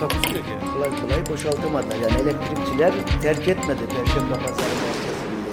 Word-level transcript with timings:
Takusu 0.00 0.36
yok 0.36 0.44
yani. 0.50 0.72
kolay 0.72 1.00
kolay 1.00 1.26
boşaltamadılar. 1.26 1.96
Yani 1.96 2.20
elektrikçiler 2.20 2.92
terk 3.22 3.48
etmedi 3.48 3.80
Perşembe 3.96 4.34
Pazarı 4.34 4.56
merkezinde. 4.56 5.50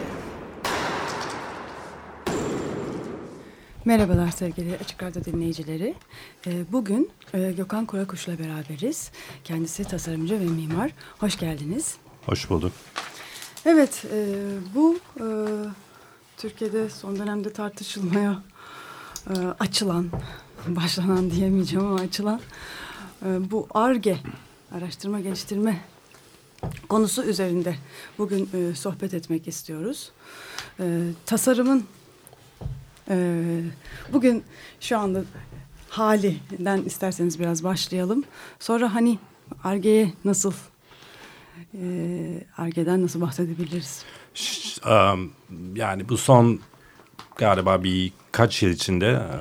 Merhabalar 3.86 4.32
sevgili 4.32 4.78
Açık 4.82 5.04
Radyo 5.04 5.24
dinleyicileri. 5.24 5.96
Ee, 6.48 6.72
Bugün 6.72 7.10
e, 7.34 7.52
Gökhan 7.52 7.86
Korakuş'la 7.86 8.40
beraberiz. 8.40 9.12
Kendisi 9.44 9.84
tasarımcı 9.84 10.40
ve 10.40 10.46
mimar. 10.46 10.92
Hoş 11.20 11.38
geldiniz. 11.40 11.96
Hoş 12.26 12.50
bulduk. 12.50 12.72
Evet, 13.66 14.06
e, 14.14 14.36
bu 14.76 15.00
e, 15.20 15.26
Türkiye'de 16.38 16.90
son 16.90 17.20
dönemde 17.20 17.54
tartışılmaya 17.54 18.44
e, 19.30 19.34
açılan, 19.60 20.10
başlanan 20.68 21.32
diyemeyeceğim 21.32 21.86
ama 21.86 22.00
açılan 22.00 22.42
bu 23.22 23.68
ARGE, 23.74 24.18
araştırma 24.72 25.20
geliştirme 25.20 25.82
konusu 26.90 27.24
üzerinde 27.24 27.76
bugün 28.18 28.50
e, 28.54 28.76
sohbet 28.76 29.14
etmek 29.14 29.48
istiyoruz. 29.48 30.12
E, 30.80 31.02
tasarımın 31.26 31.86
e, 33.10 33.44
bugün 34.14 34.44
şu 34.80 34.98
anda 34.98 35.24
halinden 35.90 36.82
isterseniz 36.82 37.40
biraz 37.40 37.64
başlayalım. 37.64 38.24
Sonra 38.60 38.96
hani 38.96 39.20
ARGE'ye 39.64 40.14
nasıl 40.26 40.54
e, 41.74 41.84
ARGE'den 42.58 43.04
nasıl 43.04 43.22
bahsedebiliriz? 43.22 44.04
Yani 45.76 46.10
bu 46.10 46.18
son 46.18 46.60
galiba 47.36 47.84
birkaç 47.84 48.64
yıl 48.64 48.70
içinde 48.70 49.08
e, 49.08 49.38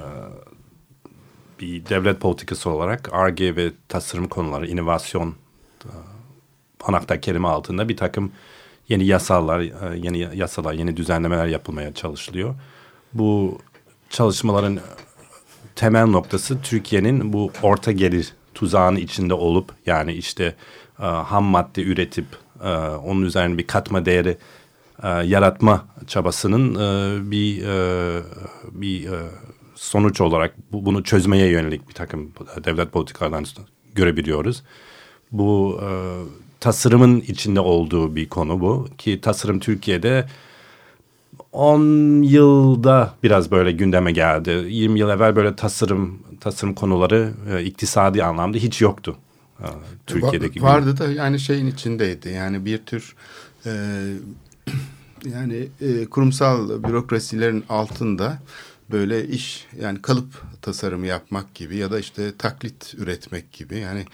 bir 1.61 1.87
devlet 1.87 2.21
politikası 2.21 2.71
olarak 2.71 3.09
ARGE 3.13 3.57
ve 3.57 3.73
tasarım 3.89 4.29
konuları, 4.29 4.67
inovasyon 4.67 5.35
e, 5.85 5.91
anahtar 6.85 7.21
kelime 7.21 7.49
altında 7.49 7.89
bir 7.89 7.97
takım 7.97 8.33
yeni 8.89 9.07
yasalar, 9.07 9.61
e, 9.61 9.99
yeni 9.99 10.19
yasalar, 10.19 10.73
yeni 10.73 10.97
düzenlemeler 10.97 11.47
yapılmaya 11.47 11.95
çalışılıyor. 11.95 12.55
Bu 13.15 13.59
çalışmaların 14.11 14.79
temel 15.77 16.07
noktası 16.07 16.61
Türkiye'nin 16.63 17.33
bu 17.33 17.53
orta 17.63 17.93
gelir 17.93 18.33
tuzağının 18.55 18.99
içinde 18.99 19.35
olup 19.35 19.73
yani 19.87 20.13
işte 20.13 20.55
e, 21.01 21.05
ham 21.05 21.45
madde 21.45 21.83
üretip 21.83 22.27
onun 23.05 23.23
üzerine 23.23 23.59
bir 23.59 23.67
katma 23.67 24.05
değeri 24.05 24.39
yaratma 25.25 25.85
çabasının 26.07 26.75
e, 26.75 27.31
bir 27.31 27.63
bir 28.73 29.09
sonuç 29.77 30.21
olarak 30.21 30.55
bu, 30.73 30.85
bunu 30.85 31.05
çözmeye 31.05 31.49
yönelik 31.49 31.89
bir 31.89 31.95
takım 31.95 32.33
devlet 32.65 32.93
politikalarından 32.93 33.45
görebiliyoruz. 33.95 34.63
Bu 35.33 35.81
e, 35.83 35.89
tasarımın 36.61 37.21
içinde 37.21 37.61
olduğu 37.61 38.17
bir 38.17 38.29
konu 38.29 38.61
bu 38.61 38.89
ki 38.99 39.21
tasarım 39.21 39.61
Türkiye'de 39.61 40.27
10 41.53 42.23
yılda 42.23 43.15
biraz 43.23 43.51
böyle 43.51 43.73
gündeme 43.73 44.13
geldi. 44.13 44.51
20 44.69 44.99
yıl 45.01 45.11
evvel 45.11 45.37
böyle 45.37 45.57
tasarım 45.57 46.19
tasarım 46.41 46.75
konuları 46.75 47.33
e, 47.51 47.65
iktisadi 47.65 48.25
anlamda 48.25 48.59
hiç 48.59 48.81
yoktu. 48.81 49.17
E, 49.61 49.67
Türkiye'deki 50.07 50.61
Va- 50.61 50.63
vardı 50.63 50.99
da 50.99 51.13
yani 51.13 51.41
şeyin 51.41 51.67
içindeydi. 51.67 52.29
Yani 52.29 52.65
bir 52.65 52.79
tür 52.79 53.17
e, 53.67 53.71
yani 55.25 55.69
e, 55.81 56.07
kurumsal 56.07 56.83
bürokrasilerin 56.83 57.65
altında 57.69 58.39
böyle 58.91 59.29
iş 59.29 59.67
yani 59.81 60.03
kalıp 60.03 60.43
tasarımı 60.63 61.07
yapmak 61.07 61.55
gibi 61.55 61.77
ya 61.77 61.91
da 61.91 61.99
işte 61.99 62.37
taklit 62.37 62.95
üretmek 62.99 63.53
gibi. 63.53 63.79
Yani 63.79 64.05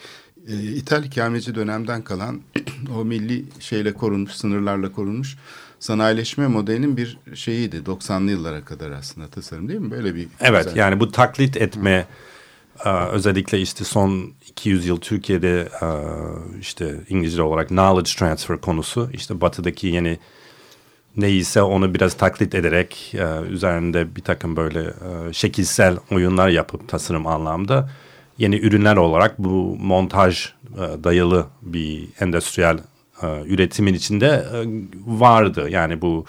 e, 0.47 0.53
İthal 0.61 1.03
ikameci 1.03 1.55
dönemden 1.55 2.01
kalan 2.01 2.41
o 2.95 3.05
milli 3.05 3.45
şeyle 3.59 3.93
korunmuş 3.93 4.31
sınırlarla 4.31 4.91
korunmuş 4.91 5.37
sanayileşme 5.79 6.47
modelinin 6.47 6.97
bir 6.97 7.17
şeyiydi. 7.33 7.77
90'lı 7.77 8.31
yıllara 8.31 8.65
kadar 8.65 8.91
aslında 8.91 9.27
tasarım 9.27 9.69
değil 9.69 9.79
mi? 9.79 9.91
Böyle 9.91 10.15
bir 10.15 10.27
Evet 10.39 10.63
güzel- 10.65 10.77
yani 10.79 10.99
bu 10.99 11.11
taklit 11.11 11.57
etme 11.57 12.07
e, 12.85 12.89
özellikle 12.89 13.61
işte 13.61 13.83
son 13.83 14.31
200 14.49 14.85
yıl 14.87 14.97
Türkiye'de 14.97 15.69
e, 15.81 15.87
işte 16.59 16.95
İngilizce 17.09 17.41
olarak 17.41 17.67
knowledge 17.67 18.11
transfer 18.19 18.61
konusu 18.61 19.09
işte 19.13 19.41
batıdaki 19.41 19.87
yeni 19.87 20.19
neyse 21.17 21.61
onu 21.61 21.93
biraz 21.93 22.13
taklit 22.13 22.55
ederek 22.55 23.13
e, 23.17 23.41
üzerinde 23.49 24.15
bir 24.15 24.21
takım 24.21 24.55
böyle 24.55 24.79
e, 24.81 25.33
şekilsel 25.33 25.97
oyunlar 26.11 26.49
yapıp 26.49 26.87
tasarım 26.89 27.27
anlamda 27.27 27.89
yeni 28.37 28.55
ürünler 28.55 28.95
olarak 28.95 29.39
bu 29.39 29.77
montaj 29.79 30.45
e, 30.73 31.03
dayalı 31.03 31.45
bir 31.61 32.07
endüstriyel 32.19 32.77
e, 33.23 33.27
üretimin 33.45 33.93
içinde 33.93 34.27
e, 34.27 34.57
vardı. 35.19 35.69
Yani 35.69 36.01
bu 36.01 36.25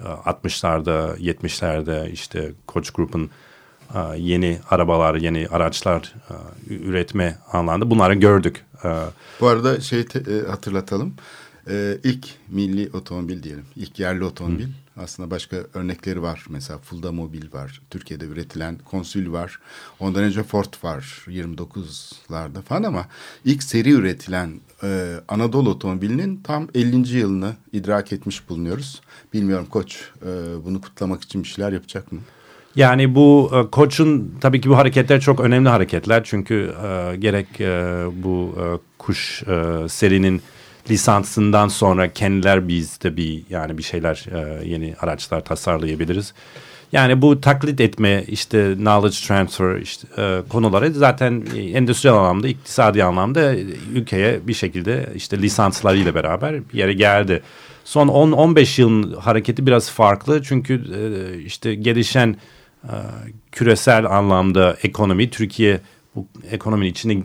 e, 0.00 0.02
60'larda 0.04 1.16
70'lerde 1.18 2.10
işte 2.10 2.52
Koç 2.66 2.90
Group'un 2.90 3.30
e, 3.94 3.98
yeni 4.16 4.58
arabalar, 4.70 5.14
yeni 5.14 5.48
araçlar 5.50 6.14
e, 6.30 6.74
üretme 6.74 7.38
anlamda 7.52 7.90
bunları 7.90 8.14
gördük. 8.14 8.64
E, 8.84 8.88
Bu 9.40 9.46
arada 9.48 9.80
şey 9.80 10.04
te- 10.06 10.18
e, 10.36 10.50
hatırlatalım. 10.50 11.14
İlk 12.04 12.26
milli 12.48 12.90
otomobil 12.92 13.42
diyelim. 13.42 13.64
İlk 13.76 13.98
yerli 13.98 14.24
otomobil. 14.24 14.66
Aslında 14.96 15.30
başka 15.30 15.56
örnekleri 15.74 16.22
var. 16.22 16.44
Mesela 16.48 16.78
Fulda 16.78 17.12
Mobil 17.12 17.52
var. 17.52 17.80
Türkiye'de 17.90 18.24
üretilen 18.24 18.78
Konsül 18.78 19.32
var. 19.32 19.58
Ondan 20.00 20.22
önce 20.24 20.42
Ford 20.42 20.74
var. 20.82 21.24
29'larda 21.26 22.62
falan 22.62 22.82
ama 22.82 23.06
ilk 23.44 23.62
seri 23.62 23.90
üretilen 23.90 24.60
e, 24.82 25.14
Anadolu 25.28 25.70
otomobilinin 25.70 26.40
tam 26.44 26.68
50. 26.74 27.16
yılını 27.16 27.52
idrak 27.72 28.12
etmiş 28.12 28.48
bulunuyoruz. 28.48 29.00
Bilmiyorum 29.32 29.66
Koç 29.70 30.10
e, 30.22 30.26
bunu 30.64 30.80
kutlamak 30.80 31.22
için 31.22 31.42
bir 31.42 31.48
şeyler 31.48 31.72
yapacak 31.72 32.12
mı? 32.12 32.20
Yani 32.76 33.14
bu 33.14 33.50
e, 33.54 33.70
koçun 33.70 34.34
tabii 34.40 34.60
ki 34.60 34.70
bu 34.70 34.76
hareketler 34.76 35.20
çok 35.20 35.40
önemli 35.40 35.68
hareketler. 35.68 36.24
Çünkü 36.24 36.74
e, 36.84 37.16
gerek 37.16 37.60
e, 37.60 38.04
bu 38.22 38.54
e, 38.58 38.64
kuş 38.98 39.42
e, 39.42 39.88
serinin 39.88 40.42
lisansından 40.90 41.68
sonra 41.68 42.12
kendiler 42.12 42.68
biz 42.68 43.00
de 43.02 43.16
bir 43.16 43.42
yani 43.50 43.78
bir 43.78 43.82
şeyler 43.82 44.26
e, 44.32 44.68
yeni 44.68 44.94
araçlar 45.00 45.44
tasarlayabiliriz. 45.44 46.34
Yani 46.92 47.22
bu 47.22 47.40
taklit 47.40 47.80
etme 47.80 48.24
işte 48.28 48.74
knowledge 48.74 49.16
transfer 49.26 49.76
işte, 49.76 50.08
e, 50.18 50.42
konuları 50.48 50.92
zaten 50.92 51.44
endüstriyel 51.56 52.16
anlamda 52.16 52.48
iktisadi 52.48 53.04
anlamda 53.04 53.54
ülkeye 53.94 54.40
bir 54.48 54.54
şekilde 54.54 55.08
işte 55.14 55.42
lisanslarıyla 55.42 56.14
beraber 56.14 56.54
bir 56.72 56.78
yere 56.78 56.92
geldi. 56.92 57.42
Son 57.84 58.08
10-15 58.08 58.80
yılın 58.80 59.12
hareketi 59.12 59.66
biraz 59.66 59.90
farklı 59.90 60.42
çünkü 60.42 60.74
e, 60.74 61.38
işte 61.42 61.74
gelişen 61.74 62.36
e, 62.84 62.94
küresel 63.52 64.04
anlamda 64.04 64.76
ekonomi 64.82 65.30
Türkiye 65.30 65.80
bu 66.14 66.26
ekonominin 66.50 66.90
içine 66.90 67.22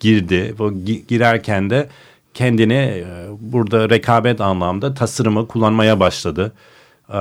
girdi. 0.00 0.54
Bu 0.58 0.72
gi- 0.72 1.06
girerken 1.08 1.70
de 1.70 1.88
kendini 2.34 2.74
e, 2.74 3.04
burada 3.40 3.90
rekabet 3.90 4.40
anlamda 4.40 4.94
tasarımı 4.94 5.48
kullanmaya 5.48 6.00
başladı. 6.00 6.52
E, 7.08 7.20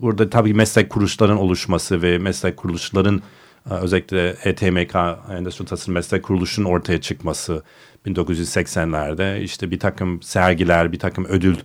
burada 0.00 0.30
tabii 0.30 0.54
meslek 0.54 0.90
kuruluşların 0.90 1.38
oluşması 1.38 2.02
ve 2.02 2.18
meslek 2.18 2.56
kuruluşların 2.56 3.22
e, 3.70 3.74
özellikle 3.74 4.36
ETMK 4.44 4.96
Endüstri 5.30 5.64
Tasarım 5.64 5.94
Meslek 5.94 6.22
Kuruluşu'nun 6.22 6.66
ortaya 6.66 7.00
çıkması 7.00 7.62
1980'lerde 8.06 9.40
işte 9.40 9.70
bir 9.70 9.78
takım 9.78 10.22
sergiler, 10.22 10.92
bir 10.92 10.98
takım 10.98 11.24
ödül 11.24 11.56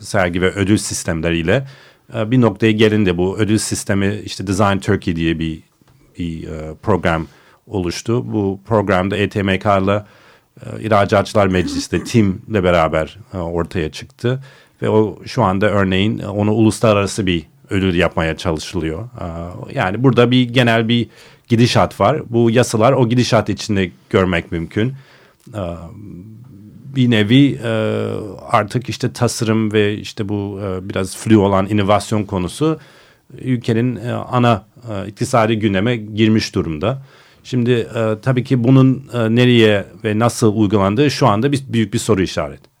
sergi 0.00 0.42
ve 0.42 0.50
ödül 0.50 0.76
sistemleriyle 0.76 1.66
bir 2.14 2.40
noktaya 2.40 2.72
gelindi. 2.72 3.18
Bu 3.18 3.38
ödül 3.38 3.58
sistemi 3.58 4.20
işte 4.24 4.46
Design 4.46 4.78
Turkey 4.78 5.16
diye 5.16 5.38
bir, 5.38 5.62
bir 6.18 6.48
program 6.82 7.26
oluştu. 7.66 8.32
Bu 8.32 8.60
programda 8.66 9.16
ETMK'la 9.16 10.06
e, 10.60 10.82
İhracatçılar 10.82 11.46
Meclisi'de 11.46 12.04
TİM'le 12.04 12.54
beraber 12.64 13.18
e, 13.34 13.36
ortaya 13.38 13.92
çıktı. 13.92 14.42
Ve 14.82 14.88
o 14.88 15.18
şu 15.26 15.42
anda 15.42 15.70
örneğin 15.70 16.18
e, 16.18 16.26
onu 16.26 16.52
uluslararası 16.52 17.26
bir 17.26 17.46
ödül 17.70 17.94
yapmaya 17.94 18.36
çalışılıyor. 18.36 19.04
E, 19.04 19.26
Yani 19.74 20.02
burada 20.02 20.30
bir 20.30 20.48
genel 20.48 20.88
bir 20.88 21.08
gidişat 21.48 22.00
var. 22.00 22.22
Bu 22.28 22.50
yasalar 22.50 22.92
o 22.92 23.08
gidişat 23.08 23.48
içinde 23.48 23.90
görmek 24.10 24.52
mümkün. 24.52 24.92
E, 25.54 25.62
bir 26.96 27.10
nevi 27.10 27.60
e, 27.64 27.70
artık 28.48 28.88
işte 28.88 29.12
tasarım 29.12 29.72
ve 29.72 29.94
işte 29.94 30.28
bu 30.28 30.60
biraz 30.82 31.16
flu 31.16 31.40
olan 31.40 31.68
inovasyon 31.68 32.24
konusu 32.24 32.78
ülkenin 33.40 33.96
ana 34.30 34.64
e, 34.90 35.08
iktisadi 35.08 35.58
gündeme 35.58 35.96
girmiş 35.96 36.54
durumda. 36.54 37.02
Şimdi 37.44 37.70
e, 37.70 38.16
tabii 38.22 38.44
ki 38.44 38.64
bunun 38.64 39.08
e, 39.12 39.34
nereye 39.34 39.86
ve 40.04 40.18
nasıl 40.18 40.56
uygulandığı 40.56 41.10
şu 41.10 41.26
anda 41.26 41.52
bir, 41.52 41.62
büyük 41.68 41.94
bir 41.94 41.98
soru 41.98 42.22
işareti. 42.22 42.72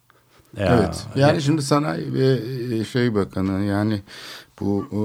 Evet. 0.56 1.06
Yani 1.16 1.42
şimdi 1.42 1.62
Sanayi 1.62 2.14
ve 2.14 2.40
e, 2.74 2.84
Şey 2.84 3.14
Bakanı 3.14 3.64
yani 3.64 4.02
bu 4.60 4.86
e, 4.92 5.00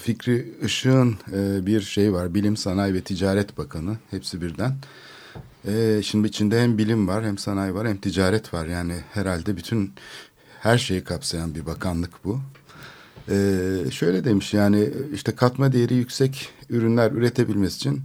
Fikri 0.00 0.54
Işık'ın 0.64 1.16
e, 1.32 1.66
bir 1.66 1.80
şey 1.80 2.12
var. 2.12 2.34
Bilim, 2.34 2.56
Sanayi 2.56 2.94
ve 2.94 3.00
Ticaret 3.00 3.58
Bakanı. 3.58 3.96
Hepsi 4.10 4.42
birden. 4.42 4.76
E, 5.68 6.00
şimdi 6.02 6.28
içinde 6.28 6.62
hem 6.62 6.78
bilim 6.78 7.08
var 7.08 7.24
hem 7.24 7.38
sanayi 7.38 7.74
var 7.74 7.88
hem 7.88 7.96
ticaret 7.96 8.54
var. 8.54 8.66
Yani 8.66 8.94
herhalde 9.12 9.56
bütün 9.56 9.92
her 10.60 10.78
şeyi 10.78 11.04
kapsayan 11.04 11.54
bir 11.54 11.66
bakanlık 11.66 12.10
bu. 12.24 12.40
Şöyle 13.90 14.24
demiş 14.24 14.54
yani 14.54 14.90
işte 15.14 15.34
katma 15.34 15.72
değeri 15.72 15.94
yüksek 15.94 16.48
ürünler 16.70 17.12
üretebilmesi 17.12 17.76
için 17.76 18.02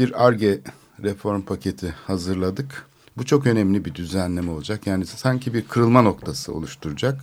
bir 0.00 0.26
ARGE 0.26 0.60
reform 1.02 1.42
paketi 1.42 1.94
hazırladık. 2.06 2.86
Bu 3.16 3.24
çok 3.24 3.46
önemli 3.46 3.84
bir 3.84 3.94
düzenleme 3.94 4.50
olacak. 4.50 4.86
Yani 4.86 5.06
sanki 5.06 5.54
bir 5.54 5.62
kırılma 5.62 6.02
noktası 6.02 6.54
oluşturacak. 6.54 7.20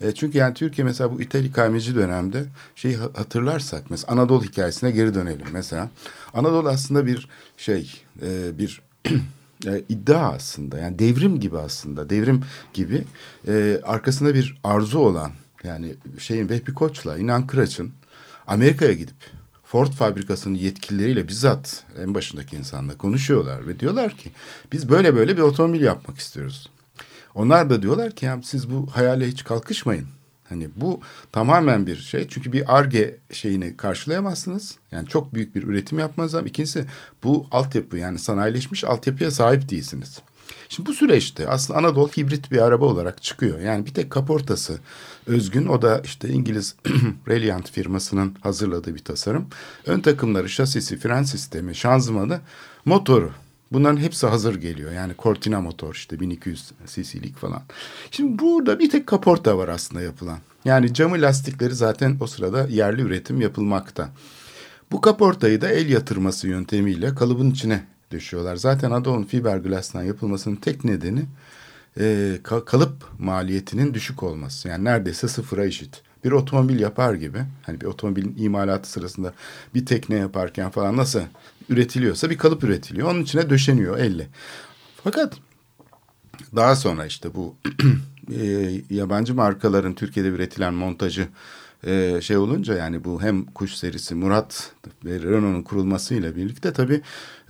E, 0.00 0.12
çünkü 0.12 0.38
yani 0.38 0.54
Türkiye 0.54 0.84
mesela 0.84 1.12
bu 1.12 1.20
İthal 1.20 1.44
ikameci 1.44 1.94
dönemde 1.94 2.44
şeyi 2.74 2.96
hatırlarsak 2.96 3.90
mesela 3.90 4.12
Anadolu 4.12 4.44
hikayesine 4.44 4.90
geri 4.90 5.14
dönelim 5.14 5.46
mesela. 5.52 5.90
Anadolu 6.34 6.68
aslında 6.68 7.06
bir 7.06 7.28
şey 7.56 8.02
e, 8.22 8.58
bir 8.58 8.82
e, 9.66 9.82
iddia 9.88 10.32
aslında 10.32 10.78
yani 10.78 10.98
devrim 10.98 11.40
gibi 11.40 11.58
aslında 11.58 12.10
devrim 12.10 12.42
gibi 12.74 13.04
e, 13.48 13.80
arkasında 13.84 14.34
bir 14.34 14.60
arzu 14.64 14.98
olan 14.98 15.32
yani 15.64 15.94
şeyin 16.18 16.48
Vehbi 16.48 16.74
Koç'la 16.74 17.18
İnan 17.18 17.46
Kıraç'ın 17.46 17.92
Amerika'ya 18.46 18.92
gidip 18.92 19.43
Ford 19.74 19.92
fabrikasının 19.92 20.54
yetkilileriyle 20.54 21.28
bizzat 21.28 21.84
en 21.98 22.14
başındaki 22.14 22.56
insanla 22.56 22.98
konuşuyorlar 22.98 23.66
ve 23.66 23.80
diyorlar 23.80 24.16
ki 24.16 24.30
biz 24.72 24.88
böyle 24.88 25.16
böyle 25.16 25.36
bir 25.36 25.42
otomobil 25.42 25.80
yapmak 25.80 26.18
istiyoruz. 26.18 26.70
Onlar 27.34 27.70
da 27.70 27.82
diyorlar 27.82 28.12
ki 28.12 28.26
ya 28.26 28.40
siz 28.44 28.70
bu 28.70 28.86
hayale 28.90 29.28
hiç 29.28 29.44
kalkışmayın. 29.44 30.06
Hani 30.48 30.68
bu 30.76 31.00
tamamen 31.32 31.86
bir 31.86 31.96
şey. 31.96 32.28
Çünkü 32.28 32.52
bir 32.52 32.76
ARGE 32.76 33.16
şeyini 33.32 33.76
karşılayamazsınız. 33.76 34.78
Yani 34.92 35.08
çok 35.08 35.34
büyük 35.34 35.54
bir 35.54 35.62
üretim 35.62 35.98
yapmanız. 35.98 36.34
İkincisi 36.34 36.86
bu 37.24 37.46
altyapı 37.50 37.96
yani 37.96 38.18
sanayileşmiş 38.18 38.84
altyapıya 38.84 39.30
sahip 39.30 39.70
değilsiniz. 39.70 40.22
Şimdi 40.74 40.88
bu 40.88 40.94
süreçte 40.94 41.48
aslında 41.48 41.78
Anadolu 41.78 42.08
hibrit 42.08 42.50
bir 42.50 42.58
araba 42.58 42.84
olarak 42.84 43.22
çıkıyor. 43.22 43.60
Yani 43.60 43.86
bir 43.86 43.94
tek 43.94 44.10
kaportası 44.10 44.78
özgün. 45.26 45.66
O 45.66 45.82
da 45.82 46.00
işte 46.04 46.28
İngiliz 46.28 46.74
Reliant 47.28 47.70
firmasının 47.70 48.36
hazırladığı 48.40 48.94
bir 48.94 49.04
tasarım. 49.04 49.46
Ön 49.86 50.00
takımları, 50.00 50.48
şasisi, 50.48 50.98
fren 50.98 51.22
sistemi, 51.22 51.74
şanzımanı, 51.74 52.40
motoru. 52.84 53.32
Bunların 53.72 53.96
hepsi 53.96 54.26
hazır 54.26 54.54
geliyor. 54.54 54.92
Yani 54.92 55.12
Cortina 55.18 55.60
motor 55.60 55.94
işte 55.94 56.20
1200 56.20 56.72
cc'lik 56.86 57.36
falan. 57.36 57.62
Şimdi 58.10 58.38
burada 58.38 58.78
bir 58.78 58.90
tek 58.90 59.06
kaporta 59.06 59.58
var 59.58 59.68
aslında 59.68 60.02
yapılan. 60.02 60.38
Yani 60.64 60.94
camı 60.94 61.22
lastikleri 61.22 61.74
zaten 61.74 62.16
o 62.20 62.26
sırada 62.26 62.66
yerli 62.66 63.02
üretim 63.02 63.40
yapılmakta. 63.40 64.10
Bu 64.92 65.00
kaportayı 65.00 65.60
da 65.60 65.68
el 65.68 65.88
yatırması 65.88 66.48
yöntemiyle 66.48 67.14
kalıbın 67.14 67.50
içine 67.50 67.93
düşüyorlar. 68.14 68.56
Zaten 68.56 68.90
Adon 68.90 69.22
fiberglass'tan 69.22 70.02
yapılmasının 70.02 70.56
tek 70.56 70.84
nedeni 70.84 71.24
e, 72.00 72.36
kalıp 72.66 73.04
maliyetinin 73.18 73.94
düşük 73.94 74.22
olması. 74.22 74.68
Yani 74.68 74.84
neredeyse 74.84 75.28
sıfıra 75.28 75.64
eşit. 75.64 76.02
Bir 76.24 76.32
otomobil 76.32 76.80
yapar 76.80 77.14
gibi 77.14 77.38
hani 77.62 77.80
bir 77.80 77.86
otomobilin 77.86 78.34
imalatı 78.38 78.90
sırasında 78.90 79.32
bir 79.74 79.86
tekne 79.86 80.16
yaparken 80.16 80.70
falan 80.70 80.96
nasıl 80.96 81.20
üretiliyorsa 81.68 82.30
bir 82.30 82.38
kalıp 82.38 82.64
üretiliyor. 82.64 83.10
Onun 83.10 83.22
içine 83.22 83.50
döşeniyor 83.50 83.98
elle. 83.98 84.28
Fakat 85.04 85.34
daha 86.56 86.76
sonra 86.76 87.06
işte 87.06 87.34
bu 87.34 87.56
e, 88.34 88.70
yabancı 88.90 89.34
markaların 89.34 89.94
Türkiye'de 89.94 90.28
üretilen 90.28 90.74
montajı 90.74 91.28
e, 91.86 92.20
şey 92.20 92.36
olunca 92.36 92.74
yani 92.74 93.04
bu 93.04 93.22
hem 93.22 93.44
kuş 93.44 93.74
serisi 93.74 94.14
Murat 94.14 94.72
ve 95.04 95.20
Renault'un 95.20 95.62
kurulmasıyla 95.62 96.36
birlikte 96.36 96.72
tabii 96.72 97.00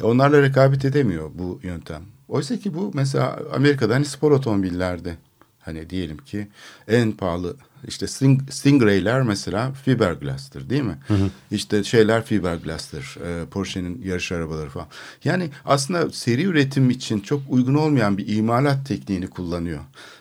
onlarla 0.02 0.42
rekabet 0.42 0.84
edemiyor 0.84 1.30
bu 1.34 1.60
yöntem. 1.62 2.02
Oysa 2.28 2.56
ki 2.56 2.74
bu 2.74 2.90
mesela 2.94 3.40
Amerika'da 3.54 3.94
hani 3.94 4.04
spor 4.04 4.30
otomobillerde 4.30 5.16
hani 5.60 5.90
diyelim 5.90 6.18
ki 6.18 6.48
en 6.88 7.12
pahalı 7.12 7.56
işte 7.88 8.06
Sting, 8.06 8.50
Stingray'ler 8.50 9.22
mesela 9.22 9.72
fiberglass'tır 9.72 10.70
değil 10.70 10.82
mi? 10.82 10.98
Hı 11.08 11.14
hı. 11.14 11.30
İşte 11.50 11.84
şeyler 11.84 12.24
fiberglass'tır. 12.24 13.16
E, 13.26 13.46
Porsche'nin 13.46 14.02
yarış 14.02 14.32
arabaları 14.32 14.70
falan. 14.70 14.86
Yani 15.24 15.50
aslında 15.64 16.10
seri 16.10 16.44
üretim 16.44 16.90
için 16.90 17.20
çok 17.20 17.42
uygun 17.48 17.74
olmayan 17.74 18.18
bir 18.18 18.36
imalat 18.36 18.86
tekniğini 18.86 19.26
kullanıyor. 19.26 19.80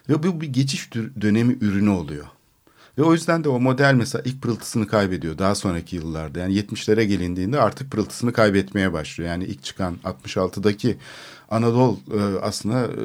Ve 0.10 0.24
bu 0.24 0.42
bir 0.42 0.48
geçiş 0.48 0.94
dönemi 1.22 1.58
ürünü 1.62 1.90
oluyor. 1.90 2.26
Ve 2.98 3.04
o 3.04 3.14
yüzden 3.14 3.44
de 3.44 3.50
o 3.50 3.60
model 3.60 3.94
mesela 3.94 4.22
ilk 4.26 4.42
pırıltısını 4.42 4.88
kaybediyor 4.88 5.38
daha 5.38 5.56
sonraki 5.56 5.96
yıllarda. 5.96 6.40
Yani 6.40 6.60
70'lere 6.60 7.04
gelindiğinde 7.04 7.62
artık 7.62 7.92
pırıltısını 7.92 8.34
kaybetmeye 8.34 8.94
başlıyor. 8.94 9.30
Yani 9.30 9.46
ilk 9.46 9.64
çıkan 9.64 9.98
66'daki 10.04 10.98
Anadolu 11.50 12.00
e, 12.14 12.40
aslında 12.42 12.84
e, 12.84 13.04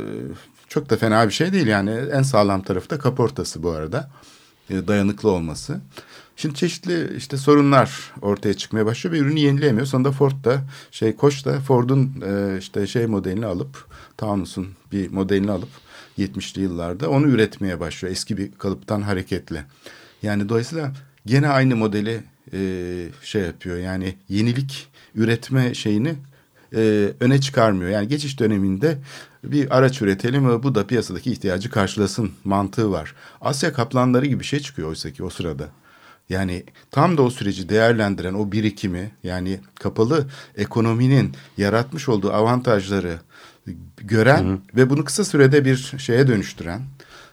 çok 0.68 0.90
da 0.90 0.96
fena 0.96 1.26
bir 1.26 1.32
şey 1.32 1.52
değil. 1.52 1.66
Yani 1.66 1.90
en 1.90 2.22
sağlam 2.22 2.62
tarafı 2.62 2.90
da 2.90 2.98
kaportası 2.98 3.62
bu 3.62 3.70
arada. 3.70 4.10
E, 4.70 4.88
dayanıklı 4.88 5.30
olması. 5.30 5.80
Şimdi 6.36 6.54
çeşitli 6.54 7.16
işte 7.16 7.36
sorunlar 7.36 8.12
ortaya 8.22 8.54
çıkmaya 8.54 8.86
başlıyor 8.86 9.14
ve 9.14 9.18
ürünü 9.18 9.40
yenileyemiyor. 9.40 9.86
Sonunda 9.86 10.12
Ford 10.12 10.44
da 10.44 10.60
şey 10.90 11.16
Koç 11.16 11.44
da 11.44 11.60
Ford'un 11.60 12.22
e, 12.26 12.58
işte 12.58 12.86
şey 12.86 13.06
modelini 13.06 13.46
alıp 13.46 13.86
Taunus'un 14.16 14.68
bir 14.92 15.10
modelini 15.10 15.50
alıp 15.50 15.68
70'li 16.18 16.62
yıllarda 16.62 17.10
onu 17.10 17.26
üretmeye 17.26 17.80
başlıyor 17.80 18.12
eski 18.12 18.36
bir 18.36 18.52
kalıptan 18.52 19.02
hareketle. 19.02 19.64
Yani 20.22 20.48
dolayısıyla 20.48 20.92
gene 21.26 21.48
aynı 21.48 21.76
modeli 21.76 22.20
e, 22.52 22.58
şey 23.22 23.42
yapıyor 23.42 23.78
yani 23.78 24.14
yenilik 24.28 24.88
üretme 25.14 25.74
şeyini 25.74 26.14
e, 26.74 27.12
öne 27.20 27.40
çıkarmıyor. 27.40 27.90
Yani 27.90 28.08
geçiş 28.08 28.40
döneminde 28.40 28.98
bir 29.44 29.78
araç 29.78 30.02
üretelim 30.02 30.48
ve 30.48 30.62
bu 30.62 30.74
da 30.74 30.86
piyasadaki 30.86 31.32
ihtiyacı 31.32 31.70
karşılasın 31.70 32.30
mantığı 32.44 32.90
var. 32.90 33.14
Asya 33.40 33.72
kaplanları 33.72 34.26
gibi 34.26 34.44
şey 34.44 34.60
çıkıyor 34.60 34.88
oysa 34.88 35.10
ki 35.10 35.24
o 35.24 35.30
sırada. 35.30 35.68
Yani 36.28 36.64
tam 36.90 37.18
da 37.18 37.22
o 37.22 37.30
süreci 37.30 37.68
değerlendiren 37.68 38.34
o 38.34 38.52
birikimi 38.52 39.10
yani 39.22 39.60
kapalı 39.74 40.26
ekonominin 40.56 41.32
yaratmış 41.56 42.08
olduğu 42.08 42.32
avantajları 42.32 43.18
gören 44.00 44.44
hı 44.44 44.52
hı. 44.52 44.58
ve 44.76 44.90
bunu 44.90 45.04
kısa 45.04 45.24
sürede 45.24 45.64
bir 45.64 45.94
şeye 45.98 46.26
dönüştüren 46.26 46.82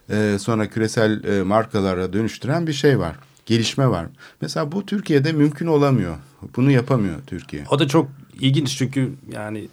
e, 0.09 0.37
sonra 0.39 0.69
küresel 0.69 1.23
e, 1.23 1.43
markalara 1.43 2.13
dönüştüren 2.13 2.67
bir 2.67 2.73
şey 2.73 2.99
var. 2.99 3.15
Gelişme 3.45 3.87
var. 3.87 4.07
Mesela 4.41 4.71
bu 4.71 4.85
Türkiye'de 4.85 5.31
mümkün 5.31 5.67
olamıyor. 5.67 6.15
Bunu 6.55 6.71
yapamıyor 6.71 7.15
Türkiye. 7.27 7.63
O 7.69 7.79
da 7.79 7.87
çok 7.87 8.09
ilginç 8.39 8.77
çünkü 8.77 9.13
yani 9.31 9.67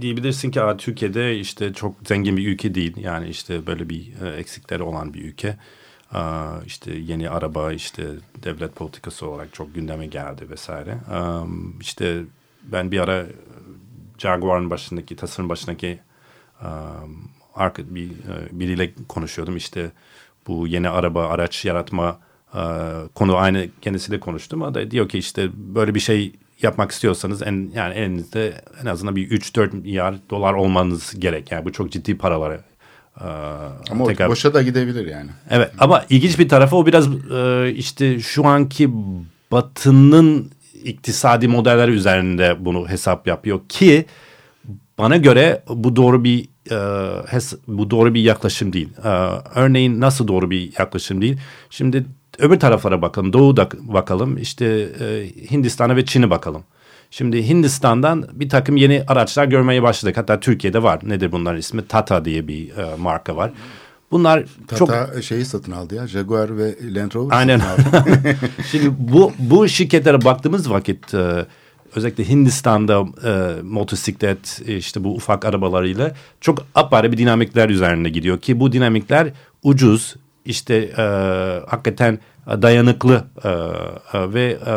diyebilirsin 0.00 0.50
ki 0.50 0.60
Türkiye'de 0.78 1.38
işte 1.38 1.72
çok 1.72 1.94
zengin 2.08 2.36
bir 2.36 2.48
ülke 2.48 2.74
değil. 2.74 2.96
Yani 2.96 3.28
işte 3.28 3.66
böyle 3.66 3.88
bir 3.88 4.12
e, 4.24 4.28
eksikleri 4.36 4.82
olan 4.82 5.14
bir 5.14 5.24
ülke. 5.24 5.56
Aa, 6.12 6.60
işte 6.66 6.94
yeni 6.94 7.30
araba 7.30 7.72
işte 7.72 8.06
devlet 8.44 8.76
politikası 8.76 9.26
olarak 9.26 9.54
çok 9.54 9.74
gündeme 9.74 10.06
geldi 10.06 10.50
vesaire. 10.50 10.98
Um, 11.20 11.80
işte 11.80 12.22
ben 12.62 12.90
bir 12.90 12.98
ara 12.98 13.26
Jaguar'ın 14.18 14.70
başındaki 14.70 15.16
tasarım 15.16 15.48
başındaki 15.48 16.00
arka, 17.54 17.82
bir, 17.94 18.10
e, 18.10 18.48
biriyle 18.50 18.90
konuşuyordum. 19.08 19.56
İşte 19.56 19.90
bu 20.46 20.66
yeni 20.66 20.88
araba 20.88 21.26
araç 21.26 21.64
yaratma 21.64 22.18
uh, 22.54 22.60
konu 23.14 23.36
aynı 23.36 23.68
kendisiyle 23.80 24.20
konuştum. 24.20 24.62
O 24.62 24.74
da 24.74 24.90
diyor 24.90 25.08
ki 25.08 25.18
işte 25.18 25.48
böyle 25.54 25.94
bir 25.94 26.00
şey 26.00 26.32
yapmak 26.62 26.90
istiyorsanız 26.90 27.42
en 27.42 27.70
yani 27.74 27.94
elinizde 27.94 28.60
en 28.82 28.86
azından 28.86 29.16
bir 29.16 29.30
3-4 29.30 29.72
milyar 29.72 30.14
dolar 30.30 30.52
olmanız 30.52 31.14
gerek. 31.18 31.52
Yani 31.52 31.64
bu 31.64 31.72
çok 31.72 31.92
ciddi 31.92 32.18
paralar. 32.18 32.52
Ee, 32.52 33.24
ama 33.90 34.06
tekrar... 34.06 34.28
boşa 34.28 34.54
da 34.54 34.62
gidebilir 34.62 35.06
yani. 35.06 35.30
Evet 35.50 35.70
ama 35.78 36.04
ilginç 36.10 36.38
bir 36.38 36.48
tarafı 36.48 36.76
o 36.76 36.86
biraz 36.86 37.08
e, 37.32 37.72
işte 37.76 38.20
şu 38.20 38.46
anki 38.46 38.90
batının 39.52 40.50
iktisadi 40.84 41.48
modeller 41.48 41.88
üzerinde 41.88 42.56
bunu 42.60 42.88
hesap 42.88 43.26
yapıyor 43.26 43.60
ki 43.68 44.06
bana 44.98 45.16
göre 45.16 45.62
bu 45.68 45.96
doğru 45.96 46.24
bir 46.24 46.48
e, 46.70 47.40
bu 47.68 47.90
doğru 47.90 48.14
bir 48.14 48.22
yaklaşım 48.22 48.72
değil. 48.72 48.88
E, 49.04 49.08
örneğin 49.54 50.00
nasıl 50.00 50.28
doğru 50.28 50.50
bir 50.50 50.72
yaklaşım 50.78 51.22
değil? 51.22 51.38
Şimdi 51.70 52.06
öbür 52.38 52.60
taraflara 52.60 53.02
bakalım. 53.02 53.32
Doğu'da 53.32 53.68
bakalım. 53.80 54.38
İşte 54.38 54.66
e, 55.00 55.26
Hindistan'a 55.50 55.96
ve 55.96 56.04
Çin'e 56.04 56.30
bakalım. 56.30 56.62
Şimdi 57.10 57.48
Hindistan'dan 57.48 58.28
bir 58.32 58.48
takım 58.48 58.76
yeni 58.76 59.04
araçlar 59.08 59.44
görmeye 59.44 59.82
başladık. 59.82 60.16
Hatta 60.16 60.40
Türkiye'de 60.40 60.82
var. 60.82 61.00
Nedir 61.02 61.32
bunların 61.32 61.58
ismi? 61.58 61.86
Tata 61.86 62.24
diye 62.24 62.48
bir 62.48 62.76
e, 62.76 62.96
marka 62.96 63.36
var. 63.36 63.52
Bunlar 64.10 64.44
çok 64.78 64.88
Tata 64.88 65.22
şeyi 65.22 65.44
satın 65.44 65.72
aldı 65.72 65.94
ya. 65.94 66.06
Jaguar 66.06 66.58
ve 66.58 66.74
Land 66.82 67.14
Rover 67.14 67.36
Aynen. 67.36 67.60
Şimdi 68.70 68.94
bu 68.98 69.32
bu 69.38 69.68
şirketlere 69.68 70.24
baktığımız 70.24 70.70
vakit 70.70 71.14
e, 71.14 71.46
özellikle 71.94 72.28
Hindistan'da 72.28 73.04
e, 73.24 73.62
motosiklet 73.62 74.62
e, 74.66 74.76
işte 74.76 75.04
bu 75.04 75.14
ufak 75.14 75.44
arabalarıyla 75.44 76.14
çok 76.40 76.66
apayrı 76.74 77.12
bir 77.12 77.18
dinamikler 77.18 77.68
üzerine 77.68 78.08
gidiyor 78.08 78.38
ki 78.38 78.60
bu 78.60 78.72
dinamikler 78.72 79.32
ucuz 79.62 80.16
işte 80.44 80.74
e, 80.98 81.02
hakikaten 81.66 82.18
dayanıklı 82.46 83.24
e, 83.44 83.48
e, 83.48 84.32
ve 84.34 84.58
e, 84.66 84.70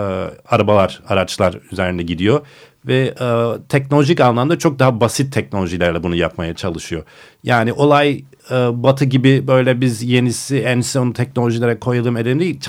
arabalar 0.50 1.01
araçlar 1.08 1.60
üzerine 1.72 2.03
gidiyor 2.03 2.41
ve 2.86 3.13
e, 3.22 3.27
teknolojik 3.70 4.20
anlamda 4.20 4.60
çok 4.60 4.80
daha 4.80 5.01
basit 5.01 5.34
teknolojilerle 5.34 6.03
bunu 6.03 6.15
yapmaya 6.15 6.53
çalışıyor. 6.53 7.03
Yani 7.44 7.74
olay 7.74 8.24
e, 8.51 8.56
Batı 8.84 9.06
gibi 9.06 9.48
böyle 9.48 9.82
biz 9.82 10.03
yenisi 10.03 10.60
en 10.60 10.82
son 10.82 11.12
teknolojilere 11.12 11.80
koyalım 11.80 12.18
edelim 12.18 12.39
değil 12.39 12.60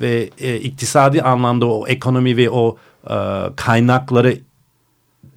ve 0.00 0.30
e, 0.40 0.56
iktisadi 0.56 1.22
anlamda 1.22 1.66
o 1.66 1.86
ekonomi 1.86 2.36
ve 2.36 2.50
o 2.50 2.76
e, 3.10 3.16
kaynakları 3.56 4.38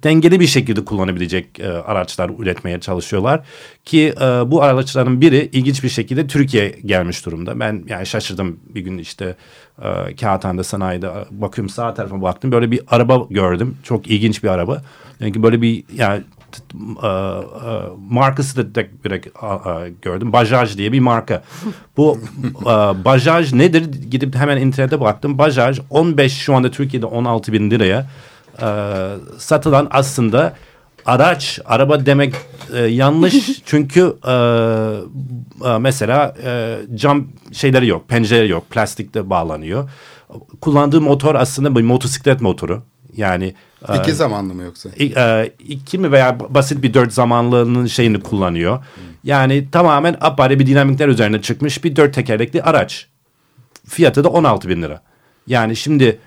dengeli 0.04 0.40
bir 0.40 0.46
şekilde 0.46 0.84
kullanabilecek 0.84 1.60
e, 1.60 1.68
araçlar 1.68 2.30
üretmeye 2.38 2.80
çalışıyorlar 2.80 3.42
ki 3.84 4.14
e, 4.20 4.24
bu 4.24 4.62
araçların 4.62 5.20
biri 5.20 5.48
ilginç 5.52 5.84
bir 5.84 5.88
şekilde 5.88 6.26
Türkiye 6.26 6.68
gelmiş 6.68 7.26
durumda. 7.26 7.60
Ben 7.60 7.84
yani 7.88 8.06
şaşırdım 8.06 8.60
bir 8.74 8.80
gün 8.80 8.98
işte 8.98 9.36
e, 9.82 10.16
Kağıthane'de 10.16 10.64
sanayide 10.64 11.10
bakıyorum 11.30 11.68
sağ 11.68 11.94
tarafa 11.94 12.22
baktım 12.22 12.52
böyle 12.52 12.70
bir 12.70 12.80
araba 12.88 13.26
gördüm 13.30 13.76
çok 13.82 14.06
ilginç 14.06 14.42
bir 14.42 14.48
araba. 14.48 14.82
Yani 15.20 15.42
böyle 15.42 15.62
bir 15.62 15.84
yani 15.94 16.22
markası 18.10 18.56
da 18.56 18.74
direkt 18.74 19.26
e, 19.26 19.30
gördüm. 20.02 20.32
Bajaj 20.32 20.76
diye 20.76 20.92
bir 20.92 21.00
marka. 21.00 21.42
Bu 21.96 22.18
e, 22.62 22.64
Bajaj 23.04 23.52
nedir? 23.52 23.92
Gidip 24.10 24.34
hemen 24.34 24.56
internete 24.56 25.00
baktım. 25.00 25.38
Bajaj 25.38 25.80
15 25.90 26.32
şu 26.32 26.54
anda 26.54 26.70
Türkiye'de 26.70 27.06
16 27.06 27.52
bin 27.52 27.70
liraya 27.70 28.06
e, 28.62 28.66
satılan 29.38 29.88
aslında 29.90 30.54
araç, 31.06 31.60
araba 31.64 32.06
demek 32.06 32.34
e, 32.74 32.78
yanlış. 32.78 33.62
Çünkü 33.64 34.16
e, 34.26 34.32
e, 35.68 35.78
mesela 35.78 36.34
e, 36.44 36.76
cam 36.94 37.28
şeyleri 37.52 37.86
yok, 37.86 38.08
pencereleri 38.08 38.48
yok. 38.48 38.70
Plastikte 38.70 39.30
bağlanıyor. 39.30 39.90
Kullandığı 40.60 41.00
motor 41.00 41.34
aslında 41.34 41.76
bir 41.76 41.82
motosiklet 41.82 42.40
motoru. 42.40 42.82
Yani 43.16 43.44
e, 43.46 43.54
İki 44.00 44.12
zamanlı 44.12 44.54
mı 44.54 44.62
yoksa? 44.62 44.88
E, 45.00 45.52
iki 45.58 45.98
mi 45.98 46.12
veya 46.12 46.38
basit 46.54 46.82
bir 46.82 46.94
dört 46.94 47.12
zamanlının 47.12 47.86
şeyini 47.86 48.20
kullanıyor. 48.20 48.84
Yani 49.24 49.70
tamamen 49.72 50.16
apayrı 50.20 50.58
bir 50.58 50.66
dinamikler 50.66 51.08
üzerine 51.08 51.42
çıkmış 51.42 51.84
bir 51.84 51.96
dört 51.96 52.14
tekerlekli 52.14 52.62
araç. 52.62 53.06
Fiyatı 53.88 54.24
da 54.24 54.28
16 54.28 54.68
bin 54.68 54.82
lira. 54.82 55.02
Yani 55.46 55.76
şimdi 55.76 56.18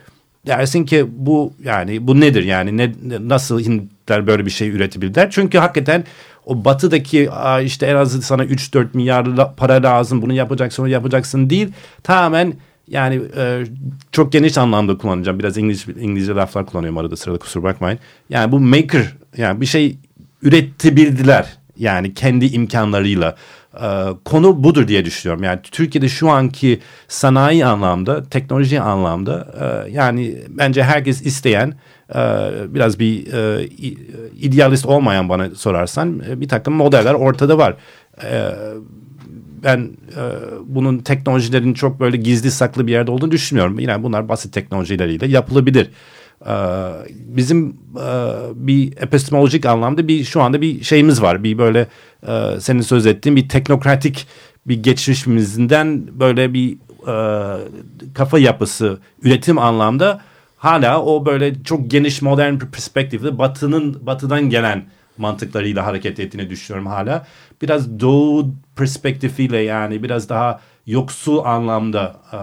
dersin 0.47 0.85
ki 0.85 1.05
bu 1.11 1.53
yani 1.63 2.07
bu 2.07 2.19
nedir 2.19 2.43
yani 2.43 2.77
ne, 2.77 2.91
nasıl 3.19 3.59
Hintler 3.59 4.27
böyle 4.27 4.45
bir 4.45 4.51
şey 4.51 4.69
üretebilirler? 4.69 5.29
Çünkü 5.31 5.57
hakikaten 5.57 6.03
o 6.45 6.65
batıdaki 6.65 7.31
"Aa, 7.31 7.61
işte 7.61 7.85
en 7.85 7.95
az 7.95 8.11
sana 8.25 8.43
3-4 8.45 8.87
milyar 8.93 9.55
para 9.55 9.83
lazım 9.83 10.21
bunu 10.21 10.33
yapacaksın 10.33 10.83
onu 10.83 10.89
yapacaksın 10.89 11.49
değil. 11.49 11.71
Tamamen 12.03 12.53
yani 12.87 13.21
e, 13.37 13.63
çok 14.11 14.31
geniş 14.31 14.57
anlamda 14.57 14.97
kullanacağım. 14.97 15.39
Biraz 15.39 15.57
İngiliz, 15.57 15.85
İngilizce 15.87 16.33
laflar 16.33 16.65
kullanıyorum 16.65 16.97
arada 16.97 17.15
sırada 17.15 17.39
kusura 17.39 17.63
bakmayın. 17.63 17.99
Yani 18.29 18.51
bu 18.51 18.59
maker 18.59 19.13
yani 19.37 19.61
bir 19.61 19.65
şey 19.65 19.97
üretebildiler. 20.41 21.57
Yani 21.77 22.13
kendi 22.13 22.45
imkanlarıyla. 22.45 23.35
Ee, 23.81 24.05
konu 24.25 24.63
budur 24.63 24.87
diye 24.87 25.05
düşünüyorum. 25.05 25.43
Yani 25.43 25.59
Türkiye'de 25.63 26.09
şu 26.09 26.29
anki 26.29 26.79
sanayi 27.07 27.65
anlamda, 27.65 28.23
teknoloji 28.23 28.81
anlamda 28.81 29.53
e, 29.59 29.91
yani 29.91 30.37
bence 30.49 30.83
herkes 30.83 31.21
isteyen 31.21 31.73
e, 32.15 32.19
biraz 32.67 32.99
bir 32.99 33.33
e, 33.33 33.67
idealist 34.41 34.85
olmayan 34.85 35.29
bana 35.29 35.49
sorarsan 35.55 36.21
e, 36.29 36.41
bir 36.41 36.47
takım 36.47 36.73
modeller 36.73 37.13
ortada 37.13 37.57
var. 37.57 37.75
Ben 39.63 39.89
e, 40.17 40.21
bunun 40.65 40.97
teknolojilerin 40.97 41.73
çok 41.73 41.99
böyle 41.99 42.17
gizli 42.17 42.51
saklı 42.51 42.87
bir 42.87 42.91
yerde 42.91 43.11
olduğunu 43.11 43.31
düşünmüyorum. 43.31 43.79
Yine 43.79 44.03
bunlar 44.03 44.29
basit 44.29 44.53
teknolojileriyle 44.53 45.27
yapılabilir. 45.27 45.89
E, 46.45 46.53
bizim 47.09 47.77
e, 47.95 48.07
bir 48.55 48.97
epistemolojik 48.97 49.65
anlamda 49.65 50.07
bir 50.07 50.23
şu 50.23 50.41
anda 50.41 50.61
bir 50.61 50.83
şeyimiz 50.83 51.21
var. 51.21 51.43
Bir 51.43 51.57
böyle 51.57 51.87
e, 52.27 52.59
senin 52.59 52.81
söz 52.81 53.05
ettiğin 53.05 53.35
bir 53.35 53.49
teknokratik 53.49 54.27
bir 54.67 54.83
geçmişimizden 54.83 56.19
böyle 56.19 56.53
bir 56.53 56.77
e, 57.07 57.15
kafa 58.13 58.39
yapısı 58.39 58.97
üretim 59.21 59.57
anlamda 59.57 60.21
hala 60.57 61.01
o 61.01 61.25
böyle 61.25 61.63
çok 61.63 61.91
geniş 61.91 62.21
modern 62.21 62.53
bir 62.53 62.65
perspektifle 62.65 63.37
batının 63.37 64.05
batıdan 64.05 64.49
gelen 64.49 64.85
mantıklarıyla 65.17 65.85
hareket 65.85 66.19
ettiğini 66.19 66.49
düşünüyorum 66.49 66.87
hala. 66.87 67.25
Biraz 67.61 67.99
doğu 67.99 68.55
perspektifiyle 68.75 69.57
yani 69.57 70.03
biraz 70.03 70.29
daha 70.29 70.59
yoksul 70.85 71.37
anlamda 71.45 72.21
e, 72.33 72.39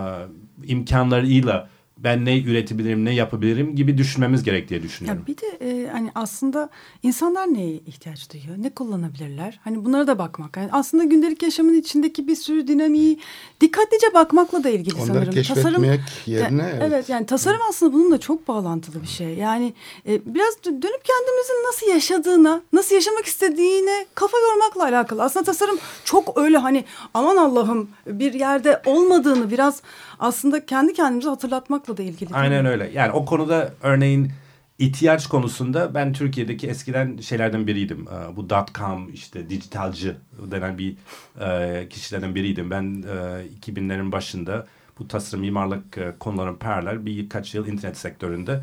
imkanlarıyla 0.73 1.69
ben 2.05 2.25
ne 2.25 2.41
üretebilirim, 2.43 3.05
ne 3.05 3.15
yapabilirim 3.15 3.77
gibi 3.77 3.99
düşünmemiz 3.99 4.43
gerek 4.43 4.69
diye 4.69 4.83
düşünüyorum. 4.83 5.23
Ya 5.23 5.35
bir 5.35 5.41
de 5.41 5.47
e, 5.71 5.89
hani 5.91 6.11
aslında 6.15 6.71
insanlar 7.03 7.55
neye 7.55 7.73
ihtiyaç 7.73 8.33
duyuyor? 8.33 8.55
Ne 8.59 8.71
kullanabilirler? 8.71 9.61
Hani 9.65 9.85
bunlara 9.85 10.07
da 10.07 10.19
bakmak. 10.19 10.57
Yani 10.57 10.69
aslında 10.73 11.05
gündelik 11.05 11.43
yaşamın 11.43 11.75
içindeki 11.75 12.29
bir 12.29 12.37
sürü 12.37 12.69
dinamiği 12.69 13.21
dikkatlice 13.61 14.15
bakmakla 14.15 14.65
da 14.65 14.69
ilgili 14.71 14.95
Onları 14.95 15.07
sanırım. 15.09 15.33
keşfetmek 15.33 16.01
yerine, 16.27 16.63
Ya- 16.63 16.69
evet. 16.71 16.83
evet. 16.87 17.09
yani 17.09 17.27
tasarım 17.27 17.61
aslında 17.71 17.93
bununla 17.93 18.19
çok 18.19 18.49
bağlantılı 18.49 19.03
bir 19.03 19.07
şey. 19.09 19.35
Yani 19.35 19.75
e, 20.09 20.35
biraz 20.35 20.55
dö- 20.55 20.83
dönüp 20.83 21.05
kendimizin 21.05 21.67
nasıl 21.69 21.87
yaşadığına, 21.87 22.63
nasıl 22.73 22.95
yaşamak 22.95 23.25
istediğine 23.25 24.07
kafa 24.15 24.39
yormakla 24.39 24.85
alakalı. 24.85 25.23
Aslında 25.23 25.45
tasarım 25.45 25.79
çok 26.05 26.39
öyle 26.39 26.59
hani 26.59 26.85
aman 27.15 27.37
Allah'ım 27.37 27.89
bir 28.07 28.33
yerde 28.35 28.83
olmadığını 28.87 29.51
biraz 29.51 29.83
aslında 30.21 30.67
kendi 30.67 30.93
kendimize 30.93 31.29
hatırlatmakla 31.29 31.97
da 31.97 32.03
ilgili. 32.03 32.35
Aynen 32.35 32.67
öyle. 32.67 32.91
Yani 32.95 33.13
o 33.13 33.25
konuda 33.25 33.73
örneğin 33.83 34.33
ihtiyaç 34.79 35.27
konusunda 35.27 35.95
ben 35.95 36.13
Türkiye'deki 36.13 36.69
eskiden 36.69 37.17
şeylerden 37.17 37.67
biriydim. 37.67 38.07
Ee, 38.09 38.37
Bu 38.37 38.51
dot 38.51 38.75
com 38.75 39.13
işte 39.13 39.51
dijitalci 39.51 40.17
denen 40.51 40.79
bir 40.79 40.97
e, 41.41 41.89
kişilerden 41.89 42.35
biriydim. 42.35 42.71
Ben 42.71 42.83
e, 43.03 43.17
2000'lerin 43.61 44.13
başında 44.13 44.67
bu 44.99 45.09
tasarım 45.09 45.41
mimarlık 45.41 45.99
e, 45.99 46.13
konuların 46.21 46.55
paralel 46.57 47.07
birkaç 47.07 47.55
yıl 47.55 47.67
internet 47.67 47.97
sektöründe 47.97 48.63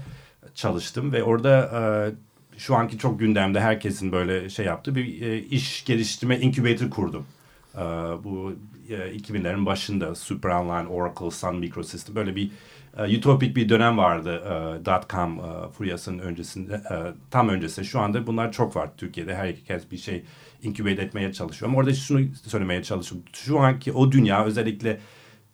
çalıştım 0.56 1.12
ve 1.14 1.24
orada 1.24 1.72
e, 1.74 1.80
şu 2.60 2.76
anki 2.76 2.98
çok 2.98 3.20
gündemde 3.20 3.60
herkesin 3.60 4.12
böyle 4.12 4.50
şey 4.50 4.66
yaptığı 4.66 4.96
bir 4.96 5.22
e, 5.22 5.40
iş 5.40 5.86
geliştirme 5.86 6.40
incubator 6.40 6.90
kurdum. 6.90 7.26
Bu 8.24 8.52
e, 8.52 8.77
2000'lerin 8.96 9.66
başında 9.66 10.16
Super 10.16 10.50
Online, 10.50 10.88
Oracle, 10.88 11.32
Sun 11.32 11.56
Microsystem 11.56 12.16
böyle 12.16 12.36
bir 12.36 12.52
e, 12.98 13.16
ütopik 13.16 13.56
bir 13.56 13.70
dönem 13.70 13.98
vardı 13.98 14.42
e, 14.46 14.86
dot 14.86 15.10
com 15.10 15.40
e, 15.40 15.72
furyasının 15.72 16.20
öncesinde 16.20 16.74
e, 16.74 16.96
tam 17.32 17.50
öncesi. 17.50 17.86
Şu 17.86 18.00
anda 18.00 18.28
bunlar 18.28 18.52
çok 18.52 18.76
var 18.76 18.90
Türkiye'de. 18.98 19.36
Herkes 19.36 19.92
bir 19.92 19.98
şey 19.98 20.24
incubate 20.64 21.02
etmeye 21.02 21.34
çalışıyor. 21.34 21.70
Ama 21.70 21.80
orada 21.80 21.94
şunu 21.94 22.28
söylemeye 22.48 22.84
çalışıyorum. 22.84 23.28
Şu 23.34 23.60
anki 23.60 23.92
o 23.92 24.12
dünya 24.12 24.46
özellikle 24.46 25.00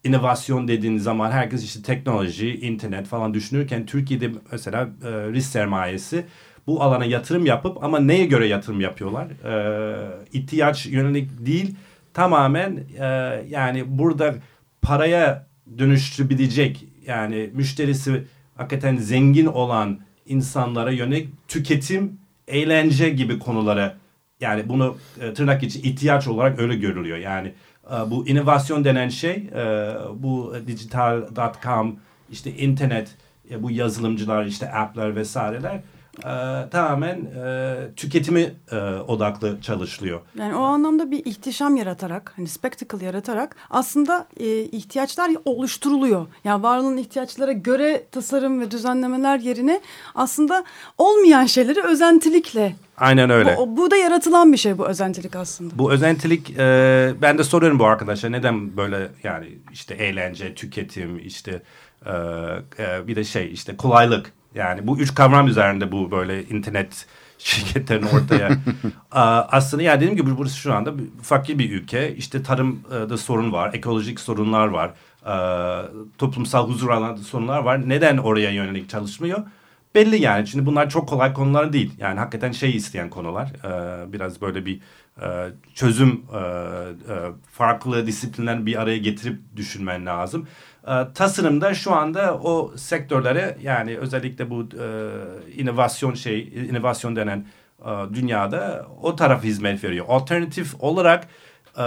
inovasyon 0.04 0.68
dediğin 0.68 0.98
zaman 0.98 1.32
herkes 1.32 1.63
işte 1.63 1.82
teknoloji, 1.82 2.60
internet 2.60 3.08
falan 3.08 3.34
düşünürken 3.34 3.86
Türkiye'de 3.86 4.32
mesela 4.52 4.90
e, 5.04 5.10
risk 5.12 5.52
sermayesi 5.52 6.25
bu 6.68 6.84
alana 6.84 7.06
yatırım 7.06 7.46
yapıp 7.46 7.84
ama 7.84 8.00
neye 8.00 8.25
göre 8.25 8.48
yatırım 8.48 8.82
yapıyorlar? 8.82 9.28
E, 9.28 10.28
ihtiyaç 10.34 10.86
yönelik 10.86 11.46
değil 11.46 11.75
tamamen 12.13 12.84
e, 13.00 13.05
yani 13.50 13.98
burada 13.98 14.36
paraya 14.82 15.48
dönüştürebilecek 15.77 16.86
yani 17.08 17.50
müşterisi 17.53 18.24
hakikaten 18.55 18.98
zengin 18.98 19.46
olan 19.46 20.00
insanlara 20.25 20.91
yönelik 20.91 21.48
tüketim, 21.48 22.17
eğlence 22.48 23.10
gibi 23.10 23.39
konulara 23.39 23.98
yani 24.41 24.70
bunu 24.70 24.98
e, 25.22 25.34
tırnak 25.34 25.63
içi 25.63 25.82
ihtiyaç 25.82 26.27
olarak 26.27 26.60
öyle 26.60 26.75
görülüyor. 26.75 27.17
Yani 27.17 27.53
e, 27.91 28.12
bu 28.12 28.27
inovasyon 28.27 28.84
denen 28.84 29.10
şey 29.10 29.32
e, 29.32 29.93
bu 30.15 30.55
dijital.com 30.67 32.00
işte 32.32 32.51
internet 32.51 33.15
e, 33.51 33.63
bu 33.63 33.72
yazılımcılar 33.72 34.46
işte 34.46 34.72
app'ler 34.72 35.15
vesaireler 35.15 35.82
e, 36.20 36.70
tamamen 36.72 37.15
e, 37.25 37.75
tüketimi 37.96 38.51
e, 38.72 38.75
odaklı 39.08 39.62
çalışılıyor. 39.62 40.22
Yani 40.39 40.55
o 40.55 40.62
anlamda 40.62 41.12
bir 41.12 41.25
ihtişam 41.25 41.75
yaratarak, 41.75 42.34
hani 42.36 42.48
spectacle 42.48 43.05
yaratarak 43.05 43.55
aslında 43.70 44.27
e, 44.39 44.62
ihtiyaçlar 44.62 45.32
oluşturuluyor. 45.46 46.27
Yani 46.43 46.63
var 46.63 46.77
olan 46.77 46.98
ihtiyaçlara 46.98 47.51
göre 47.51 48.03
tasarım 48.12 48.62
ve 48.62 48.72
düzenlemeler 48.72 49.39
yerine 49.39 49.82
aslında 50.15 50.63
olmayan 50.98 51.46
şeyleri 51.46 51.82
özentilikle. 51.82 52.75
Aynen 52.98 53.29
öyle. 53.29 53.58
Bu, 53.58 53.77
bu 53.77 53.91
da 53.91 53.96
yaratılan 53.96 54.51
bir 54.51 54.58
şey 54.58 54.77
bu 54.77 54.88
özentilik 54.88 55.36
aslında. 55.36 55.77
Bu 55.77 55.91
özentilik 55.91 56.50
e, 56.50 57.13
ben 57.22 57.38
de 57.38 57.43
soruyorum 57.43 57.79
bu 57.79 57.86
arkadaşa 57.86 58.29
neden 58.29 58.77
böyle 58.77 59.08
yani 59.24 59.48
işte 59.72 59.93
eğlence, 59.93 60.55
tüketim, 60.55 61.20
işte 61.20 61.62
e, 62.05 62.12
e, 62.79 63.08
bir 63.08 63.15
de 63.15 63.24
şey 63.24 63.53
işte 63.53 63.77
kolaylık. 63.77 64.34
Yani 64.56 64.88
bu 64.88 65.00
üç 65.00 65.16
kavram 65.16 65.48
üzerinde 65.48 65.92
bu 65.92 66.12
böyle 66.12 66.44
internet 66.44 67.06
şirketlerin 67.38 68.06
ortaya. 68.06 68.58
Aslında 69.52 69.84
yani 69.84 69.98
dediğim 70.02 70.18
gibi 70.18 70.38
burası 70.38 70.58
şu 70.58 70.74
anda 70.74 70.94
fakir 71.22 71.60
bir 71.60 71.72
ülke. 71.72 72.16
İşte 72.16 72.44
tarımda 72.44 73.18
sorun 73.18 73.52
var, 73.52 73.74
ekolojik 73.74 74.20
sorunlar 74.20 74.68
var, 74.68 74.94
aa, 75.26 75.84
toplumsal 76.18 76.70
huzur 76.70 76.90
alanında 76.90 77.22
sorunlar 77.22 77.60
var. 77.60 77.90
Neden 77.90 78.18
oraya 78.18 78.52
yönelik 78.52 78.90
çalışmıyor? 78.90 79.44
Belli 79.96 80.22
yani. 80.22 80.48
Şimdi 80.48 80.66
bunlar 80.66 80.90
çok 80.90 81.10
kolay 81.10 81.34
konular 81.34 81.74
değil. 81.74 81.92
Yani 81.98 82.20
hakikaten 82.20 82.52
şey 82.52 82.76
isteyen 82.76 83.10
konular. 83.10 83.52
Ee, 83.66 84.14
biraz 84.14 84.42
böyle 84.42 84.66
bir 84.66 84.80
e, 85.22 85.50
çözüm, 85.74 86.24
e, 86.34 86.38
e, 86.38 87.16
farklı 87.52 88.08
disiplinler 88.08 88.66
bir 88.66 88.82
araya 88.82 88.98
getirip 88.98 89.40
düşünmen 89.56 90.06
lazım. 90.06 90.48
E, 90.88 91.13
tasarımda 91.13 91.74
şu 91.74 91.94
anda 91.96 92.38
o 92.38 92.78
sektörlere 92.78 93.58
yani 93.62 93.98
özellikle 93.98 94.50
bu 94.50 94.62
e, 94.62 95.10
inovasyon 95.62 96.13
şey, 96.13 96.68
inovasyon 96.70 97.16
denen 97.16 97.46
e, 97.86 97.90
dünyada 98.13 98.88
o 99.02 99.16
taraf 99.16 99.44
hizmet 99.44 99.84
veriyor. 99.84 100.06
Alternatif 100.10 100.75
olarak 100.80 101.28
e, 101.78 101.84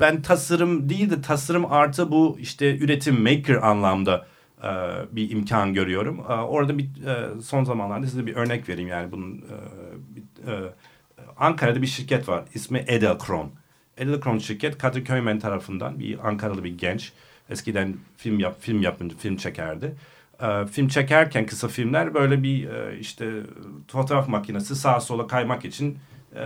ben 0.00 0.22
tasarım 0.22 0.88
değil 0.88 1.10
de 1.10 1.20
tasarım 1.20 1.72
artı 1.72 2.10
bu 2.10 2.36
işte 2.40 2.76
üretim 2.78 3.22
maker 3.22 3.54
anlamda 3.54 4.26
e, 4.62 4.68
bir 5.12 5.30
imkan 5.30 5.74
görüyorum. 5.74 6.20
E, 6.20 6.32
orada 6.32 6.78
bir 6.78 6.84
e, 7.06 7.40
son 7.42 7.64
zamanlarda 7.64 8.06
size 8.06 8.26
bir 8.26 8.36
örnek 8.36 8.68
vereyim 8.68 8.88
yani 8.88 9.12
bunun 9.12 9.38
e, 9.38 9.56
bir, 10.16 10.52
e, 10.52 10.72
Ankara'da 11.38 11.82
bir 11.82 11.86
şirket 11.86 12.28
var. 12.28 12.44
İsmi 12.54 12.84
Edelkron. 12.86 13.50
Edelkron 13.96 14.38
şirket 14.38 14.78
Kadir 14.78 15.04
Köymen 15.04 15.38
tarafından 15.38 15.98
bir 15.98 16.28
Ankaralı 16.28 16.64
bir 16.64 16.78
genç. 16.78 17.12
Eskiden 17.52 17.94
film 18.16 18.38
yap 18.38 18.56
film 18.60 18.82
yapınca 18.82 19.16
film 19.16 19.36
çekerdi. 19.36 19.94
E, 20.42 20.66
film 20.66 20.88
çekerken 20.88 21.46
kısa 21.46 21.68
filmler 21.68 22.14
böyle 22.14 22.42
bir 22.42 22.68
e, 22.68 22.98
işte 22.98 23.30
fotoğraf 23.88 24.28
makinesi 24.28 24.76
sağa 24.76 25.00
sola 25.00 25.26
kaymak 25.26 25.64
için 25.64 25.98
e, 26.36 26.42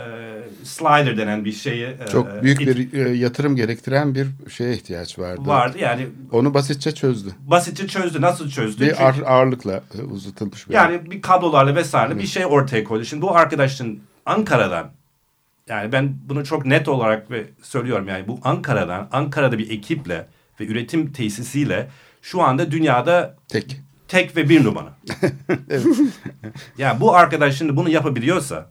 slider 0.65 1.17
denen 1.17 1.45
bir 1.45 1.53
şeyi 1.53 1.85
e, 1.87 1.99
Çok 2.13 2.43
büyük 2.43 2.61
it- 2.61 2.93
bir 2.93 3.07
e, 3.07 3.11
yatırım 3.11 3.57
gerektiren 3.57 4.15
bir 4.15 4.27
şeye 4.51 4.75
ihtiyaç 4.75 5.19
vardı. 5.19 5.41
vardı. 5.47 5.79
Yani 5.81 6.07
Onu 6.33 6.55
basitçe 6.55 6.93
çözdü. 6.95 7.31
basitçe 7.47 7.87
çözdü. 7.87 8.21
Nasıl 8.21 8.51
çözdü? 8.51 8.85
Bir 8.85 8.89
Çünkü- 8.91 9.03
ağır- 9.03 9.23
ağırlıkla 9.27 9.83
uzatılmış 10.11 10.69
bir 10.69 10.75
Yani 10.75 11.11
bir 11.11 11.23
kablolarla 11.23 11.75
vesaire 11.75 12.19
bir 12.19 12.27
şey 12.27 12.47
ortaya 12.47 12.85
koydu. 12.85 13.05
Şimdi 13.05 13.23
bu 13.23 13.37
arkadaşın 13.37 14.01
Ankara'dan 14.27 14.91
yani 15.69 15.93
ben 15.93 16.15
bunu 16.29 16.45
çok 16.45 16.67
net 16.67 16.89
olarak 16.89 17.31
ve 17.31 17.45
söylüyorum 17.63 18.09
yani 18.09 18.29
bu 18.29 18.39
Ankara'dan 18.45 19.09
Ankara'da 19.13 19.59
bir 19.59 19.71
ekiple 19.71 20.27
ve 20.61 20.67
üretim 20.67 21.13
tesisiyle 21.13 21.89
şu 22.23 22.43
anda 22.43 22.71
dünyada 22.71 23.37
tek. 23.49 23.81
tek 24.09 24.37
ve 24.37 24.49
bir 24.49 24.65
numara. 24.65 24.97
yani 26.79 27.01
bu 27.01 27.15
arkadaş 27.15 27.59
şimdi 27.59 27.77
bunu 27.77 27.89
yapabiliyorsa 27.91 28.71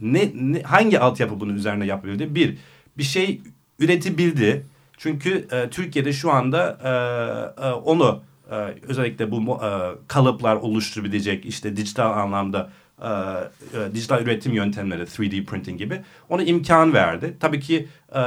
ne, 0.00 0.32
ne 0.34 0.62
hangi 0.62 1.00
altyapı 1.00 1.40
bunun 1.40 1.54
üzerine 1.54 1.86
yapabildi? 1.86 2.34
Bir, 2.34 2.56
bir 2.98 3.02
şey 3.02 3.40
üretebildi. 3.78 4.66
Çünkü 4.96 5.48
e, 5.52 5.70
Türkiye'de 5.70 6.12
şu 6.12 6.30
anda 6.30 6.78
e, 6.84 7.66
e, 7.66 7.72
onu 7.72 8.22
e, 8.50 8.54
özellikle 8.88 9.30
bu 9.30 9.64
e, 9.64 9.68
kalıplar 10.08 10.56
oluşturabilecek 10.56 11.46
işte 11.46 11.76
dijital 11.76 12.10
anlamda 12.18 12.70
e, 13.02 13.08
e, 13.08 13.94
dijital 13.94 14.22
üretim 14.22 14.52
yöntemleri 14.52 15.02
3D 15.02 15.44
printing 15.44 15.78
gibi 15.78 16.00
ona 16.28 16.42
imkan 16.42 16.92
verdi. 16.94 17.34
Tabii 17.40 17.60
ki 17.60 17.88
e, 18.14 18.20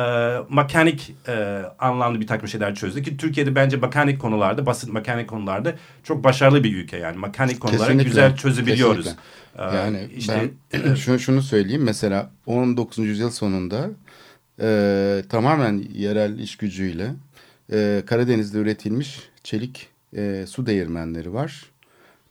mekanik 0.50 1.16
e, 1.28 1.62
anlamda 1.80 2.22
bir 2.22 2.28
takım 2.28 2.48
şeyler 2.48 2.76
çözdü 2.76 3.04
ki 3.04 3.18
Türkiye'de 3.18 3.56
bence 3.56 3.78
mekanik 3.78 4.22
konularda 4.22 4.66
basit 4.66 4.94
mekanik 4.94 5.30
konularda 5.30 5.76
çok 6.04 6.24
başarılı 6.24 6.64
bir 6.64 6.76
ülke 6.78 6.98
yani 6.98 7.18
mekanik 7.18 7.60
konuları 7.60 7.80
Kesinlikle, 7.80 8.10
güzel 8.10 8.36
çözebiliyoruz. 8.36 9.06
kesinlikle. 9.06 9.78
E, 9.78 9.78
Yani 9.78 10.10
işte 10.18 10.50
ben 10.74 10.96
şunu, 10.96 11.20
şunu 11.20 11.42
söyleyeyim 11.42 11.84
mesela 11.84 12.32
19. 12.46 12.98
yüzyıl 12.98 13.30
sonunda 13.32 13.90
e, 14.62 15.24
tamamen 15.30 15.84
yerel 15.94 16.40
iş 16.40 16.56
gücüyle 16.56 17.14
e, 17.72 18.04
Karadeniz'de 18.06 18.58
üretilmiş 18.58 19.20
çelik 19.44 19.88
e, 20.18 20.46
su 20.48 20.66
değirmenleri 20.66 21.34
var. 21.34 21.66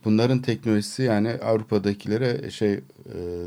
Bunların 0.07 0.43
teknolojisi 0.43 1.03
yani 1.03 1.33
Avrupa'dakilere 1.33 2.51
şey 2.51 2.73
e, 2.73 2.81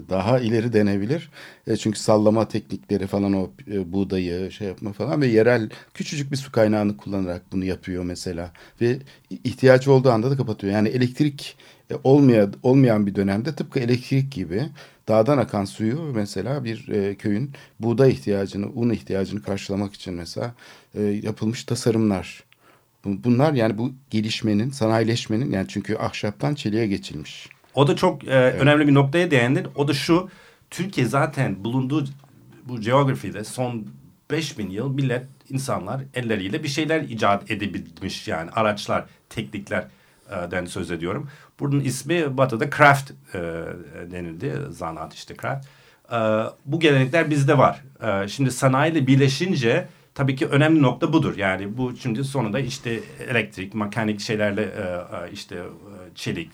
daha 0.09 0.39
ileri 0.39 0.73
denebilir. 0.73 1.29
E, 1.67 1.77
çünkü 1.77 1.99
sallama 1.99 2.47
teknikleri 2.47 3.07
falan 3.07 3.33
o 3.33 3.49
e, 3.71 3.93
buğdayı 3.93 4.51
şey 4.51 4.67
yapma 4.67 4.93
falan 4.93 5.21
ve 5.21 5.27
yerel 5.27 5.69
küçücük 5.93 6.31
bir 6.31 6.37
su 6.37 6.51
kaynağını 6.51 6.97
kullanarak 6.97 7.41
bunu 7.51 7.65
yapıyor 7.65 8.03
mesela. 8.03 8.51
Ve 8.81 8.99
ihtiyaç 9.43 9.87
olduğu 9.87 10.11
anda 10.11 10.31
da 10.31 10.37
kapatıyor. 10.37 10.73
Yani 10.73 10.89
elektrik 10.89 11.57
e, 11.91 11.93
olmayan, 12.03 12.53
olmayan 12.63 13.07
bir 13.07 13.15
dönemde 13.15 13.55
tıpkı 13.55 13.79
elektrik 13.79 14.31
gibi 14.31 14.63
dağdan 15.07 15.37
akan 15.37 15.65
suyu 15.65 16.01
mesela 16.15 16.63
bir 16.63 16.87
e, 16.89 17.15
köyün 17.15 17.51
buğday 17.79 18.11
ihtiyacını, 18.11 18.69
un 18.69 18.89
ihtiyacını 18.89 19.43
karşılamak 19.43 19.93
için 19.93 20.13
mesela 20.13 20.53
e, 20.95 21.01
yapılmış 21.01 21.63
tasarımlar. 21.63 22.48
Bu- 23.05 23.23
Bunlar 23.23 23.53
yani 23.53 23.77
bu 23.77 23.91
gelişmenin, 24.09 24.69
sanayileşmenin 24.69 25.51
yani 25.51 25.67
çünkü 25.67 25.95
ahşaptan 25.97 26.55
çeliğe 26.55 26.87
geçilmiş. 26.87 27.47
O 27.75 27.87
da 27.87 27.95
çok 27.95 28.23
e, 28.27 28.31
önemli 28.31 28.87
bir 28.87 28.93
noktaya 28.93 29.31
değindin. 29.31 29.67
O 29.75 29.87
da 29.87 29.93
şu. 29.93 30.29
Türkiye 30.69 31.07
zaten 31.07 31.63
bulunduğu 31.63 32.05
bu 32.65 32.81
coğrafyada 32.81 33.43
son 33.43 33.85
5000 34.31 34.69
yıl 34.69 34.89
millet 34.93 35.25
insanlar 35.49 36.01
elleriyle 36.13 36.63
bir 36.63 36.67
şeyler 36.67 37.01
icat 37.01 37.51
edebilmiş 37.51 38.27
yani 38.27 38.51
araçlar, 38.51 39.05
tekniklerden 39.29 40.65
söz 40.65 40.91
ediyorum. 40.91 41.29
Bunun 41.59 41.79
ismi 41.79 42.37
Batı'da 42.37 42.69
craft 42.69 43.11
e, 43.33 43.39
denildi. 44.11 44.53
Zanaat 44.69 45.13
işte 45.13 45.35
craft. 45.41 45.65
E, 46.11 46.17
bu 46.65 46.79
gelenekler 46.79 47.29
bizde 47.29 47.57
var. 47.57 47.83
E, 48.03 48.27
şimdi 48.27 48.51
sanayiyle 48.51 49.07
birleşince 49.07 49.87
tabii 50.19 50.35
ki 50.35 50.47
önemli 50.47 50.81
nokta 50.81 51.13
budur. 51.13 51.37
Yani 51.37 51.77
bu 51.77 51.95
şimdi 51.97 52.23
sonunda 52.23 52.59
işte 52.59 52.99
elektrik, 53.29 53.73
mekanik 53.73 54.19
şeylerle 54.19 54.61
e, 54.61 54.65
e, 54.65 55.31
işte 55.31 55.55
e, 55.55 56.15
çelik, 56.15 56.49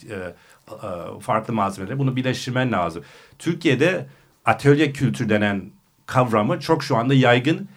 farklı 1.22 1.54
malzemeler 1.54 2.00
bunu 2.00 2.16
birleştirmen 2.16 2.72
lazım. 2.72 3.04
Türkiye'de 3.40 4.06
atölye 4.46 4.92
kültür 4.92 5.30
denen 5.30 5.62
kavramı 6.06 6.60
çok 6.60 6.84
şu 6.84 6.98
anda 6.98 7.14
yaygın 7.14 7.70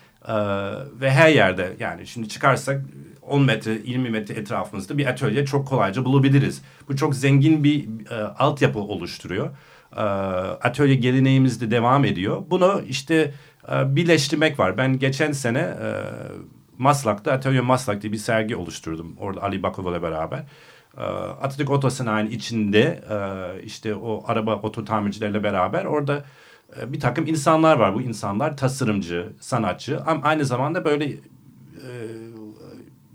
ve 1.01 1.11
her 1.11 1.29
yerde 1.29 1.77
yani 1.81 2.07
şimdi 2.07 2.29
çıkarsak 2.29 2.85
10 3.22 3.42
metre 3.42 3.79
20 3.85 4.11
metre 4.11 4.35
etrafımızda 4.35 4.98
bir 4.98 5.07
atölye 5.07 5.46
çok 5.46 5.68
kolayca 5.68 6.05
bulabiliriz. 6.05 6.62
Bu 6.88 6.96
çok 6.96 7.14
zengin 7.14 7.64
bir 7.64 7.88
e, 8.11 8.14
altyapı 8.14 8.79
oluşturuyor. 8.79 9.51
E, 9.96 10.01
atölye 10.01 10.94
geleneğimiz 10.94 11.61
de 11.61 11.70
devam 11.70 12.05
ediyor. 12.05 12.42
Bunu 12.51 12.83
işte 12.88 13.33
e, 13.72 13.96
birleştirmek 13.96 14.59
var. 14.59 14.76
Ben 14.76 14.98
geçen 14.98 15.33
sene 15.33 15.59
e, 15.59 15.88
Maslak'ta 16.78 17.33
Atölye 17.33 17.61
Maslak 17.61 18.02
diye 18.02 18.12
bir 18.12 18.18
sergi 18.18 18.57
oluşturdum. 18.57 19.16
Orada 19.18 19.42
Ali 19.42 19.62
Bakova'la 19.62 20.02
beraber. 20.02 20.44
E, 20.98 21.02
Atatürk 21.42 21.70
Otosanayi'nin 21.70 22.31
içinde 22.31 23.00
işte 23.64 23.94
o 23.94 24.24
araba 24.26 24.54
oto 24.54 24.85
tamircilerle 24.85 25.42
beraber 25.42 25.85
orada 25.85 26.24
e, 26.76 26.92
bir 26.92 27.00
takım 27.00 27.26
insanlar 27.26 27.76
var. 27.76 27.94
Bu 27.94 28.02
insanlar 28.02 28.57
tasarımcı, 28.57 29.33
sanatçı 29.40 30.00
ama 30.07 30.22
aynı 30.22 30.44
zamanda 30.44 30.85
böyle 30.85 31.04
e, 31.04 31.90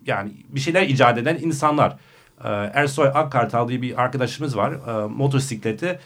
yani 0.06 0.32
bir 0.50 0.60
şeyler 0.60 0.82
icat 0.82 1.18
eden 1.18 1.36
insanlar. 1.42 1.98
E, 2.44 2.50
Ersoy 2.50 3.08
Akkartal 3.08 3.68
diye 3.68 3.82
bir 3.82 4.02
arkadaşımız 4.02 4.58
var. 4.58 4.72
Motosikleti 5.10 6.00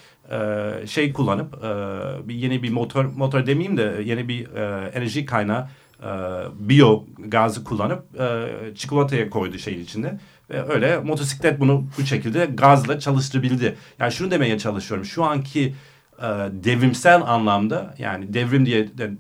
şey 0.86 1.14
kullanıp 1.14 1.64
e, 1.64 2.34
yeni 2.34 2.64
bir 2.64 2.70
motor 2.70 3.06
motor 3.06 3.46
demeyeyim 3.46 3.78
de 3.78 4.02
yeni 4.06 4.28
bir 4.28 4.56
enerji 4.94 5.26
kaynağı 5.26 5.70
e, 6.04 6.10
biyo 6.60 7.04
gazı 7.18 7.64
kullanıp 7.64 8.04
çikolataya 8.76 9.30
koydu 9.30 9.58
şeyin 9.58 9.84
içinde. 9.84 10.20
Ve 10.50 10.74
öyle 10.74 11.00
motosiklet 11.00 11.60
bunu 11.60 11.88
bu 11.98 12.06
şekilde 12.06 12.46
gazla 12.46 13.00
çalıştırabildi. 13.00 13.76
Yani 14.00 14.12
şunu 14.12 14.32
demeye 14.32 14.58
çalışıyorum. 14.60 15.06
Şu 15.06 15.24
anki 15.24 15.74
e, 16.20 16.24
devrimsel 16.52 17.22
anlamda 17.22 17.96
yani 17.98 18.34
devrim 18.34 18.66
diye 18.66 18.98
de 18.98 19.12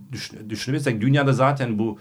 düşün, 0.49 1.01
dünyada 1.01 1.33
zaten 1.33 1.79
bu 1.79 1.99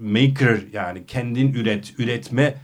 maker 0.00 0.58
yani 0.72 1.06
kendin 1.06 1.52
üret, 1.52 1.94
üretme 1.98 2.54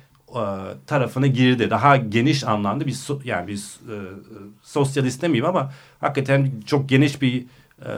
tarafına 0.86 1.26
girdi. 1.26 1.70
Daha 1.70 1.96
geniş 1.96 2.44
anlamda 2.44 2.86
bir 2.86 2.96
yani 3.24 3.48
bir 3.48 3.56
e, 3.56 3.96
sosyalist 4.62 5.22
demeyeyim 5.22 5.46
ama 5.46 5.72
hakikaten 6.00 6.50
çok 6.66 6.88
geniş 6.88 7.22
bir 7.22 7.46
e, 7.86 7.90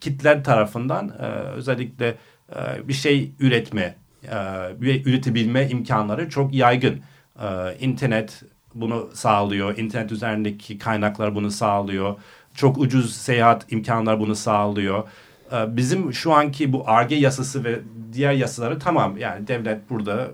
kitler 0.00 0.44
tarafından 0.44 1.08
e, 1.08 1.26
özellikle 1.28 2.14
e, 2.56 2.88
bir 2.88 2.92
şey 2.92 3.32
üretme 3.40 3.96
e, 4.24 4.36
ve 4.80 5.02
üretebilme 5.02 5.68
imkanları 5.68 6.28
çok 6.30 6.54
yaygın. 6.54 7.00
E, 7.42 7.76
internet 7.80 8.42
bunu 8.74 9.10
sağlıyor. 9.14 9.78
İnternet 9.78 10.12
üzerindeki 10.12 10.78
kaynaklar 10.78 11.34
bunu 11.34 11.50
sağlıyor. 11.50 12.14
Çok 12.54 12.78
ucuz 12.78 13.16
seyahat 13.16 13.72
imkanlar 13.72 14.20
bunu 14.20 14.34
sağlıyor. 14.34 15.08
E, 15.52 15.76
bizim 15.76 16.12
şu 16.12 16.32
anki 16.32 16.72
bu 16.72 16.88
ARGE 16.88 17.14
yasası 17.14 17.64
ve 17.64 17.80
diğer 18.12 18.32
yasaları 18.32 18.78
tamam 18.78 19.16
yani 19.16 19.46
devlet 19.48 19.90
burada 19.90 20.30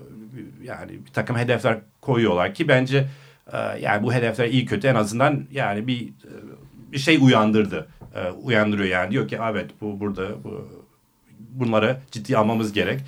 yani 0.63 0.91
bir 0.91 1.11
takım 1.13 1.37
hedefler 1.37 1.77
koyuyorlar 2.01 2.53
ki 2.53 2.67
bence 2.67 3.07
e, 3.53 3.57
yani 3.57 4.03
bu 4.03 4.13
hedefler 4.13 4.47
iyi 4.47 4.65
kötü 4.65 4.87
en 4.87 4.95
azından 4.95 5.45
yani 5.51 5.87
bir 5.87 6.09
bir 6.91 6.97
şey 6.97 7.17
uyandırdı. 7.21 7.87
E, 8.15 8.29
uyandırıyor 8.31 8.89
yani 8.89 9.11
diyor 9.11 9.27
ki 9.27 9.39
evet 9.51 9.71
bu 9.81 9.99
burada 9.99 10.43
bu, 10.43 10.67
bunları 11.39 11.97
ciddi 12.11 12.37
almamız 12.37 12.73
gerek. 12.73 13.01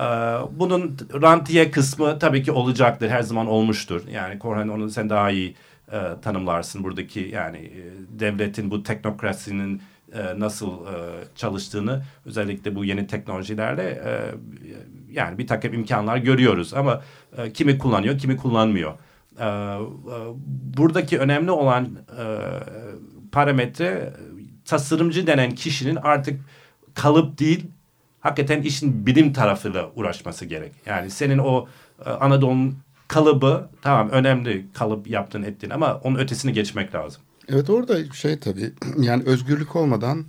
E, 0.00 0.04
bunun 0.50 0.96
rantiye 1.22 1.70
kısmı 1.70 2.18
tabii 2.18 2.42
ki 2.42 2.52
olacaktır. 2.52 3.08
Her 3.08 3.22
zaman 3.22 3.46
olmuştur. 3.46 4.08
Yani 4.08 4.38
Korhan 4.38 4.68
onu 4.68 4.90
sen 4.90 5.10
daha 5.10 5.30
iyi 5.30 5.54
e, 5.92 5.98
tanımlarsın. 6.22 6.84
Buradaki 6.84 7.20
yani 7.20 7.58
e, 7.58 7.82
devletin 8.20 8.70
bu 8.70 8.82
teknokrasinin 8.82 9.82
e, 10.12 10.40
nasıl 10.40 10.86
e, 10.86 10.94
çalıştığını 11.36 12.02
özellikle 12.26 12.74
bu 12.74 12.84
yeni 12.84 13.06
teknolojilerle 13.06 13.82
e, 13.82 14.12
yani 15.14 15.38
bir 15.38 15.46
takım 15.46 15.74
imkanlar 15.74 16.16
görüyoruz 16.16 16.74
ama 16.74 17.02
e, 17.36 17.52
kimi 17.52 17.78
kullanıyor 17.78 18.18
kimi 18.18 18.36
kullanmıyor. 18.36 18.92
E, 19.38 19.44
e, 19.44 19.78
buradaki 20.76 21.18
önemli 21.18 21.50
olan 21.50 21.84
e, 22.18 22.24
parametre 23.32 24.12
tasarımcı 24.64 25.26
denen 25.26 25.50
kişinin 25.50 25.96
artık 25.96 26.40
kalıp 26.94 27.38
değil 27.38 27.66
hakikaten 28.20 28.62
işin 28.62 29.06
bilim 29.06 29.32
tarafıyla 29.32 29.90
uğraşması 29.96 30.44
gerek. 30.44 30.72
Yani 30.86 31.10
senin 31.10 31.38
o 31.38 31.68
e, 32.06 32.10
Anadolu'nun 32.10 32.78
kalıbı 33.08 33.68
tamam 33.82 34.10
önemli 34.10 34.66
kalıp 34.74 35.10
yaptın 35.10 35.42
ettin 35.42 35.70
ama 35.70 36.00
onun 36.04 36.18
ötesini 36.18 36.52
geçmek 36.52 36.94
lazım. 36.94 37.22
Evet 37.48 37.70
orada 37.70 38.12
şey 38.12 38.38
tabii 38.38 38.72
yani 38.98 39.22
özgürlük 39.26 39.76
olmadan 39.76 40.24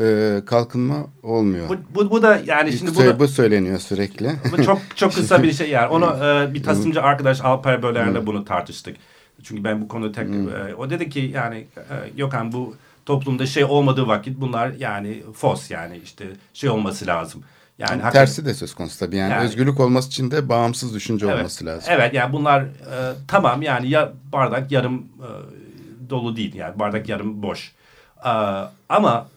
e, 0.00 0.40
kalkınma 0.46 1.06
olmuyor. 1.22 1.68
Bu, 1.68 1.76
bu, 1.94 2.10
bu 2.10 2.22
da 2.22 2.40
yani 2.46 2.72
şimdi 2.72 2.94
bu, 2.94 3.00
da, 3.00 3.18
bu 3.18 3.28
söyleniyor 3.28 3.78
sürekli. 3.78 4.30
bu 4.52 4.64
çok 4.64 4.78
çok 4.96 5.14
kısa 5.14 5.42
bir 5.42 5.52
şey 5.52 5.70
yani. 5.70 5.88
Onu 5.88 6.04
e, 6.24 6.54
bir 6.54 6.62
tasarımcı 6.62 7.02
arkadaş 7.02 7.40
Alper 7.40 7.82
Böler'le 7.82 8.26
bunu 8.26 8.44
tartıştık. 8.44 8.96
Çünkü 9.42 9.64
ben 9.64 9.80
bu 9.82 9.88
konuda 9.88 10.12
tek 10.12 10.28
e, 10.28 10.74
o 10.74 10.90
dedi 10.90 11.10
ki 11.10 11.30
yani 11.34 11.66
e, 11.76 12.16
Gökhan 12.16 12.52
bu 12.52 12.74
toplumda 13.06 13.46
şey 13.46 13.64
olmadığı 13.64 14.06
vakit 14.06 14.40
bunlar 14.40 14.72
yani 14.78 15.22
fos 15.34 15.70
yani 15.70 16.00
işte 16.04 16.26
şey 16.54 16.70
olması 16.70 17.06
lazım. 17.06 17.42
Yani 17.78 18.00
Yani 18.00 18.12
tersi 18.12 18.46
de 18.46 18.54
söz 18.54 18.74
konusu 18.74 18.98
tabii. 18.98 19.16
Yani, 19.16 19.32
Yani- 19.32 19.44
özgürlük 19.44 19.80
olması 19.80 20.08
için 20.08 20.30
de 20.30 20.48
bağımsız 20.48 20.94
düşünce 20.94 21.26
Evet. 21.26 21.36
olması 21.36 21.66
lazım. 21.66 21.94
Evet 21.96 22.14
yani 22.14 22.32
bunlar 22.32 22.62
e, 22.62 22.68
tamam 23.28 23.62
yani 23.62 23.88
ya 23.90 24.12
bardak 24.32 24.72
yarım 24.72 24.98
e, 24.98 26.10
dolu 26.10 26.36
değil 26.36 26.54
yani 26.54 26.78
bardak 26.78 27.08
yarım 27.08 27.42
boş. 27.42 27.72
E, 28.24 28.30
ama 28.88 29.28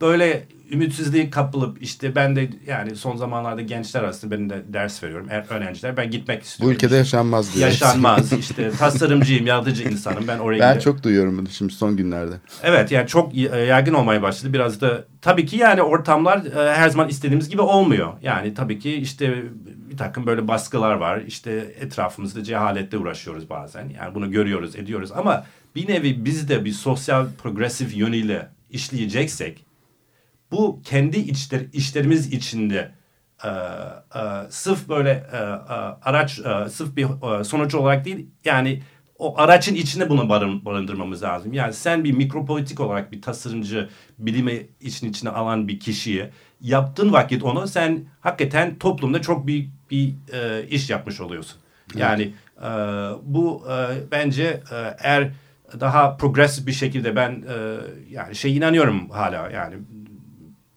böyle 0.00 0.46
ümitsizliğe 0.72 1.30
kapılıp 1.30 1.82
işte 1.82 2.14
ben 2.14 2.36
de 2.36 2.50
yani 2.66 2.96
son 2.96 3.16
zamanlarda 3.16 3.60
gençler 3.62 4.02
arasında 4.02 4.30
ben 4.38 4.50
de 4.50 4.62
ders 4.68 5.02
veriyorum 5.02 5.26
er- 5.30 5.44
öğrenciler 5.50 5.96
ben 5.96 6.10
gitmek 6.10 6.40
Bu 6.40 6.44
istiyorum. 6.44 6.74
ülkede 6.74 6.96
yaşanmaz 6.96 7.54
diyor. 7.54 7.66
yaşanmaz 7.68 8.32
işte 8.38 8.70
tasarımcıyım 8.70 9.46
yaratıcı 9.46 9.82
insanım 9.88 10.28
ben 10.28 10.38
oraya 10.38 10.60
Ben 10.60 10.78
çok 10.78 11.02
duyuyorum 11.02 11.38
bunu 11.38 11.48
şimdi 11.48 11.72
son 11.72 11.96
günlerde. 11.96 12.34
Evet 12.62 12.92
yani 12.92 13.06
çok 13.06 13.34
y- 13.34 13.56
yaygın 13.56 13.94
olmaya 13.94 14.22
başladı. 14.22 14.52
Biraz 14.52 14.80
da 14.80 15.04
tabii 15.22 15.46
ki 15.46 15.56
yani 15.56 15.82
ortamlar 15.82 16.38
e, 16.46 16.74
her 16.74 16.88
zaman 16.88 17.08
istediğimiz 17.08 17.48
gibi 17.48 17.62
olmuyor. 17.62 18.12
Yani 18.22 18.54
tabii 18.54 18.78
ki 18.78 18.92
işte 18.94 19.42
bir 19.90 19.96
takım 19.96 20.26
böyle 20.26 20.48
baskılar 20.48 20.94
var. 20.94 21.20
İşte 21.26 21.74
etrafımızda 21.80 22.44
cehalette 22.44 22.98
uğraşıyoruz 22.98 23.50
bazen. 23.50 23.88
Yani 24.00 24.14
bunu 24.14 24.30
görüyoruz, 24.30 24.76
ediyoruz 24.76 25.12
ama 25.12 25.44
bir 25.76 25.88
nevi 25.88 26.24
biz 26.24 26.48
de 26.48 26.64
bir 26.64 26.72
sosyal 26.72 27.26
progresif 27.42 27.96
yönüyle 27.96 28.48
işleyeceksek 28.70 29.64
bu 30.50 30.80
kendi 30.84 31.18
içler, 31.18 31.60
işlerimiz 31.72 32.32
içinde 32.32 32.92
e, 33.44 33.48
e, 33.48 34.22
sırf 34.50 34.88
böyle 34.88 35.10
e, 35.32 35.36
e, 35.36 35.40
araç 36.02 36.38
e, 36.38 36.68
sırf 36.68 36.96
bir 36.96 37.04
e, 37.40 37.44
sonuç 37.44 37.74
olarak 37.74 38.04
değil 38.04 38.26
yani 38.44 38.82
o 39.18 39.38
aracın 39.38 39.74
içinde 39.74 40.08
bunu 40.08 40.28
barın, 40.28 40.64
barındırmamız 40.64 41.22
lazım. 41.22 41.52
Yani 41.52 41.72
sen 41.72 42.04
bir 42.04 42.12
mikropolitik 42.12 42.80
olarak 42.80 43.12
bir 43.12 43.22
tasarımcı 43.22 43.88
bilimi 44.18 44.66
için 44.80 45.10
içine 45.10 45.30
alan 45.30 45.68
bir 45.68 45.80
kişiyi 45.80 46.30
yaptığın 46.60 47.12
vakit 47.12 47.42
onu 47.42 47.68
sen 47.68 48.04
hakikaten 48.20 48.78
toplumda 48.78 49.22
çok 49.22 49.46
büyük 49.46 49.90
bir 49.90 50.14
e, 50.32 50.66
iş 50.66 50.90
yapmış 50.90 51.20
oluyorsun. 51.20 51.60
Yani 51.94 52.32
e, 52.62 52.68
bu 53.22 53.64
e, 53.70 54.10
bence 54.10 54.62
e, 54.72 54.96
eğer 54.98 55.30
daha 55.80 56.16
progresif 56.16 56.66
bir 56.66 56.72
şekilde 56.72 57.16
ben 57.16 57.30
e, 57.30 57.76
yani 58.10 58.34
şey 58.34 58.56
inanıyorum 58.56 59.10
hala 59.10 59.50
yani 59.50 59.74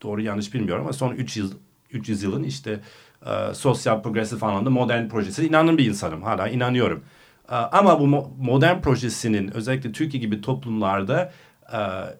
doğru 0.01 0.21
yanlış 0.21 0.53
bilmiyorum 0.53 0.83
ama 0.83 0.93
son 0.93 1.13
3 1.13 1.37
yıl 1.37 1.51
300 1.91 2.23
yılın 2.23 2.43
işte 2.43 2.79
e, 3.25 3.53
sosyal 3.53 4.01
progresif 4.03 4.43
anlamda 4.43 4.69
modern 4.69 5.07
projesine 5.07 5.47
inanan 5.47 5.77
bir 5.77 5.85
insanım. 5.85 6.23
Hala 6.23 6.47
inanıyorum. 6.47 7.03
E, 7.49 7.55
ama 7.55 7.99
bu 7.99 8.03
mo- 8.03 8.29
modern 8.39 8.81
projesinin 8.81 9.51
özellikle 9.55 9.91
Türkiye 9.91 10.21
gibi 10.21 10.41
toplumlarda 10.41 11.31
e, 11.73 11.79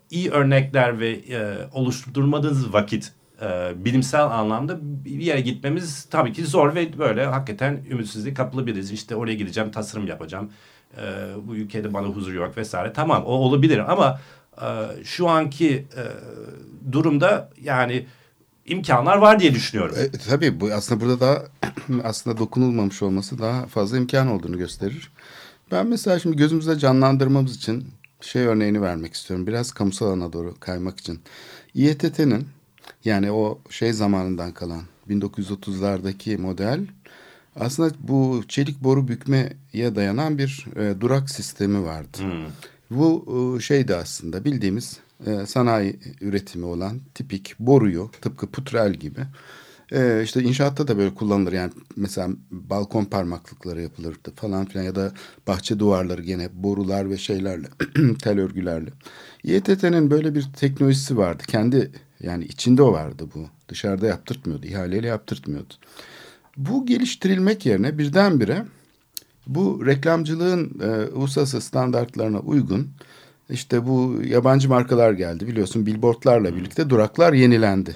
iyi 0.09 0.31
örnekler 0.31 0.99
ve 0.99 1.09
e, 1.11 1.57
oluşturmadığınız 1.73 2.73
vakit 2.73 3.11
e, 3.41 3.71
bilimsel 3.85 4.23
anlamda 4.23 4.77
bir 4.81 5.25
yere 5.25 5.41
gitmemiz 5.41 6.03
tabii 6.03 6.33
ki 6.33 6.45
zor 6.45 6.75
ve 6.75 6.97
böyle 6.97 7.25
hakikaten 7.25 7.81
ümitsizliğe 7.89 8.33
kapılabiliriz. 8.33 8.91
İşte 8.91 9.15
oraya 9.15 9.35
gideceğim, 9.35 9.71
tasarım 9.71 10.07
yapacağım. 10.07 10.51
E, 10.97 11.03
bu 11.47 11.55
ülkede 11.55 11.93
bana 11.93 12.07
huzur 12.07 12.33
yok 12.33 12.57
vesaire. 12.57 12.93
Tamam 12.93 13.23
o 13.25 13.31
olabilir 13.31 13.91
ama 13.91 14.19
e, 14.61 14.65
şu 15.03 15.29
anki 15.29 15.87
e, 15.97 16.03
durumda 16.91 17.49
yani 17.61 18.05
imkanlar 18.65 19.17
var 19.17 19.39
diye 19.39 19.53
düşünüyorum. 19.53 19.95
E, 19.99 20.11
tabii 20.11 20.59
bu 20.59 20.73
aslında 20.73 21.01
burada 21.01 21.19
daha 21.19 21.43
aslında 22.03 22.37
dokunulmamış 22.37 23.01
olması 23.01 23.39
daha 23.39 23.67
fazla 23.67 23.97
imkan 23.97 24.27
olduğunu 24.27 24.57
gösterir. 24.57 25.11
Ben 25.71 25.87
mesela 25.87 26.19
şimdi 26.19 26.37
gözümüzde 26.37 26.79
canlandırmamız 26.79 27.55
için 27.55 27.87
şey 28.21 28.45
örneğini 28.45 28.81
vermek 28.81 29.13
istiyorum. 29.13 29.47
Biraz 29.47 29.71
kamusal 29.71 30.07
alana 30.07 30.33
doğru 30.33 30.55
kaymak 30.59 30.99
için. 30.99 31.21
İETT'nin 31.73 32.47
yani 33.05 33.31
o 33.31 33.59
şey 33.69 33.93
zamanından 33.93 34.51
kalan 34.51 34.81
1930'lardaki 35.09 36.37
model 36.37 36.87
aslında 37.55 37.91
bu 37.99 38.43
çelik 38.47 38.83
boru 38.83 39.07
bükmeye 39.07 39.55
dayanan 39.73 40.37
bir 40.37 40.65
e, 40.75 41.01
durak 41.01 41.29
sistemi 41.29 41.83
vardı. 41.83 42.17
Bu 42.89 43.25
e, 43.57 43.61
şeydi 43.61 43.95
aslında 43.95 44.45
bildiğimiz 44.45 44.99
e, 45.25 45.45
sanayi 45.45 45.99
üretimi 46.21 46.65
olan 46.65 46.99
tipik 47.15 47.59
boruyu 47.59 48.11
tıpkı 48.21 48.47
putrel 48.47 48.93
gibi 48.93 49.21
e, 49.91 50.21
işte 50.23 50.43
inşaatta 50.43 50.87
da 50.87 50.97
böyle 50.97 51.15
kullanılır 51.15 51.53
yani 51.53 51.71
mesela 51.95 52.29
balkon 52.51 53.05
parmaklıkları 53.05 53.81
yapılırdı 53.81 54.31
falan 54.35 54.65
filan 54.65 54.83
ya 54.83 54.95
da 54.95 55.11
bahçe 55.47 55.79
duvarları 55.79 56.21
gene 56.21 56.49
borular 56.53 57.09
ve 57.09 57.17
şeylerle 57.17 57.67
tel 58.21 58.39
örgülerle. 58.39 58.89
İETT'nin 59.43 60.11
böyle 60.11 60.35
bir 60.35 60.47
teknolojisi 60.57 61.17
vardı 61.17 61.43
kendi 61.47 61.91
yani 62.19 62.45
içinde 62.45 62.83
o 62.83 62.91
vardı 62.93 63.27
bu 63.35 63.45
dışarıda 63.67 64.07
yaptırtmıyordu 64.07 64.67
ihaleyle 64.67 65.07
yaptırtmıyordu. 65.07 65.73
Bu 66.57 66.85
geliştirilmek 66.85 67.65
yerine 67.65 67.97
birdenbire 67.97 68.65
bu 69.47 69.85
reklamcılığın 69.85 70.79
e, 70.81 71.11
uluslararası 71.11 71.61
standartlarına 71.61 72.39
uygun 72.39 72.87
işte 73.49 73.87
bu 73.87 74.21
yabancı 74.25 74.69
markalar 74.69 75.11
geldi 75.11 75.47
biliyorsun 75.47 75.85
billboardlarla 75.85 76.55
birlikte 76.55 76.89
duraklar 76.89 77.33
yenilendi. 77.33 77.95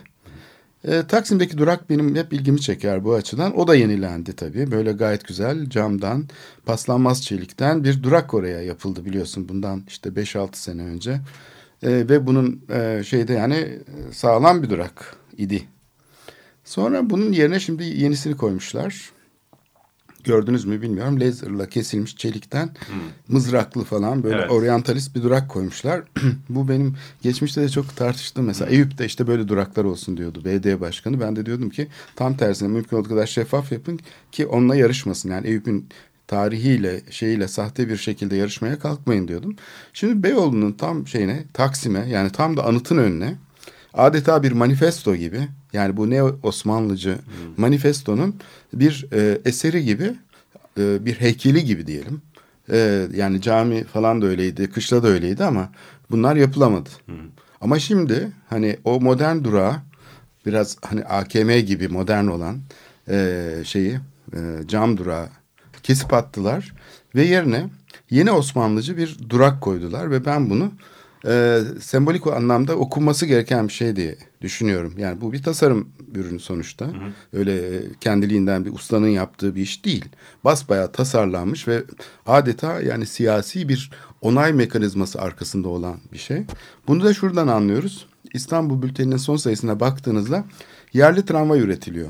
E, 0.84 1.04
Taksim'deki 1.08 1.58
durak 1.58 1.90
benim 1.90 2.16
hep 2.16 2.34
ilgimi 2.34 2.62
çeker 2.62 3.04
bu 3.04 3.14
açıdan. 3.14 3.60
O 3.60 3.68
da 3.68 3.76
yenilendi 3.76 4.36
tabii. 4.36 4.72
Böyle 4.72 4.92
gayet 4.92 5.28
güzel 5.28 5.70
camdan, 5.70 6.26
paslanmaz 6.66 7.24
çelikten 7.24 7.84
bir 7.84 8.04
durak 8.04 8.34
oraya 8.34 8.62
yapıldı 8.62 9.06
biliyorsun 9.06 9.50
bundan 9.50 9.84
işte 9.88 10.10
5-6 10.10 10.50
sene 10.54 10.82
önce. 10.82 11.12
E, 11.84 11.90
ve 11.90 12.28
bunun 12.28 12.62
e, 12.70 13.04
şeyde 13.04 13.34
yani 13.34 13.56
e, 13.56 13.82
sağlam 14.12 14.64
bir 14.64 14.70
durak 14.70 15.16
idi. 15.38 15.68
Sonra 16.68 17.10
bunun 17.10 17.32
yerine 17.32 17.60
şimdi 17.60 17.84
yenisini 17.84 18.38
koymuşlar. 18.38 19.12
gördünüz 20.24 20.66
mü 20.66 20.82
bilmiyorum. 20.82 21.20
Laserla 21.20 21.70
kesilmiş 21.70 22.18
çelikten 22.18 22.70
mızraklı 23.28 23.84
falan 23.84 24.24
böyle 24.24 24.36
Evet. 24.36 24.52
oryantalist 24.52 25.16
bir 25.16 25.24
durak 25.24 25.50
koymuşlar. 25.50 26.02
Bu 26.50 26.68
benim 26.70 26.96
geçmişte 27.22 27.62
de 27.62 27.70
çok 27.70 27.96
tartıştığım 27.96 28.46
mesela 28.46 28.72
Eyüp'te 28.72 29.06
işte 29.06 29.28
böyle 29.28 29.48
duraklar 29.48 29.84
olsun 29.84 30.18
diyordu 30.18 30.42
BD 30.46 30.82
başkanı. 30.82 31.20
Ben 31.20 31.36
de 31.36 31.46
diyordum 31.46 31.70
ki 31.70 31.88
tam 32.16 32.38
tersine 32.38 32.68
mümkün 32.68 32.98
olduğu 32.98 33.10
kadar 33.10 33.28
şeffaf 33.28 33.72
yapın 33.72 34.00
ki 34.32 34.46
onunla 34.48 34.76
yarışmasın. 34.76 35.32
Yani 35.32 35.48
Eyüp'ün 35.48 35.90
tarihiyle 36.28 37.02
şeyiyle 37.10 37.48
sahte 37.48 37.90
bir 37.90 37.98
şekilde 37.98 38.36
yarışmaya 38.36 38.80
kalkmayın 38.80 39.28
diyordum. 39.28 39.56
Şimdi 39.94 40.24
Beyoğlu'nun 40.24 40.72
tam 40.72 41.08
şeyine 41.08 41.44
Taksim'e 41.54 42.10
yani 42.10 42.32
tam 42.32 42.58
da 42.58 42.66
anıtın 42.66 42.98
önüne 42.98 43.36
adeta 43.94 44.44
bir 44.44 44.52
manifesto 44.52 45.16
gibi 45.16 45.48
yani 45.78 45.98
bu 45.98 46.10
ne 46.10 46.24
Osmanlıcı 46.24 47.18
manifestonun 47.58 48.36
bir 48.74 49.06
e, 49.14 49.42
eseri 49.46 49.86
gibi 49.86 50.14
e, 50.78 51.06
bir 51.06 51.14
heykeli 51.14 51.66
gibi 51.66 51.88
diyelim. 51.88 52.22
E, 52.72 53.08
yani 53.16 53.42
cami 53.42 53.84
falan 53.84 54.22
da 54.22 54.26
öyleydi, 54.26 54.72
kışla 54.72 55.04
da 55.04 55.08
öyleydi 55.08 55.44
ama 55.44 55.70
bunlar 56.12 56.36
yapılamadı. 56.36 56.90
Ama 57.62 57.80
şimdi 57.80 58.32
hani 58.50 58.78
o 58.84 59.02
modern 59.02 59.44
durağı 59.44 59.76
biraz 60.46 60.78
hani 60.82 61.04
AKM 61.04 61.60
gibi 61.60 61.88
modern 61.88 62.28
olan 62.28 62.60
e, 63.10 63.46
şeyi 63.64 64.00
e, 64.34 64.40
cam 64.68 64.98
durağı 64.98 65.28
kesip 65.84 66.14
attılar 66.14 66.74
ve 67.16 67.24
yerine 67.24 67.70
yeni 68.10 68.32
Osmanlıcı 68.32 68.98
bir 68.98 69.18
durak 69.30 69.62
koydular 69.62 70.12
ve 70.12 70.26
ben 70.26 70.50
bunu 70.50 70.72
e, 71.28 71.62
sembolik 71.82 72.28
anlamda 72.28 72.76
okunması 72.76 73.26
gereken 73.26 73.68
bir 73.68 73.74
şey 73.74 73.96
diye 73.96 74.18
düşünüyorum. 74.42 74.94
Yani 74.98 75.22
bu 75.22 75.34
bir 75.34 75.44
tasarım 75.44 75.90
ürünü 76.16 76.40
sonuçta. 76.40 76.90
Öyle 77.34 77.76
e, 77.76 77.82
kendiliğinden 78.02 78.66
bir 78.66 78.74
ustanın 78.74 79.08
yaptığı 79.08 79.56
bir 79.56 79.62
iş 79.62 79.86
değil. 79.86 80.06
Basbayağı 80.44 80.92
tasarlanmış 80.92 81.68
ve 81.68 81.84
adeta 82.26 82.82
yani 82.82 83.06
siyasi 83.06 83.70
bir 83.70 83.92
onay 84.22 84.54
mekanizması 84.54 85.22
arkasında 85.22 85.68
olan 85.68 85.98
bir 86.14 86.18
şey. 86.18 86.44
Bunu 86.88 87.04
da 87.04 87.14
şuradan 87.14 87.48
anlıyoruz. 87.48 88.08
İstanbul 88.34 88.82
Bülteni'nin 88.82 89.18
son 89.18 89.36
sayısına 89.36 89.80
baktığınızda 89.80 90.46
yerli 90.94 91.26
tramvay 91.26 91.60
üretiliyor. 91.60 92.10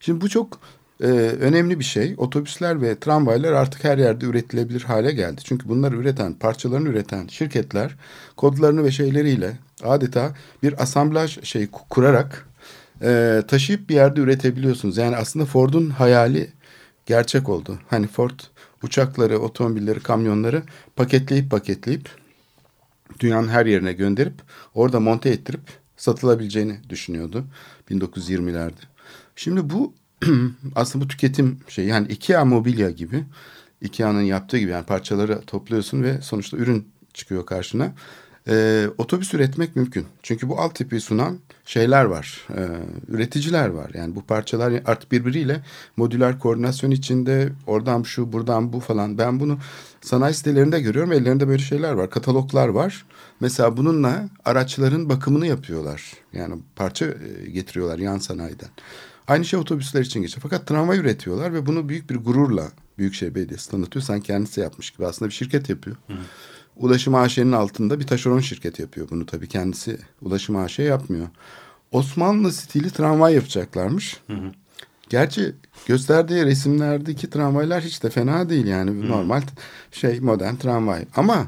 Şimdi 0.00 0.20
bu 0.20 0.28
çok 0.28 0.60
e, 1.00 1.06
önemli 1.40 1.78
bir 1.78 1.84
şey. 1.84 2.14
Otobüsler 2.18 2.82
ve 2.82 2.98
tramvaylar 2.98 3.52
artık 3.52 3.84
her 3.84 3.98
yerde 3.98 4.26
üretilebilir 4.26 4.82
hale 4.82 5.12
geldi. 5.12 5.40
Çünkü 5.44 5.68
bunları 5.68 5.96
üreten, 5.96 6.34
parçalarını 6.34 6.88
üreten 6.88 7.26
şirketler 7.26 7.94
kodlarını 8.36 8.84
ve 8.84 8.90
şeyleriyle 8.90 9.58
adeta 9.82 10.34
bir 10.62 10.82
asamblaj 10.82 11.44
şey 11.44 11.64
ku- 11.64 11.88
kurarak 11.90 12.48
e, 13.02 13.42
taşıyıp 13.48 13.88
bir 13.88 13.94
yerde 13.94 14.20
üretebiliyorsunuz. 14.20 14.96
Yani 14.96 15.16
aslında 15.16 15.46
Ford'un 15.46 15.90
hayali 15.90 16.50
gerçek 17.06 17.48
oldu. 17.48 17.78
Hani 17.90 18.06
Ford 18.06 18.40
uçakları, 18.82 19.38
otomobilleri, 19.38 20.00
kamyonları 20.00 20.62
paketleyip 20.96 21.50
paketleyip 21.50 22.08
dünyanın 23.20 23.48
her 23.48 23.66
yerine 23.66 23.92
gönderip 23.92 24.34
orada 24.74 25.00
monte 25.00 25.28
ettirip 25.28 25.60
satılabileceğini 25.96 26.78
düşünüyordu 26.88 27.44
1920'lerde. 27.90 28.82
Şimdi 29.36 29.70
bu 29.70 29.94
aslında 30.74 31.04
bu 31.04 31.08
tüketim 31.08 31.58
şey 31.68 31.84
yani 31.86 32.08
IKEA 32.08 32.44
mobilya 32.44 32.90
gibi 32.90 33.24
IKEA'nın 33.80 34.22
yaptığı 34.22 34.58
gibi 34.58 34.70
yani 34.70 34.86
parçaları 34.86 35.40
topluyorsun 35.40 36.02
ve 36.02 36.20
sonuçta 36.20 36.56
ürün 36.56 36.88
çıkıyor 37.14 37.46
karşına. 37.46 37.92
Ee, 38.48 38.86
otobüs 38.98 39.34
üretmek 39.34 39.76
mümkün. 39.76 40.06
Çünkü 40.22 40.48
bu 40.48 40.60
altyapıyı 40.60 41.00
sunan 41.00 41.38
şeyler 41.64 42.04
var. 42.04 42.46
Ee, 42.56 42.68
üreticiler 43.08 43.68
var. 43.68 43.90
Yani 43.94 44.14
bu 44.14 44.22
parçalar 44.22 44.82
artık 44.86 45.12
birbiriyle 45.12 45.62
modüler 45.96 46.38
koordinasyon 46.38 46.90
içinde 46.90 47.52
oradan 47.66 48.02
şu 48.02 48.32
buradan 48.32 48.72
bu 48.72 48.80
falan. 48.80 49.18
Ben 49.18 49.40
bunu 49.40 49.58
sanayi 50.00 50.34
sitelerinde 50.34 50.80
görüyorum. 50.80 51.12
Ellerinde 51.12 51.48
böyle 51.48 51.62
şeyler 51.62 51.92
var. 51.92 52.10
Kataloglar 52.10 52.68
var. 52.68 53.06
Mesela 53.40 53.76
bununla 53.76 54.28
araçların 54.44 55.08
bakımını 55.08 55.46
yapıyorlar. 55.46 56.12
Yani 56.32 56.54
parça 56.76 57.06
e, 57.06 57.50
getiriyorlar 57.50 57.98
yan 57.98 58.18
sanayiden. 58.18 58.68
Aynı 59.28 59.44
şey 59.44 59.58
otobüsler 59.58 60.00
için 60.00 60.22
geçiyor. 60.22 60.40
Fakat 60.42 60.66
tramvay 60.66 60.98
üretiyorlar 60.98 61.52
ve 61.52 61.66
bunu 61.66 61.88
büyük 61.88 62.10
bir 62.10 62.16
gururla 62.16 62.68
Büyükşehir 62.98 63.34
Belediyesi 63.34 63.70
tanıtıyor. 63.70 64.02
Sanki 64.02 64.26
kendisi 64.26 64.60
yapmış 64.60 64.90
gibi. 64.90 65.06
Aslında 65.06 65.28
bir 65.28 65.34
şirket 65.34 65.68
yapıyor. 65.68 65.96
Ulaşım 66.76 67.14
AŞ'nin 67.14 67.52
altında 67.52 68.00
bir 68.00 68.06
taşeron 68.06 68.40
şirket 68.40 68.78
yapıyor 68.78 69.08
bunu 69.10 69.26
tabii. 69.26 69.48
Kendisi 69.48 69.98
Ulaşım 70.22 70.56
AŞ 70.56 70.78
yapmıyor. 70.78 71.28
Osmanlı 71.92 72.52
stili 72.52 72.90
tramvay 72.90 73.34
yapacaklarmış. 73.34 74.20
Gerçi 75.08 75.54
gösterdiği 75.86 76.44
resimlerdeki 76.44 77.30
tramvaylar 77.30 77.82
hiç 77.82 78.02
de 78.02 78.10
fena 78.10 78.48
değil 78.48 78.66
yani 78.66 79.08
normal 79.08 79.42
şey 79.92 80.20
modern 80.20 80.56
tramvay. 80.56 81.04
Ama 81.16 81.46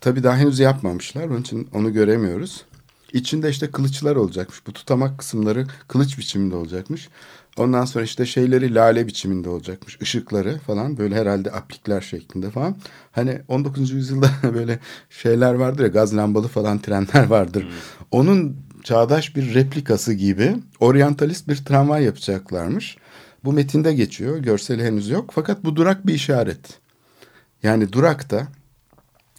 tabii 0.00 0.22
daha 0.22 0.36
henüz 0.36 0.58
yapmamışlar. 0.58 1.24
Onun 1.24 1.40
için 1.40 1.68
onu 1.74 1.92
göremiyoruz. 1.92 2.64
İçinde 3.12 3.50
işte 3.50 3.70
kılıçlar 3.70 4.16
olacakmış. 4.16 4.66
Bu 4.66 4.72
tutamak 4.72 5.18
kısımları 5.18 5.66
kılıç 5.88 6.18
biçiminde 6.18 6.56
olacakmış. 6.56 7.08
Ondan 7.56 7.84
sonra 7.84 8.04
işte 8.04 8.26
şeyleri 8.26 8.74
lale 8.74 9.06
biçiminde 9.06 9.48
olacakmış. 9.48 9.98
Işıkları 10.00 10.58
falan 10.58 10.96
böyle 10.98 11.14
herhalde 11.14 11.52
aplikler 11.52 12.00
şeklinde 12.00 12.50
falan. 12.50 12.76
Hani 13.12 13.40
19. 13.48 13.90
yüzyılda 13.90 14.30
böyle 14.54 14.78
şeyler 15.10 15.54
vardır 15.54 15.82
ya 15.82 15.88
gaz 15.88 16.16
lambalı 16.16 16.48
falan 16.48 16.78
trenler 16.78 17.26
vardır. 17.26 17.68
Onun 18.10 18.56
çağdaş 18.82 19.36
bir 19.36 19.54
replikası 19.54 20.12
gibi 20.12 20.56
oryantalist 20.80 21.48
bir 21.48 21.56
tramvay 21.56 22.04
yapacaklarmış. 22.04 22.96
Bu 23.44 23.52
metinde 23.52 23.94
geçiyor. 23.94 24.38
Görseli 24.38 24.84
henüz 24.84 25.08
yok. 25.08 25.30
Fakat 25.34 25.64
bu 25.64 25.76
durak 25.76 26.06
bir 26.06 26.14
işaret. 26.14 26.80
Yani 27.62 27.92
durakta 27.92 28.48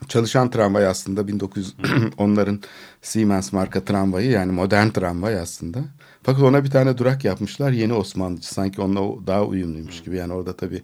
çalışan 0.07 0.49
tramvay 0.51 0.87
aslında 0.87 1.27
1900 1.27 1.75
onların 2.17 2.61
Siemens 3.03 3.53
marka 3.53 3.85
tramvayı 3.85 4.31
yani 4.31 4.51
modern 4.51 4.89
tramvay 4.89 5.39
aslında. 5.39 5.79
Fakat 6.23 6.43
ona 6.43 6.63
bir 6.63 6.69
tane 6.69 6.97
durak 6.97 7.25
yapmışlar 7.25 7.71
yeni 7.71 7.93
Osmanlıcı 7.93 8.47
sanki 8.47 8.81
onunla 8.81 9.27
daha 9.27 9.45
uyumluymuş 9.45 10.03
gibi. 10.03 10.15
Yani 10.17 10.33
orada 10.33 10.55
tabii 10.55 10.81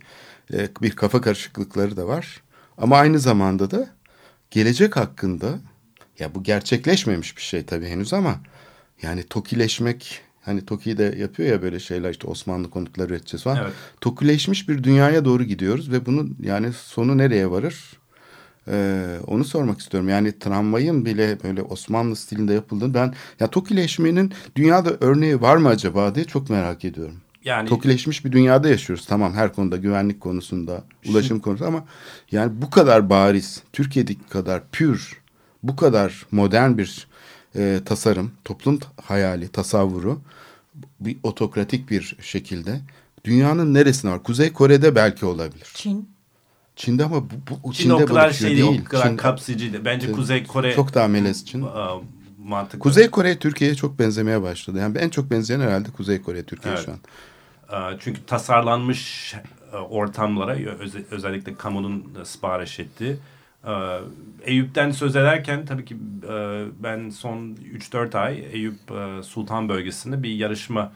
e, 0.54 0.70
bir 0.82 0.92
kafa 0.92 1.22
karışıklıkları 1.22 1.98
da 1.98 2.08
var. 2.08 2.42
Ama 2.78 2.98
aynı 2.98 3.20
zamanda 3.20 3.72
da 3.72 3.88
gelecek 4.52 4.96
hakkında 4.96 5.60
ya 6.20 6.36
bu 6.36 6.44
gerçekleşmemiş 6.44 7.38
bir 7.38 7.42
şey 7.42 7.64
tabii 7.64 7.88
henüz 7.88 8.14
ama 8.14 8.36
yani 9.02 9.24
tokileşmek 9.24 10.22
hani 10.42 10.66
TOKİ 10.66 10.98
de 10.98 11.16
yapıyor 11.18 11.50
ya 11.50 11.62
böyle 11.62 11.80
şeyler 11.80 12.12
işte 12.12 12.28
Osmanlı 12.28 12.70
konutları 12.70 13.14
üreteceğiz 13.14 13.44
falan. 13.44 13.58
Evet. 13.64 13.74
Tokileşmiş 14.02 14.70
bir 14.70 14.84
dünyaya 14.84 15.26
doğru 15.26 15.44
gidiyoruz 15.44 15.92
ve 15.92 16.06
bunun 16.06 16.38
yani 16.44 16.74
sonu 16.74 17.18
nereye 17.18 17.52
varır? 17.52 17.99
Ee, 18.70 19.18
onu 19.28 19.46
sormak 19.46 19.80
istiyorum. 19.80 20.10
Yani 20.10 20.40
tramvayın 20.40 21.06
bile 21.06 21.38
böyle 21.44 21.62
Osmanlı 21.62 22.16
stilinde 22.16 22.54
yapıldığını 22.54 22.94
ben 22.94 23.14
ya 23.40 23.48
tokileşmenin 23.48 24.34
dünyada 24.56 24.98
örneği 25.02 25.42
var 25.42 25.58
mı 25.58 25.70
acaba 25.70 26.16
diye 26.16 26.26
çok 26.26 26.50
merak 26.50 26.86
ediyorum. 26.86 27.16
Yani 27.44 27.70
Tokileşmiş 27.70 28.26
bir 28.26 28.32
dünyada 28.32 28.70
yaşıyoruz. 28.70 29.06
Tamam 29.06 29.34
her 29.34 29.54
konuda 29.54 29.78
güvenlik 29.78 30.22
konusunda, 30.22 30.84
ulaşım 31.10 31.40
konusunda 31.40 31.68
ama 31.68 31.86
yani 32.32 32.52
bu 32.62 32.70
kadar 32.70 33.10
bariz, 33.10 33.64
Türkiye'deki 33.74 34.24
kadar 34.30 34.62
pür, 34.72 35.22
bu 35.64 35.76
kadar 35.76 36.26
modern 36.32 36.78
bir 36.78 37.08
e, 37.56 37.80
tasarım, 37.86 38.32
toplum 38.46 38.80
hayali, 39.04 39.48
tasavvuru 39.48 40.22
bir 41.00 41.18
otokratik 41.24 41.90
bir 41.90 42.18
şekilde 42.22 42.82
dünyanın 43.26 43.74
neresinde 43.74 44.12
var? 44.12 44.24
Kuzey 44.24 44.54
Kore'de 44.54 44.96
belki 44.96 45.26
olabilir. 45.26 45.72
Çin. 45.74 46.10
Çin'de 46.80 47.06
ama 47.06 47.24
bu, 47.24 47.34
bu 47.64 47.74
Çin 47.74 47.84
Çin'de 47.84 47.94
o 47.94 48.06
kadar 48.06 48.32
şey 48.32 48.58
değil, 48.58 48.82
o 48.82 48.90
kadar 48.90 49.06
Çin- 49.06 49.18
kapsayıcı 49.18 49.74
değil. 49.74 49.86
Bence 49.86 50.08
Çin- 50.08 50.16
Kuzey 50.16 50.44
Kore 50.48 50.76
çok 50.76 50.94
daha 50.94 51.08
melez 51.08 51.46
Çin. 51.46 51.66
mantıklı. 52.46 52.80
Kuzey 52.80 53.10
Kore 53.10 53.40
Türkiye'ye 53.40 53.76
çok 53.76 54.00
benzemeye 54.00 54.42
başladı. 54.42 54.78
Yani 54.80 54.98
en 54.98 55.10
çok 55.10 55.32
benzeyen 55.32 55.60
herhalde 55.60 55.90
Kuzey 55.92 56.22
Kore 56.22 56.44
Türkiye 56.44 56.74
Evet. 56.74 56.86
şu 56.86 56.92
an. 56.92 57.98
Çünkü 58.00 58.26
tasarlanmış 58.26 59.36
e, 59.74 59.78
ortamlara 59.78 60.56
öze- 60.56 61.06
özellikle 61.12 61.56
kamunun 61.56 62.14
e, 62.22 62.26
sipariş 62.26 62.80
ettiği. 62.80 63.16
e, 63.68 63.72
Eyüp'ten 64.44 64.92
söz 64.92 65.16
ederken 65.16 65.66
tabii 65.66 65.86
ki 65.86 65.98
ben 66.80 67.10
son 67.10 67.38
3-4 67.74 68.16
ay 68.18 68.46
Eyüp 68.52 68.76
Sultan 69.24 69.70
bölgesinde 69.70 70.24
bir 70.24 70.30
yarışma 70.36 70.92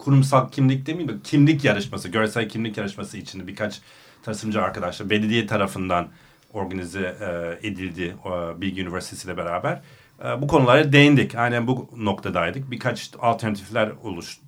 kurumsal 0.00 0.50
kimlik 0.50 0.86
demeyeyim 0.86 1.18
de 1.18 1.22
kimlik 1.24 1.64
yarışması, 1.64 2.08
görsel 2.08 2.48
kimlik 2.48 2.76
yarışması 2.76 3.18
içinde 3.18 3.46
birkaç 3.46 3.80
tasarımcı 4.22 4.62
arkadaşlar 4.62 5.10
belediye 5.10 5.46
tarafından 5.46 6.08
organize 6.52 7.16
e, 7.20 7.68
edildi 7.68 8.16
e, 8.26 8.60
Bilgi 8.60 8.82
Üniversitesi 8.82 9.28
ile 9.28 9.36
beraber. 9.36 9.80
E, 10.24 10.42
bu 10.42 10.46
konulara 10.46 10.92
değindik. 10.92 11.34
Aynen 11.34 11.66
bu 11.66 11.90
noktadaydık. 11.96 12.70
Birkaç 12.70 13.10
alternatifler 13.18 13.92
oluş, 14.02 14.38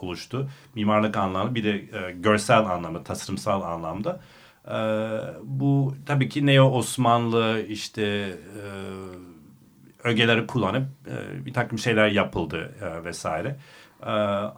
oluştu. 0.00 0.50
Mimarlık 0.74 1.16
anlamda 1.16 1.54
bir 1.54 1.64
de 1.64 1.84
görsel 2.14 2.58
anlamda, 2.58 3.02
tasarımsal 3.02 3.62
anlamda. 3.62 4.20
Bu 5.42 5.94
tabii 6.06 6.28
ki 6.28 6.46
Neo 6.46 6.70
Osmanlı 6.70 7.62
işte 7.68 8.02
e, 8.02 8.62
ögeleri 10.04 10.46
kullanıp 10.46 10.88
bir 11.46 11.52
takım 11.52 11.78
şeyler 11.78 12.08
yapıldı 12.08 12.74
e, 12.80 13.04
vesaire. 13.04 13.56
Ee, 14.02 14.10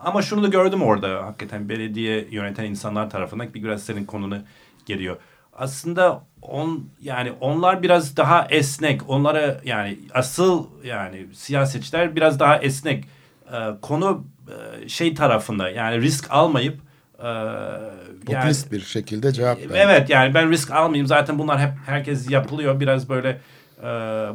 ama 0.05 0.23
şunu 0.23 0.43
da 0.43 0.49
gördüm 0.49 0.83
orada 0.83 1.27
hakikaten 1.27 1.69
belediye 1.69 2.29
yöneten 2.31 2.65
insanlar 2.65 3.11
tarafından 3.11 3.55
bir 3.55 3.63
biraz 3.63 3.83
senin 3.83 4.05
konunu 4.05 4.39
geliyor. 4.87 5.17
Aslında 5.53 6.23
on 6.43 6.89
yani 7.01 7.33
onlar 7.41 7.83
biraz 7.83 8.17
daha 8.17 8.47
esnek. 8.51 9.09
Onlara 9.09 9.61
yani 9.65 9.99
asıl 10.15 10.67
yani 10.85 11.27
siyasetçiler 11.33 12.17
biraz 12.17 12.41
daha 12.41 12.59
esnek. 12.59 13.05
Ee, 13.53 13.57
konu 13.83 14.25
e, 14.49 14.89
şey 14.89 15.15
tarafında 15.15 15.71
yani 15.71 16.03
risk 16.03 16.31
almayıp 16.31 16.81
e, 17.23 17.27
yani, 17.29 17.91
Popülist 18.27 18.73
bir 18.73 18.81
şekilde 18.81 19.33
cevap 19.33 19.59
verdi. 19.59 19.73
Evet 19.77 20.11
yani 20.11 20.35
ben 20.35 20.51
risk 20.51 20.71
almayayım 20.71 21.07
zaten 21.07 21.39
bunlar 21.39 21.61
hep 21.61 21.73
herkes 21.87 22.31
yapılıyor 22.31 22.81
biraz 22.81 23.09
böyle 23.09 23.41
e, 23.79 23.85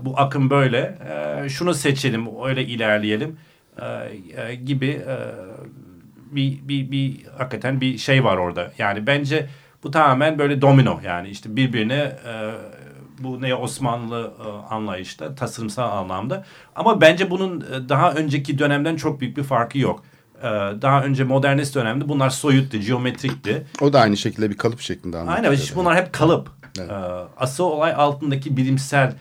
bu 0.02 0.14
akım 0.18 0.50
böyle 0.50 0.98
e, 1.46 1.50
şunu 1.50 1.74
seçelim 1.74 2.28
öyle 2.46 2.66
ilerleyelim 2.66 3.38
e, 3.82 4.42
e, 4.42 4.56
gibi 4.56 4.88
e, 4.88 5.18
bir, 6.32 6.68
bir, 6.68 6.92
bir 6.92 7.26
hakikaten 7.38 7.82
bir 7.82 7.98
şey 7.98 8.24
var 8.24 8.38
orada 8.38 8.72
yani 8.78 9.08
bence 9.08 9.50
bu 9.84 9.92
tamamen 9.92 10.40
böyle 10.40 10.62
domino 10.62 11.00
yani 11.04 11.30
işte 11.30 11.56
birbirine 11.56 12.16
e, 12.28 12.52
bu 13.20 13.42
ne 13.42 13.56
Osmanlı 13.56 14.34
e, 14.46 14.74
anlayışta 14.74 15.36
tasarımsal 15.36 15.98
anlamda 15.98 16.46
ama 16.76 17.02
bence 17.02 17.30
bunun 17.30 17.66
daha 17.90 18.12
önceki 18.12 18.60
dönemden 18.60 18.96
çok 18.96 19.22
büyük 19.22 19.38
bir 19.38 19.44
farkı 19.44 19.80
yok. 19.80 20.04
Daha 20.82 21.04
önce 21.04 21.24
modernist 21.24 21.76
dönemde 21.76 22.10
bunlar 22.10 22.30
soyuttu, 22.30 22.78
geometrikti. 22.78 23.66
O 23.82 23.94
da 23.94 24.00
aynı 24.00 24.18
şekilde 24.18 24.50
bir 24.50 24.58
kalıp 24.58 24.80
şeklinde 24.80 25.18
anlatıyor. 25.18 25.44
Aynen 25.44 25.58
işte 25.58 25.76
bunlar 25.76 25.96
hep 25.96 26.14
kalıp. 26.14 26.50
Evet. 26.80 26.92
Ee, 26.92 26.94
asıl 27.38 27.64
olay 27.64 27.94
altındaki 27.94 28.58
bilimsel 28.58 29.14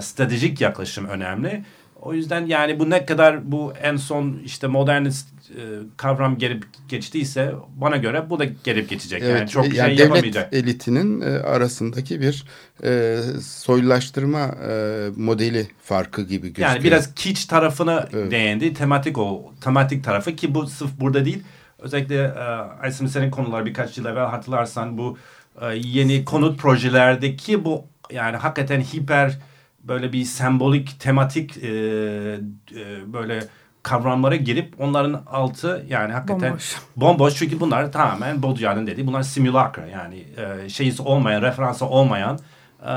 stratejik 0.00 0.60
yaklaşım 0.60 1.06
önemli. 1.06 1.64
O 2.02 2.14
yüzden 2.14 2.46
yani 2.46 2.78
bu 2.78 2.90
ne 2.90 3.06
kadar 3.06 3.52
bu 3.52 3.72
en 3.82 3.96
son 3.96 4.40
işte 4.44 4.66
modernist 4.66 5.28
e, 5.50 5.60
kavram 5.96 6.38
gelip 6.38 6.64
geçtiyse 6.88 7.52
bana 7.76 7.96
göre 7.96 8.30
bu 8.30 8.38
da 8.38 8.44
gelip 8.44 8.88
geçecek. 8.88 9.22
yani 9.22 9.48
çok 9.48 9.64
yani 9.64 9.74
şey 9.74 9.84
devlet 9.86 10.00
yapamayacak. 10.00 10.52
elitinin 10.54 11.20
e, 11.20 11.24
arasındaki 11.24 12.20
bir 12.20 12.44
e, 12.84 13.18
soylulaştırma 13.42 14.40
e, 14.68 15.08
modeli 15.16 15.66
farkı 15.82 16.22
gibi 16.22 16.46
gözüküyor. 16.46 16.68
Yani 16.68 16.84
biraz 16.84 17.14
kiç 17.14 17.44
tarafına 17.44 18.08
Evet. 18.12 18.30
değindi. 18.30 18.74
Tematik 18.74 19.18
o 19.18 19.52
tematik 19.60 20.04
tarafı 20.04 20.36
ki 20.36 20.54
bu 20.54 20.66
sırf 20.66 20.90
burada 21.00 21.24
değil. 21.24 21.42
Özellikle 21.78 22.22
e, 22.24 22.40
Aysim 22.82 23.08
senin 23.08 23.30
konular 23.30 23.66
birkaç 23.66 23.98
yıl 23.98 24.04
evvel 24.06 24.26
hatırlarsan 24.26 24.98
bu 24.98 25.18
e, 25.60 25.66
yeni 25.74 26.24
konut 26.24 26.58
projelerdeki 26.60 27.64
bu 27.64 27.84
yani 28.12 28.36
hakikaten 28.36 28.80
hiper 28.80 29.38
böyle 29.84 30.12
bir 30.12 30.24
sembolik 30.24 31.00
tematik 31.00 31.56
e, 31.56 31.68
e, 31.68 33.12
böyle 33.12 33.44
kavramlara 33.82 34.36
girip 34.36 34.80
onların 34.80 35.22
altı 35.26 35.86
yani 35.88 36.12
hakikaten 36.12 36.50
Bomboş. 36.50 36.76
bomboş. 36.96 37.34
Çünkü 37.34 37.60
bunlar 37.60 37.92
tamamen 37.92 38.42
Baudrillard'ın 38.42 38.86
dediği 38.86 39.06
bunlar 39.06 39.22
simulacra. 39.22 39.86
Yani 39.86 40.26
e, 40.36 40.68
şeysi 40.68 41.02
olmayan 41.02 41.42
referansı 41.42 41.86
olmayan 41.86 42.38
e, 42.82 42.92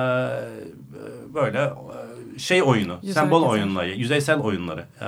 böyle 1.33 1.59
e, 2.35 2.39
şey 2.39 2.63
oyunu 2.63 2.93
Yüzeysel. 2.93 3.21
sembol 3.21 3.43
oyunları 3.43 3.89
yüzeysel 3.89 4.39
oyunları. 4.39 4.85
E, 5.01 5.07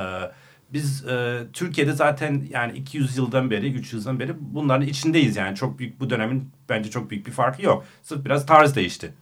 biz 0.74 1.06
e, 1.08 1.40
Türkiye'de 1.54 1.94
zaten 1.94 2.48
yani 2.50 2.78
200 2.78 3.18
yıldan 3.18 3.52
beri 3.52 3.74
300 3.74 3.94
yıldan 4.06 4.20
beri 4.20 4.34
bunların 4.40 4.88
içindeyiz. 4.88 5.36
Yani 5.36 5.56
çok 5.56 5.80
büyük 5.80 6.00
bu 6.00 6.10
dönemin 6.10 6.50
bence 6.70 6.90
çok 6.90 7.10
büyük 7.10 7.28
bir 7.28 7.32
farkı 7.32 7.66
yok. 7.66 7.86
Sırf 8.04 8.26
biraz 8.26 8.46
tarz 8.46 8.76
değişti 8.76 9.14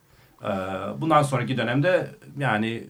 bundan 1.01 1.23
sonraki 1.23 1.57
dönemde 1.57 2.07
yani 2.39 2.67
e, 2.67 2.85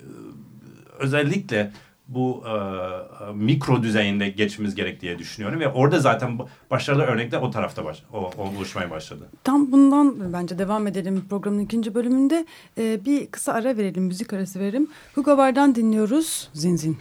özellikle 0.99 1.71
bu 2.07 2.43
e, 2.47 2.49
e, 2.51 3.33
mikro 3.33 3.83
düzeyinde 3.83 4.29
geçmemiz 4.29 4.75
gerek 4.75 5.01
diye 5.01 5.19
düşünüyorum 5.19 5.59
ve 5.59 5.67
orada 5.67 5.99
zaten 5.99 6.39
başarılı 6.71 7.03
örnekler 7.03 7.41
o 7.41 7.51
tarafta 7.51 7.85
baş, 7.85 8.03
o, 8.13 8.31
o 8.37 8.43
oluşmaya 8.57 8.91
başladı. 8.91 9.29
Tam 9.43 9.71
bundan 9.71 10.33
bence 10.33 10.59
devam 10.59 10.87
edelim 10.87 11.25
programın 11.29 11.59
ikinci 11.59 11.95
bölümünde. 11.95 12.45
Ee, 12.77 13.05
bir 13.05 13.27
kısa 13.27 13.53
ara 13.53 13.77
verelim, 13.77 14.03
müzik 14.03 14.33
arası 14.33 14.59
verelim. 14.59 14.87
Hugo 15.15 15.37
Bar'dan 15.37 15.75
dinliyoruz 15.75 16.49
Zinzin. 16.53 16.97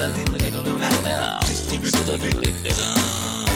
I. 0.00 1.40
Just 1.40 1.68
think, 1.70 1.84
so 1.86 2.16
that 2.16 2.22
you. 2.22 3.47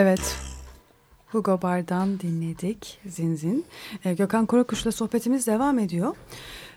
Evet. 0.00 0.36
Hugo 1.32 1.62
Bar'dan 1.62 2.20
dinledik 2.20 2.98
Zinzin. 3.06 3.64
Ee, 4.04 4.14
Gökhan 4.14 4.46
Korakuş'la 4.46 4.92
sohbetimiz 4.92 5.46
devam 5.46 5.78
ediyor. 5.78 6.16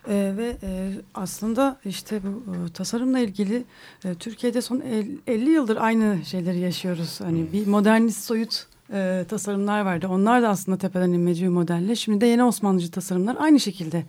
Ee, 0.07 0.33
ve 0.37 0.57
e, 0.63 0.91
aslında 1.13 1.79
işte 1.85 2.21
bu 2.23 2.55
e, 2.55 2.73
tasarımla 2.73 3.19
ilgili 3.19 3.63
e, 4.05 4.15
Türkiye'de 4.15 4.61
son 4.61 4.79
el- 4.79 5.17
50 5.27 5.49
yıldır 5.49 5.77
aynı 5.77 6.25
şeyleri 6.25 6.59
yaşıyoruz. 6.59 7.21
Hani 7.21 7.53
bir 7.53 7.67
modernist 7.67 8.23
soyut 8.23 8.67
e, 8.93 9.25
tasarımlar 9.29 9.81
vardı. 9.81 10.07
Onlar 10.09 10.41
da 10.41 10.49
aslında 10.49 10.77
tepeden 10.77 11.11
inmeci 11.11 11.43
bir 11.43 11.49
modelle. 11.49 11.95
Şimdi 11.95 12.21
de 12.21 12.25
yeni 12.25 12.43
Osmanlıcı 12.43 12.91
tasarımlar 12.91 13.37
aynı 13.39 13.59
şekilde 13.59 14.03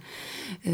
e, 0.66 0.72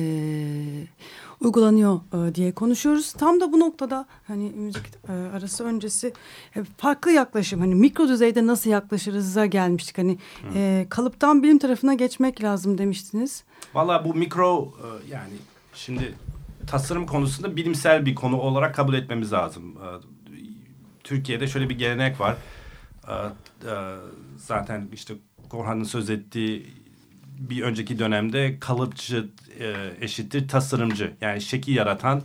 uygulanıyor 1.40 2.00
e, 2.28 2.34
diye 2.34 2.52
konuşuyoruz. 2.52 3.12
Tam 3.12 3.40
da 3.40 3.52
bu 3.52 3.60
noktada 3.60 4.06
hani 4.26 4.50
müzik 4.56 4.82
e, 5.08 5.12
arası 5.12 5.64
öncesi 5.64 6.12
e, 6.56 6.64
farklı 6.76 7.12
yaklaşım 7.12 7.60
hani 7.60 7.74
mikro 7.74 8.08
düzeyde 8.08 8.46
nasıl 8.46 8.70
yaklaşırız'a 8.70 9.46
gelmiştik. 9.46 9.98
Hani 9.98 10.18
e, 10.54 10.86
kalıptan 10.90 11.42
bilim 11.42 11.58
tarafına 11.58 11.94
geçmek 11.94 12.42
lazım 12.42 12.78
demiştiniz. 12.78 13.44
Valla 13.74 14.04
bu 14.04 14.14
mikro 14.14 14.74
e, 14.78 15.12
yani 15.12 15.32
şimdi 15.74 16.14
tasarım 16.66 17.06
konusunda 17.06 17.56
bilimsel 17.56 18.06
bir 18.06 18.14
konu 18.14 18.40
olarak 18.40 18.74
kabul 18.74 18.94
etmemiz 18.94 19.32
lazım. 19.32 19.76
E, 19.76 19.88
Türkiye'de 21.04 21.46
şöyle 21.46 21.68
bir 21.68 21.78
gelenek 21.78 22.20
var. 22.20 22.36
E, 23.08 23.12
e, 23.12 23.96
Zaten 24.36 24.88
işte 24.92 25.14
Korhan'ın 25.48 25.84
söz 25.84 26.10
ettiği 26.10 26.66
bir 27.40 27.62
önceki 27.62 27.98
dönemde 27.98 28.56
kalıpçı 28.60 29.28
e, 29.60 29.74
eşittir 30.00 30.48
tasarımcı. 30.48 31.12
Yani 31.20 31.40
şekil 31.40 31.76
yaratan 31.76 32.22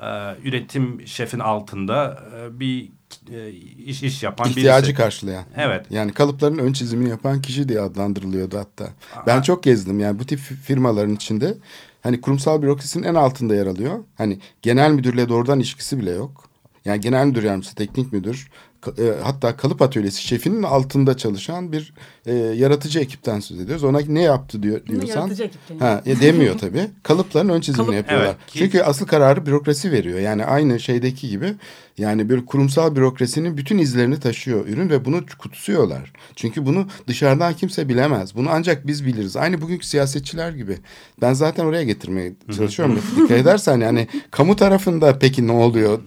e, 0.00 0.06
üretim 0.44 1.06
şefin 1.06 1.38
altında 1.38 2.22
e, 2.36 2.60
bir 2.60 2.88
e, 3.32 3.50
iş 3.86 4.02
iş 4.02 4.22
yapan 4.22 4.48
İhtiyacı 4.50 4.86
birisi. 4.86 4.96
karşılayan. 5.02 5.44
Evet. 5.56 5.86
Yani 5.90 6.12
kalıpların 6.12 6.58
ön 6.58 6.72
çizimini 6.72 7.08
yapan 7.08 7.42
kişi 7.42 7.68
diye 7.68 7.80
adlandırılıyordu 7.80 8.58
hatta. 8.58 8.88
Ben 9.26 9.42
çok 9.42 9.62
gezdim 9.62 10.00
yani 10.00 10.18
bu 10.18 10.24
tip 10.26 10.38
firmaların 10.38 11.14
içinde. 11.14 11.54
Hani 12.02 12.20
kurumsal 12.20 12.62
bürokrasinin 12.62 13.04
en 13.04 13.14
altında 13.14 13.54
yer 13.54 13.66
alıyor. 13.66 13.98
Hani 14.14 14.38
genel 14.62 14.90
müdürle 14.90 15.28
doğrudan 15.28 15.58
ilişkisi 15.58 15.98
bile 15.98 16.10
yok. 16.10 16.44
Yani 16.84 17.00
genel 17.00 17.26
müdür 17.26 17.42
yardımcısı, 17.42 17.74
teknik 17.74 18.12
müdür, 18.12 18.48
e, 18.88 19.22
hatta 19.22 19.56
kalıp 19.56 19.82
atölyesi 19.82 20.22
şefinin 20.22 20.62
altında 20.62 21.16
çalışan 21.16 21.72
bir 21.72 21.94
e, 22.26 22.34
yaratıcı 22.34 22.98
ekipten 23.00 23.40
söz 23.40 23.60
ediyoruz. 23.60 23.84
Ona 23.84 24.00
ne 24.08 24.22
yaptı 24.22 24.62
diyor 24.62 24.86
diyorsan. 24.86 25.20
yaratıcı 25.20 25.42
ekip. 25.42 25.80
Ha, 25.80 26.02
e, 26.06 26.20
demiyor 26.20 26.58
tabii. 26.58 26.90
Kalıpların 27.02 27.48
ön 27.48 27.60
çizimini 27.60 27.86
Kalıp- 27.86 27.96
yapıyorlar. 27.96 28.26
Evet, 28.26 28.36
ki- 28.46 28.58
Çünkü 28.58 28.80
asıl 28.82 29.06
kararı 29.06 29.46
bürokrasi 29.46 29.92
veriyor. 29.92 30.18
Yani 30.18 30.44
aynı 30.44 30.80
şeydeki 30.80 31.28
gibi 31.28 31.54
yani 31.98 32.30
bir 32.30 32.46
kurumsal 32.46 32.96
bürokrasinin 32.96 33.56
bütün 33.56 33.78
izlerini 33.78 34.20
taşıyor 34.20 34.66
ürün 34.66 34.90
ve 34.90 35.04
bunu 35.04 35.24
kutsuyorlar. 35.38 36.12
Çünkü 36.36 36.66
bunu 36.66 36.86
dışarıdan 37.06 37.54
kimse 37.54 37.88
bilemez. 37.88 38.34
Bunu 38.34 38.50
ancak 38.50 38.86
biz 38.86 39.06
biliriz. 39.06 39.36
Aynı 39.36 39.60
bugünkü 39.60 39.86
siyasetçiler 39.86 40.52
gibi. 40.52 40.78
Ben 41.20 41.32
zaten 41.32 41.64
oraya 41.64 41.84
getirmeye 41.84 42.32
çalışıyorum. 42.56 42.98
Dikkat 43.16 43.38
edersen 43.38 43.80
yani 43.80 44.08
kamu 44.30 44.56
tarafında 44.56 45.18
peki 45.18 45.46
ne 45.46 45.52
oluyor 45.52 46.00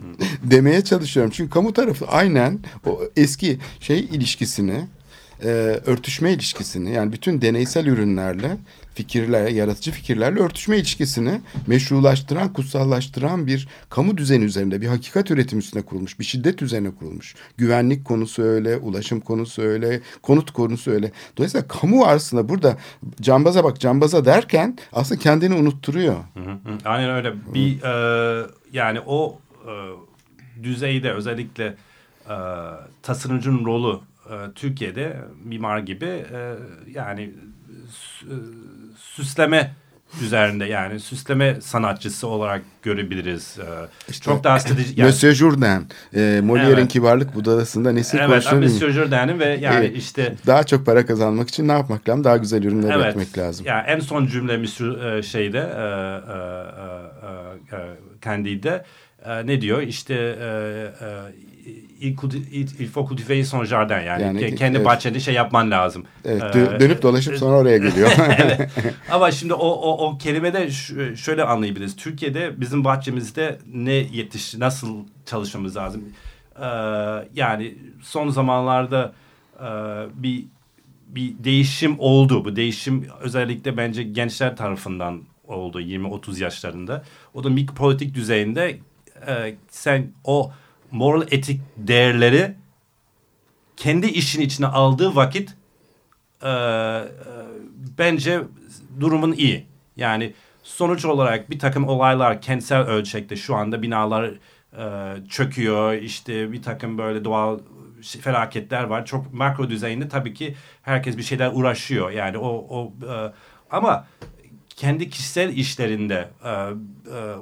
demeye 0.43 0.83
çalışıyorum. 0.83 1.31
Çünkü 1.35 1.49
kamu 1.49 1.73
tarafı 1.73 2.07
aynen 2.07 2.59
o 2.85 3.01
eski 3.15 3.59
şey 3.79 3.99
ilişkisini 3.99 4.85
e, 5.43 5.47
örtüşme 5.85 6.33
ilişkisini 6.33 6.91
yani 6.91 7.11
bütün 7.11 7.41
deneysel 7.41 7.85
ürünlerle 7.85 8.57
fikirler, 8.97 9.47
yaratıcı 9.47 9.91
fikirlerle 9.91 10.39
örtüşme 10.39 10.77
ilişkisini 10.77 11.41
meşrulaştıran, 11.67 12.53
kutsallaştıran 12.53 13.47
bir 13.47 13.67
kamu 13.89 14.17
düzeni 14.17 14.43
üzerinde, 14.43 14.81
bir 14.81 14.87
hakikat 14.87 15.31
üretimi 15.31 15.59
üstüne 15.59 15.81
kurulmuş, 15.81 16.19
bir 16.19 16.23
şiddet 16.23 16.61
üzerine 16.61 16.91
kurulmuş. 16.95 17.35
Güvenlik 17.57 18.05
konusu 18.05 18.43
öyle, 18.43 18.77
ulaşım 18.77 19.19
konusu 19.19 19.61
öyle, 19.61 20.01
konut 20.21 20.51
konusu 20.51 20.91
öyle. 20.91 21.11
Dolayısıyla 21.37 21.67
kamu 21.67 22.05
aslında 22.05 22.49
burada 22.49 22.77
cambaza 23.21 23.63
bak 23.63 23.79
cambaza 23.79 24.25
derken 24.25 24.77
aslında 24.93 25.21
kendini 25.21 25.53
unutturuyor. 25.53 26.15
Aynen 26.85 27.09
öyle. 27.09 27.33
Bir 27.53 27.83
e, 27.83 28.47
yani 28.73 28.99
o 29.05 29.39
e, 29.65 29.73
düzeyde 30.63 31.11
özellikle 31.11 31.75
e, 32.29 32.35
tasarımcının 33.03 33.65
rolü 33.65 33.99
Türkiye'de 34.55 35.17
mimar 35.43 35.79
gibi 35.79 36.05
e, 36.05 36.55
yani 36.91 37.21
e, 38.23 38.33
süsleme 38.97 39.73
üzerinde 40.21 40.65
yani 40.65 40.99
süsleme 40.99 41.61
sanatçısı 41.61 42.27
olarak 42.27 42.61
görebiliriz. 42.83 43.57
E, 44.09 44.11
çok 44.13 44.43
daha 44.43 44.59
stratejik. 44.59 44.97
yani- 44.97 45.07
Monsieur 45.07 45.33
Jourdain, 45.33 45.87
e, 46.13 46.19
Molière'in 46.43 46.75
Evet. 46.77 46.87
kibarlık 46.87 47.35
budasında 47.35 47.91
nesil 47.91 48.17
Evet, 48.17 48.29
konuşuyor. 48.29 48.61
Monsieur 48.61 48.91
Jourdain'in 48.91 49.39
ve 49.39 49.45
yani 49.45 49.85
Evet. 49.85 49.97
işte 49.97 50.35
Daha 50.47 50.63
çok 50.63 50.85
para 50.85 51.05
kazanmak 51.05 51.49
için 51.49 51.67
ne 51.67 51.71
yapmak 51.71 52.09
lazım? 52.09 52.23
Daha 52.23 52.37
güzel 52.37 52.63
ürünler 52.63 52.91
Evet. 52.95 53.05
üretmek 53.05 53.37
lazım. 53.37 53.65
Ya 53.65 53.81
en 53.87 53.99
son 53.99 54.25
cümle 54.27 54.57
Monsieur 54.57 55.03
e, 55.17 55.23
şeyde 55.23 55.57
e, 55.59 55.81
e, 56.33 57.77
e, 57.77 57.81
e, 57.81 57.97
Candide'de 58.25 58.83
e, 59.25 59.47
ne 59.47 59.61
diyor? 59.61 59.81
İşte 59.81 60.13
e, 60.13 60.45
e, 61.05 61.09
il, 61.99 62.15
culti- 62.15 62.49
il, 62.51 62.67
il 62.79 62.87
faut 62.87 63.07
cultiver 63.09 63.43
son 63.43 63.63
jardin 63.65 63.99
yani, 63.99 64.23
Yani, 64.23 64.41
ke- 64.41 64.55
kendi 64.55 64.77
evet. 64.77 64.85
bahçede 64.85 65.19
şey 65.19 65.33
yapman 65.33 65.71
lazım. 65.71 66.03
Evet, 66.25 66.41
E, 66.41 66.45
dö- 66.45 66.79
dönüp 66.79 67.01
dolaşıp 67.01 67.37
sonra 67.37 67.57
oraya 67.57 67.77
geliyor. 67.77 68.11
evet. 68.37 68.69
Ama 69.11 69.31
şimdi 69.31 69.53
o, 69.53 69.67
o, 69.67 70.07
o 70.07 70.17
kelimede 70.17 70.69
şöyle 71.15 71.43
anlayabiliriz. 71.43 71.95
Türkiye'de 71.95 72.61
bizim 72.61 72.83
bahçemizde 72.83 73.59
ne 73.73 73.91
yetiş, 73.93 74.55
nasıl 74.55 74.97
çalışmamız 75.25 75.75
lazım? 75.77 76.03
Ee, 76.61 76.65
yani 77.35 77.75
son 78.01 78.29
zamanlarda 78.29 79.13
e, 79.59 79.65
bir 80.23 80.45
bir 81.07 81.33
değişim 81.43 81.95
oldu. 81.99 82.45
Bu 82.45 82.55
değişim 82.55 83.07
özellikle 83.21 83.77
bence 83.77 84.03
gençler 84.03 84.55
tarafından 84.55 85.21
oldu 85.47 85.81
20-30 85.81 86.43
yaşlarında. 86.43 87.03
O 87.33 87.43
da 87.43 87.49
mikropolitik 87.49 88.15
düzeyinde 88.15 88.79
e, 89.27 89.55
sen 89.69 90.11
o 90.23 90.51
moral 90.91 91.27
etik 91.31 91.61
değerleri 91.77 92.55
kendi 93.77 94.07
işin 94.07 94.41
içine 94.41 94.67
aldığı 94.67 95.15
vakit 95.15 95.53
e, 96.41 96.49
e, 96.49 97.03
bence 97.97 98.41
durumun 98.99 99.33
iyi. 99.33 99.65
Yani 99.97 100.33
sonuç 100.63 101.05
olarak 101.05 101.49
bir 101.49 101.59
takım 101.59 101.87
olaylar 101.87 102.41
kentsel 102.41 102.81
ölçekte 102.81 103.35
şu 103.35 103.55
anda 103.55 103.81
binalar 103.81 104.33
e, 104.77 105.13
çöküyor. 105.29 105.93
İşte 105.93 106.51
bir 106.51 106.61
takım 106.61 106.97
böyle 106.97 107.23
doğal 107.23 107.59
şey- 108.01 108.21
felaketler 108.21 108.83
var. 108.83 109.05
Çok 109.05 109.33
makro 109.33 109.69
düzeyinde 109.69 110.09
tabii 110.09 110.33
ki 110.33 110.55
herkes 110.81 111.17
bir 111.17 111.23
şeyler 111.23 111.51
uğraşıyor. 111.53 112.11
Yani 112.11 112.37
o, 112.37 112.65
o 112.69 112.93
e, 113.13 113.33
ama 113.71 114.07
kendi 114.69 115.09
kişisel 115.09 115.57
işlerinde 115.57 116.29
e, 116.43 116.49
e, 116.49 117.35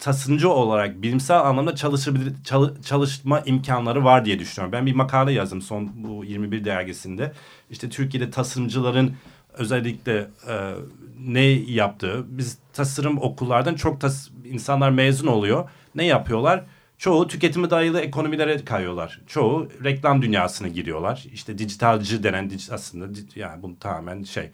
tasarımcı 0.00 0.50
olarak 0.50 1.02
bilimsel 1.02 1.40
anlamda 1.40 1.74
çalışabilir, 1.74 2.32
çalı- 2.44 2.82
çalışma 2.82 3.40
imkanları 3.40 4.04
var 4.04 4.24
diye 4.24 4.38
düşünüyorum. 4.38 4.72
Ben 4.72 4.86
bir 4.86 4.94
makale 4.94 5.32
yazdım 5.32 5.62
son 5.62 5.90
bu 5.94 6.24
21 6.24 6.64
dergisinde. 6.64 7.32
İşte 7.70 7.88
Türkiye'de 7.88 8.30
tasarımcıların 8.30 9.14
özellikle 9.52 10.28
e, 10.48 10.74
ne 11.26 11.42
yaptığı 11.50 12.24
biz 12.28 12.58
tasarım 12.72 13.18
okullardan 13.18 13.74
çok 13.74 14.00
tas 14.00 14.28
insanlar 14.44 14.90
mezun 14.90 15.26
oluyor. 15.26 15.68
Ne 15.94 16.04
yapıyorlar? 16.04 16.64
Çoğu 16.98 17.28
tüketimi 17.28 17.70
dayalı 17.70 18.00
ekonomilere 18.00 18.64
kayıyorlar. 18.64 19.20
Çoğu 19.26 19.68
reklam 19.84 20.22
dünyasına 20.22 20.68
giriyorlar. 20.68 21.26
İşte 21.32 21.58
dijitalci 21.58 22.22
denen 22.22 22.50
aslında 22.72 23.18
yani 23.36 23.62
bu 23.62 23.78
tamamen 23.78 24.22
şey 24.22 24.50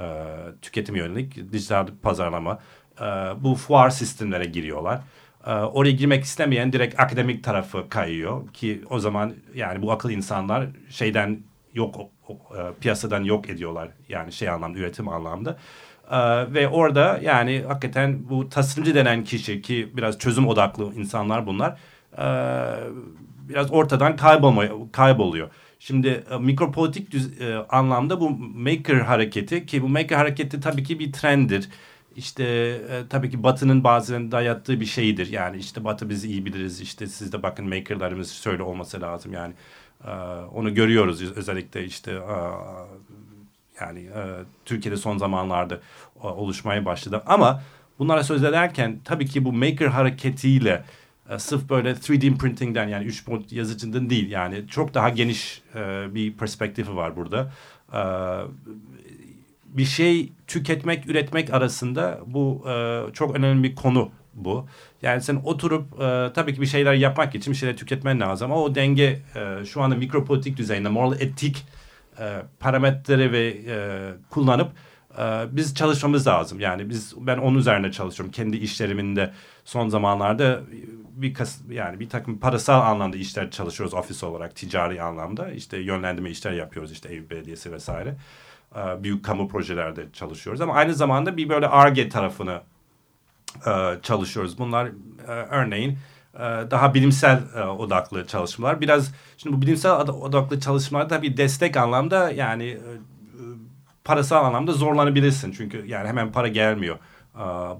e, 0.00 0.26
tüketim 0.62 0.96
yönelik 0.96 1.52
dijital 1.52 1.86
pazarlama. 2.02 2.58
E, 3.00 3.04
bu 3.40 3.54
fuar 3.54 3.90
sistemlere 3.90 4.44
giriyorlar. 4.44 5.00
E, 5.46 5.52
oraya 5.52 5.92
girmek 5.92 6.24
istemeyen 6.24 6.72
direkt 6.72 7.00
akademik 7.00 7.44
tarafı 7.44 7.88
kayıyor 7.88 8.48
ki 8.48 8.82
o 8.90 8.98
zaman 8.98 9.34
yani 9.54 9.82
bu 9.82 9.92
akıl 9.92 10.10
insanlar 10.10 10.66
şeyden 10.90 11.40
yok 11.74 11.96
e, 12.30 12.34
piyasadan 12.80 13.24
yok 13.24 13.50
ediyorlar 13.50 13.88
yani 14.08 14.32
şey 14.32 14.48
anlamda 14.48 14.78
üretim 14.78 15.08
anlamda. 15.08 15.58
Ve 16.48 16.68
orada 16.68 17.20
yani 17.22 17.64
hakikaten 17.68 18.28
bu 18.30 18.48
tasarımcı 18.48 18.94
denen 18.94 19.24
kişi 19.24 19.62
ki 19.62 19.90
biraz 19.96 20.18
çözüm 20.18 20.48
odaklı 20.48 20.94
insanlar 20.94 21.46
bunlar 21.46 21.78
biraz 23.48 23.72
ortadan 23.72 24.16
kaybolma, 24.16 24.64
kayboluyor. 24.92 25.50
Şimdi 25.78 26.24
e, 26.30 26.36
mikropolitik 26.38 27.10
düz, 27.10 27.30
anlamda 27.68 28.20
bu 28.20 28.30
maker 28.54 28.96
hareketi 28.96 29.66
ki 29.66 29.82
bu 29.82 29.88
maker 29.88 30.16
hareketi 30.16 30.60
tabii 30.60 30.84
ki 30.84 30.98
bir 30.98 31.12
trenddir. 31.12 31.68
İşte 32.16 32.44
e, 32.90 33.02
tabii 33.10 33.30
ki 33.30 33.42
Batı'nın 33.42 33.84
bazen 33.84 34.32
dayattığı 34.32 34.80
bir 34.80 34.86
şeydir. 34.86 35.26
Yani 35.32 35.56
işte 35.56 35.84
Batı 35.84 36.08
biz 36.08 36.24
iyi 36.24 36.46
biliriz. 36.46 36.80
İşte 36.80 37.06
siz 37.06 37.32
de 37.32 37.42
bakın 37.42 37.68
makerlarımız 37.68 38.32
şöyle 38.32 38.62
olması 38.62 39.00
lazım. 39.00 39.32
Yani 39.32 39.54
e, 40.04 40.10
onu 40.54 40.74
görüyoruz 40.74 41.36
özellikle 41.36 41.84
işte 41.84 42.12
e, 42.12 42.36
yani 43.80 44.00
e, 44.00 44.22
Türkiye'de 44.64 44.96
son 44.96 45.18
zamanlarda 45.18 45.74
e, 46.24 46.26
oluşmaya 46.26 46.84
başladı. 46.84 47.22
Ama 47.26 47.62
bunlara 47.98 48.24
söz 48.24 48.44
ederken 48.44 48.98
tabii 49.04 49.26
ki 49.26 49.44
bu 49.44 49.52
maker 49.52 49.86
hareketiyle 49.86 50.84
e, 51.30 51.38
sırf 51.38 51.70
böyle 51.70 51.92
3D 51.92 52.38
printing'den 52.38 52.88
yani 52.88 53.04
3 53.04 53.26
boyut 53.26 53.52
yazıcından 53.52 54.10
değil 54.10 54.30
yani 54.30 54.68
çok 54.68 54.94
daha 54.94 55.08
geniş 55.08 55.62
e, 55.74 56.14
bir 56.14 56.32
perspektifi 56.32 56.96
var 56.96 57.16
burada. 57.16 57.52
E, 57.92 58.00
bir 59.76 59.84
şey 59.84 60.32
tüketmek, 60.46 61.06
üretmek 61.06 61.54
arasında 61.54 62.20
bu 62.26 62.64
e, 62.68 63.04
çok 63.12 63.36
önemli 63.36 63.62
bir 63.62 63.74
konu 63.74 64.10
bu. 64.34 64.66
Yani 65.02 65.20
sen 65.22 65.36
oturup 65.44 66.00
e, 66.00 66.32
tabii 66.34 66.54
ki 66.54 66.60
bir 66.60 66.66
şeyler 66.66 66.94
yapmak 66.94 67.34
için 67.34 67.52
bir 67.52 67.58
şeyler 67.58 67.76
tüketmen 67.76 68.20
lazım 68.20 68.52
ama 68.52 68.62
o 68.62 68.74
denge 68.74 69.22
e, 69.36 69.64
şu 69.64 69.82
anda 69.82 69.94
mikropolitik 69.94 70.56
düzeyinde 70.56 70.88
moral 70.88 71.20
etik 71.20 71.66
e, 72.20 72.42
parametreleri 72.60 73.32
ve 73.32 73.46
e, 73.48 73.76
kullanıp 74.30 74.72
e, 75.18 75.22
biz 75.50 75.74
çalışmamız 75.74 76.26
lazım. 76.26 76.60
Yani 76.60 76.88
biz 76.88 77.14
ben 77.16 77.38
onun 77.38 77.58
üzerine 77.58 77.92
çalışıyorum. 77.92 78.32
Kendi 78.32 78.56
işleriminde 78.56 79.32
son 79.64 79.88
zamanlarda 79.88 80.60
bir 81.14 81.34
kas, 81.34 81.58
yani 81.70 82.00
bir 82.00 82.08
takım 82.08 82.38
parasal 82.38 82.80
anlamda 82.80 83.16
işler 83.16 83.50
çalışıyoruz 83.50 83.94
ofis 83.94 84.24
olarak 84.24 84.56
ticari 84.56 85.02
anlamda. 85.02 85.50
İşte 85.50 85.78
yönlendirme 85.78 86.30
işler 86.30 86.52
yapıyoruz 86.52 86.92
işte 86.92 87.14
ev 87.14 87.30
belediyesi 87.30 87.72
vesaire. 87.72 88.08
E, 88.08 88.14
büyük 88.74 89.24
kamu 89.24 89.48
projelerde 89.48 90.06
çalışıyoruz 90.12 90.60
ama 90.60 90.74
aynı 90.74 90.94
zamanda 90.94 91.36
bir 91.36 91.48
böyle 91.48 91.68
ARGE 91.68 92.08
tarafını 92.08 92.60
e, 93.66 94.02
çalışıyoruz. 94.02 94.58
Bunlar 94.58 94.86
e, 95.28 95.30
örneğin 95.30 95.98
e, 96.34 96.40
daha 96.70 96.94
bilimsel 96.94 97.42
e, 97.56 97.62
odaklı 97.62 98.26
çalışmalar. 98.26 98.80
Biraz 98.80 99.12
şimdi 99.36 99.56
bu 99.56 99.62
bilimsel 99.62 99.92
odaklı 99.92 100.60
çalışmalarda 100.60 101.22
bir 101.22 101.36
destek 101.36 101.76
anlamda 101.76 102.30
yani 102.30 102.64
e, 102.64 102.90
parasal 104.04 104.44
anlamda 104.44 104.72
zorlanabilirsin. 104.72 105.52
Çünkü 105.52 105.86
yani 105.86 106.08
hemen 106.08 106.32
para 106.32 106.48
gelmiyor 106.48 106.98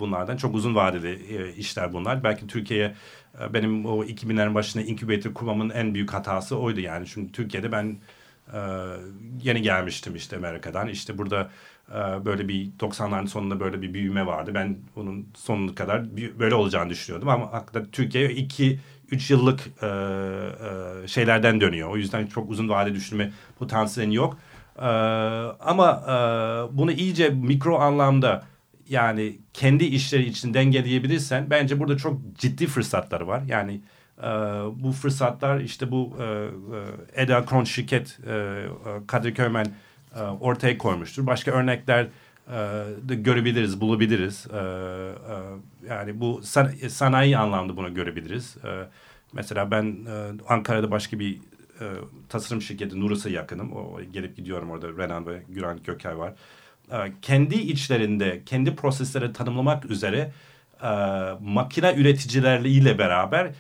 bunlardan. 0.00 0.36
Çok 0.36 0.54
uzun 0.54 0.74
vadeli 0.74 1.52
işler 1.52 1.92
bunlar. 1.92 2.24
Belki 2.24 2.46
Türkiye'ye 2.46 2.94
benim 3.54 3.86
o 3.86 4.04
2000'lerin 4.04 4.54
başında 4.54 4.84
incubator 4.84 5.34
kurmamın 5.34 5.70
en 5.70 5.94
büyük 5.94 6.14
hatası 6.14 6.58
oydu 6.58 6.80
yani. 6.80 7.06
Çünkü 7.06 7.32
Türkiye'de 7.32 7.72
ben 7.72 7.96
yeni 9.42 9.62
gelmiştim 9.62 10.16
işte 10.16 10.36
Amerika'dan. 10.36 10.88
İşte 10.88 11.18
burada 11.18 11.50
ee, 11.90 12.24
böyle 12.24 12.48
bir 12.48 12.70
90'ların 12.78 13.26
sonunda 13.26 13.60
böyle 13.60 13.82
bir 13.82 13.94
büyüme 13.94 14.26
vardı. 14.26 14.50
Ben 14.54 14.78
bunun 14.96 15.28
sonuna 15.34 15.74
kadar 15.74 16.16
böyle 16.16 16.54
olacağını 16.54 16.90
düşünüyordum 16.90 17.28
ama 17.28 17.52
hakikaten 17.52 17.90
Türkiye 17.90 18.30
iki 18.30 18.78
üç 19.10 19.30
yıllık 19.30 19.60
e, 19.82 19.86
e, 19.86 21.08
şeylerden 21.08 21.60
dönüyor. 21.60 21.90
O 21.90 21.96
yüzden 21.96 22.26
çok 22.26 22.50
uzun 22.50 22.68
vade 22.68 22.94
düşünme 22.94 23.32
potansiyeli 23.58 24.14
yok. 24.14 24.38
E, 24.78 24.86
ama 25.60 26.02
e, 26.08 26.12
bunu 26.76 26.92
iyice 26.92 27.30
mikro 27.30 27.78
anlamda 27.78 28.44
yani 28.88 29.38
kendi 29.52 29.84
işleri 29.84 30.24
için 30.24 30.54
dengeleyebilirsen 30.54 31.50
bence 31.50 31.80
burada 31.80 31.96
çok 31.96 32.20
ciddi 32.38 32.66
fırsatlar 32.66 33.20
var. 33.20 33.42
Yani 33.46 33.80
e, 34.22 34.26
bu 34.82 34.92
fırsatlar 34.92 35.60
işte 35.60 35.90
bu 35.90 36.16
e, 36.20 36.24
e, 36.24 37.22
Eda 37.22 37.44
Kron 37.44 37.64
şirket 37.64 38.18
e, 38.26 38.66
Kadir 39.06 39.34
Köymen 39.34 39.66
e, 40.16 40.20
ortaya 40.20 40.78
koymuştur. 40.78 41.26
Başka 41.26 41.50
örnekler 41.50 42.06
e, 42.48 42.58
de 43.08 43.14
görebiliriz, 43.14 43.80
bulabiliriz. 43.80 44.46
E, 44.46 44.62
yani 45.88 46.20
bu 46.20 46.40
sanayi 46.88 47.38
anlamda 47.38 47.76
bunu 47.76 47.94
görebiliriz. 47.94 48.56
Mesela 49.32 49.70
ben 49.70 49.96
Ankara'da 50.48 50.90
başka 50.90 51.18
bir 51.18 51.38
tasarım 52.28 52.62
şirketi 52.62 53.00
Nurus'a 53.00 53.30
yakınım. 53.30 53.72
O 53.72 54.00
gelip 54.12 54.36
gidiyorum 54.36 54.70
orada 54.70 54.88
Renan 54.88 55.26
ve 55.26 55.42
Güran 55.48 55.82
Gökay 55.84 56.18
var. 56.18 56.32
kendi 57.22 57.54
içlerinde, 57.54 58.42
kendi 58.46 58.76
prosesleri 58.76 59.32
tanımlamak 59.32 59.90
üzere 59.90 60.32
makine 61.40 61.94
üreticileriyle 61.96 62.98
beraber 62.98 63.50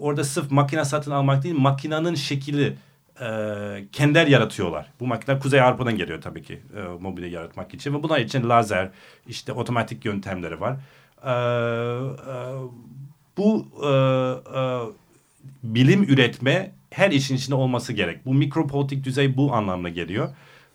orada 0.00 0.24
sırf 0.24 0.50
makine 0.50 0.84
satın 0.84 1.10
almak 1.10 1.42
değil, 1.42 1.54
makinenin 1.58 2.14
şekli 2.14 2.76
e, 3.20 3.84
kendiler 3.92 4.26
yaratıyorlar. 4.26 4.86
Bu 5.00 5.06
makineler 5.06 5.40
Kuzey 5.40 5.60
Avrupa'dan 5.60 5.96
geliyor 5.96 6.20
tabii 6.20 6.42
ki 6.42 6.60
e, 6.76 6.82
mobilya 7.00 7.28
yaratmak 7.28 7.74
için. 7.74 7.94
Ve 7.94 8.02
bunlar 8.02 8.20
için 8.20 8.48
lazer, 8.48 8.90
işte 9.28 9.52
otomatik 9.52 10.04
yöntemleri 10.04 10.60
var. 10.60 10.76
E, 11.24 11.30
e, 11.30 12.34
bu 13.36 13.66
e, 13.82 13.88
e, 14.58 14.62
bilim 15.62 16.02
üretme 16.02 16.72
her 16.90 17.10
işin 17.10 17.36
içinde 17.36 17.54
olması 17.54 17.92
gerek. 17.92 18.26
Bu 18.26 18.34
mikropolitik 18.34 19.04
düzey 19.04 19.36
bu 19.36 19.54
anlamda 19.54 19.88
geliyor. 19.88 20.28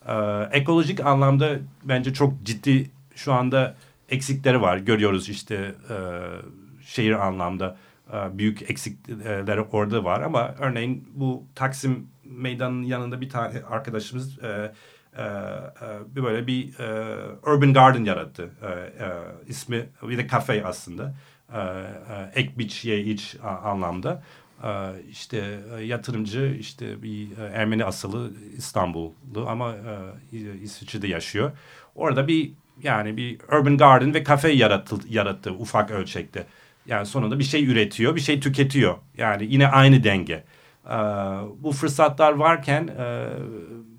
E, 0.07 0.13
ekolojik 0.51 0.99
anlamda 0.99 1.59
bence 1.83 2.13
çok 2.13 2.43
ciddi 2.43 2.89
şu 3.15 3.33
anda 3.33 3.75
eksikleri 4.09 4.61
var. 4.61 4.77
Görüyoruz 4.77 5.29
işte 5.29 5.55
e, 5.89 5.95
şehir 6.85 7.27
anlamda 7.27 7.67
e, 7.67 7.84
büyük 8.13 8.69
eksikleri 8.69 9.61
orada 9.61 10.03
var 10.03 10.21
ama 10.21 10.55
örneğin 10.59 11.07
bu 11.15 11.43
Taksim 11.55 12.07
meydanın 12.23 12.83
yanında 12.83 13.21
bir 13.21 13.29
tane 13.29 13.63
arkadaşımız 13.69 14.39
e, 14.43 14.71
e, 15.17 15.23
e, 15.23 16.15
böyle 16.15 16.47
bir 16.47 16.79
e, 16.79 17.17
urban 17.43 17.73
garden 17.73 18.03
yarattı. 18.03 18.49
E, 18.61 18.67
e, 18.67 19.09
ismi 19.47 19.89
bir 20.03 20.17
de 20.17 20.27
kafe 20.27 20.65
aslında. 20.65 21.15
E, 21.53 21.59
e, 21.59 22.31
ek 22.35 22.51
biç 22.57 22.85
ye 22.85 22.99
iç 22.99 23.35
anlamda. 23.63 24.23
E, 24.63 24.69
işte 25.09 25.59
e, 25.77 25.83
yatırımcı 25.83 26.57
işte 26.59 27.03
bir 27.03 27.37
e, 27.37 27.45
Ermeni 27.45 27.85
asılı 27.85 28.31
İstanbullu 28.57 29.47
ama 29.47 29.73
e, 30.31 30.37
İsviçre'de 30.61 31.07
yaşıyor. 31.07 31.51
Orada 31.95 32.27
bir 32.27 32.51
yani 32.83 33.17
bir 33.17 33.39
urban 33.41 33.77
garden 33.77 34.13
ve 34.13 34.23
kafe 34.23 34.49
yarattı, 34.49 34.95
yarattı 35.09 35.51
ufak 35.51 35.91
ölçekte. 35.91 36.45
Yani 36.87 37.05
sonunda 37.05 37.39
bir 37.39 37.43
şey 37.43 37.65
üretiyor, 37.65 38.15
bir 38.15 38.21
şey 38.21 38.39
tüketiyor. 38.39 38.97
Yani 39.17 39.47
yine 39.49 39.67
aynı 39.67 40.03
denge. 40.03 40.43
Ee, 40.85 40.89
bu 41.59 41.71
fırsatlar 41.71 42.31
varken 42.31 42.87
e, 42.87 43.27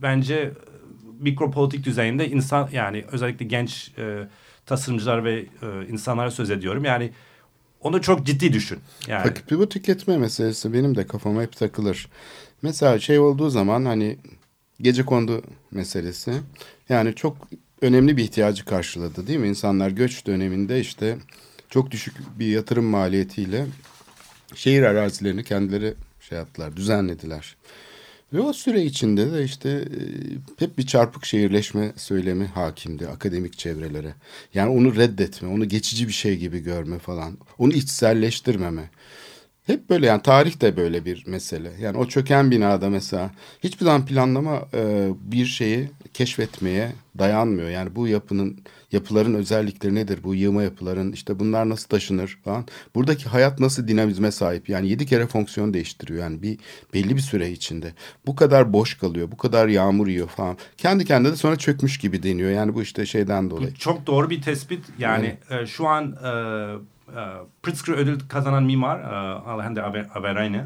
bence 0.03 0.53
mikropolitik 1.21 1.85
düzeyinde 1.85 2.29
insan 2.29 2.69
yani 2.73 3.05
özellikle 3.13 3.45
genç 3.45 3.93
e, 3.99 4.29
tasarımcılar 4.67 5.25
ve 5.25 5.35
e, 5.39 5.89
insanlara 5.89 6.31
söz 6.31 6.51
ediyorum. 6.51 6.85
Yani 6.85 7.11
onu 7.81 8.03
çok 8.03 8.27
ciddi 8.27 8.53
düşün. 8.53 8.79
Yani. 9.07 9.23
Peki 9.25 9.59
bu 9.59 9.69
tüketme 9.69 10.19
meselesi 10.19 10.73
benim 10.73 10.97
de 10.97 11.07
kafama 11.07 11.43
hep 11.43 11.57
takılır. 11.57 12.09
Mesela 12.63 12.99
şey 12.99 13.19
olduğu 13.19 13.51
zaman 13.51 13.85
hani 13.85 14.17
gece 14.81 15.05
kondu 15.05 15.43
meselesi 15.71 16.33
yani 16.89 17.15
çok 17.15 17.37
önemli 17.83 18.17
bir 18.17 18.25
ihtiyacı 18.25 18.65
karşıladı 18.65 19.27
değil 19.27 19.39
mi? 19.39 19.49
İnsanlar 19.49 19.91
göç 19.91 20.27
döneminde 20.27 20.81
işte 20.81 21.19
çok 21.71 21.91
düşük 21.91 22.15
bir 22.39 22.47
yatırım 22.47 22.85
maliyetiyle 22.85 23.67
şehir 24.55 24.83
arazilerini 24.83 25.45
kendileri 25.45 25.95
şey 26.21 26.39
yaptılar, 26.39 26.77
düzenlediler. 26.77 27.57
Ve 28.33 28.41
o 28.41 28.53
süre 28.53 28.83
içinde 28.83 29.33
de 29.33 29.45
işte 29.45 29.69
e, 29.71 30.01
hep 30.59 30.79
bir 30.79 30.87
çarpık 30.87 31.25
şehirleşme 31.25 31.93
söylemi 31.97 32.47
hakimdi 32.47 33.09
akademik 33.09 33.59
çevrelere. 33.59 34.15
Yani 34.55 34.71
onu 34.71 34.97
reddetme, 34.97 35.49
onu 35.49 35.69
geçici 35.69 36.09
bir 36.09 36.13
şey 36.13 36.37
gibi 36.37 36.59
görme 36.59 36.99
falan. 36.99 37.39
Onu 37.59 37.73
içselleştirmeme. 37.73 38.91
Hep 39.67 39.91
böyle 39.91 40.07
yani 40.07 40.23
tarih 40.23 40.61
de 40.61 40.77
böyle 40.77 41.05
bir 41.05 41.27
mesele. 41.27 41.73
Yani 41.81 41.99
o 41.99 42.09
çöken 42.09 42.51
binada 42.51 42.91
mesela 42.91 43.31
hiçbir 43.65 43.85
zaman 43.85 44.07
planlama 44.07 44.69
e, 44.75 45.09
bir 45.21 45.47
şeyi 45.47 45.91
keşfetmeye 46.15 46.93
dayanmıyor. 47.19 47.69
Yani 47.69 47.97
bu 47.97 48.09
yapının 48.09 48.61
yapıların 48.93 49.35
özellikleri 49.35 49.95
nedir? 49.95 50.21
Bu 50.25 50.35
yığma 50.35 50.63
yapıların 50.63 51.13
işte 51.13 51.39
bunlar 51.39 51.69
nasıl 51.69 51.89
taşınır 51.89 52.39
falan. 52.45 52.67
Buradaki 52.95 53.29
hayat 53.29 53.61
nasıl 53.61 53.89
dinamizme 53.89 54.33
sahip? 54.33 54.69
Yani 54.69 54.89
yedi 54.89 55.07
kere 55.07 55.27
fonksiyon 55.27 55.75
değiştiriyor. 55.75 56.21
Yani 56.21 56.43
bir 56.43 56.59
belli 56.95 57.17
bir 57.17 57.21
süre 57.21 57.51
içinde. 57.51 57.93
Bu 58.27 58.37
kadar 58.37 58.73
boş 58.73 58.99
kalıyor. 58.99 59.31
Bu 59.33 59.37
kadar 59.37 59.69
yağmur 59.69 60.07
yiyor 60.07 60.29
falan. 60.29 60.57
Kendi 60.77 61.05
kendine 61.05 61.33
de 61.33 61.37
sonra 61.37 61.57
çökmüş 61.57 61.99
gibi 61.99 62.23
deniyor. 62.23 62.51
Yani 62.51 62.75
bu 62.75 62.83
işte 62.83 63.07
şeyden 63.07 63.51
dolayı. 63.51 63.75
Çok 63.75 64.07
doğru 64.07 64.31
bir 64.31 64.43
tespit. 64.43 64.85
Yani 64.99 65.37
e, 65.51 65.67
şu 65.67 65.87
an 65.87 66.17
e, 66.25 66.29
e, 66.29 67.23
Pritzker 67.63 67.95
ödül 67.95 68.21
kazanan 68.29 68.65
mimar 68.65 69.01
e, 69.01 69.05
Alejandro 69.51 69.83
Averayne 70.15 70.57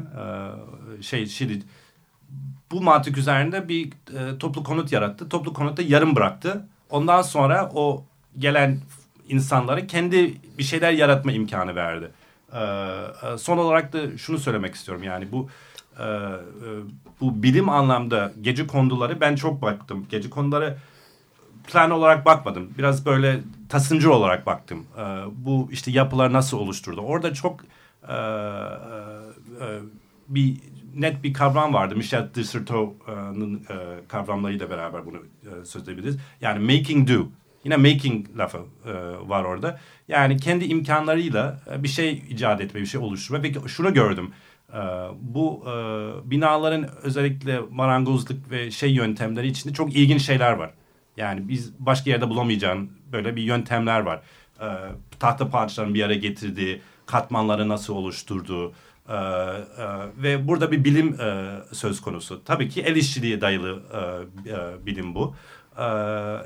e, 0.99 1.01
şey 1.03 1.25
şimdi 1.25 1.63
bu 2.71 2.81
mantık 2.81 3.17
üzerinde 3.17 3.69
bir 3.69 3.87
e, 3.87 4.37
toplu 4.37 4.63
konut 4.63 4.91
yarattı. 4.91 5.29
Toplu 5.29 5.53
konutu 5.53 5.81
yarım 5.81 6.15
bıraktı. 6.15 6.67
Ondan 6.89 7.21
sonra 7.21 7.71
o 7.73 8.05
gelen 8.39 8.77
insanlara 9.29 9.87
kendi 9.87 10.37
bir 10.57 10.63
şeyler 10.63 10.91
yaratma 10.91 11.31
imkanı 11.31 11.75
verdi. 11.75 12.11
E, 12.53 12.59
e, 12.59 13.37
son 13.37 13.57
olarak 13.57 13.93
da 13.93 14.17
şunu 14.17 14.37
söylemek 14.37 14.75
istiyorum 14.75 15.03
yani 15.03 15.31
bu 15.31 15.49
e, 15.99 16.03
e, 16.03 16.07
bu 17.21 17.43
bilim 17.43 17.69
anlamda 17.69 18.33
gece 18.41 18.67
konduları 18.67 19.21
ben 19.21 19.35
çok 19.35 19.61
baktım. 19.61 20.05
Gece 20.09 20.29
konduları 20.29 20.77
plan 21.67 21.91
olarak 21.91 22.25
bakmadım. 22.25 22.69
Biraz 22.77 23.05
böyle 23.05 23.39
tasımcı 23.69 24.13
olarak 24.13 24.45
baktım. 24.45 24.85
E, 24.97 25.03
bu 25.35 25.69
işte 25.71 25.91
yapılar 25.91 26.33
nasıl 26.33 26.57
oluşturdu. 26.57 27.01
Orada 27.01 27.33
çok 27.33 27.59
bir 30.27 30.57
net 30.95 31.23
bir 31.23 31.33
kavram 31.33 31.73
vardı. 31.73 31.95
Michel 31.95 32.29
de 32.35 32.43
kavramlarıyla 34.07 34.69
beraber 34.69 35.05
bunu 35.05 35.17
söz 35.65 35.83
edebiliriz. 35.83 36.17
Yani 36.41 36.77
making 36.77 37.09
do. 37.09 37.27
Yine 37.63 37.77
making 37.77 38.37
lafı 38.37 38.57
e, 38.85 38.93
var 39.29 39.43
orada. 39.43 39.79
Yani 40.07 40.37
kendi 40.37 40.65
imkanlarıyla 40.65 41.61
e, 41.71 41.83
bir 41.83 41.87
şey 41.87 42.23
icat 42.29 42.61
etme, 42.61 42.81
bir 42.81 42.85
şey 42.85 43.01
oluşturma. 43.01 43.43
Ve 43.43 43.53
şunu 43.67 43.93
gördüm. 43.93 44.31
E, 44.73 44.79
bu 45.21 45.63
e, 45.67 45.71
binaların 46.31 46.89
özellikle 47.03 47.59
marangozluk 47.71 48.51
ve 48.51 48.71
şey 48.71 48.91
yöntemleri 48.91 49.47
içinde 49.47 49.73
çok 49.73 49.95
ilginç 49.95 50.21
şeyler 50.21 50.51
var. 50.51 50.73
Yani 51.17 51.47
biz 51.47 51.73
başka 51.79 52.09
yerde 52.09 52.29
bulamayacağın 52.29 52.91
böyle 53.11 53.35
bir 53.35 53.41
yöntemler 53.41 53.99
var. 53.99 54.21
E, 54.61 54.67
tahta 55.19 55.49
parçalarını 55.49 55.93
bir 55.93 56.03
araya 56.03 56.19
getirdiği, 56.19 56.81
katmanları 57.05 57.69
nasıl 57.69 57.95
oluşturduğu, 57.95 58.73
ee, 59.09 59.13
e, 59.13 59.87
ve 60.23 60.47
burada 60.47 60.71
bir 60.71 60.83
bilim 60.83 61.21
e, 61.21 61.59
söz 61.71 62.01
konusu. 62.01 62.43
Tabii 62.45 62.69
ki 62.69 62.81
el 62.81 62.95
işçiliğe 62.95 63.41
dayalı 63.41 63.79
e, 63.93 64.51
e, 64.51 64.85
bilim 64.85 65.15
bu. 65.15 65.35
E, 65.77 65.83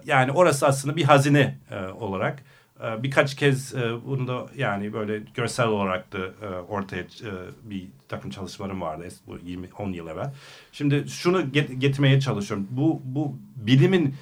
yani 0.06 0.32
orası 0.32 0.68
aslında 0.68 0.96
bir 0.96 1.04
hazine 1.04 1.58
e, 1.72 1.86
olarak 1.88 2.44
e, 2.84 3.04
birkaç 3.04 3.36
kez 3.36 3.76
e, 3.76 4.06
bunu 4.06 4.28
da 4.28 4.46
yani 4.58 4.94
böyle 4.94 5.22
görsel 5.34 5.68
olarak 5.68 6.14
da 6.14 6.18
e, 6.18 6.48
ortaya 6.48 7.04
bir 7.64 7.88
takım 8.08 8.32
çalışmalarım 8.32 8.82
vardı 8.82 9.08
bu 9.28 9.38
20 9.44 9.70
10 9.80 9.92
yıl 9.92 10.08
evvel. 10.08 10.34
Şimdi 10.72 11.06
şunu 11.10 11.52
get, 11.52 11.82
getirmeye 11.82 12.20
çalışıyorum. 12.20 12.68
Bu 12.72 13.02
bu 13.06 13.38
bilimin 13.56 14.16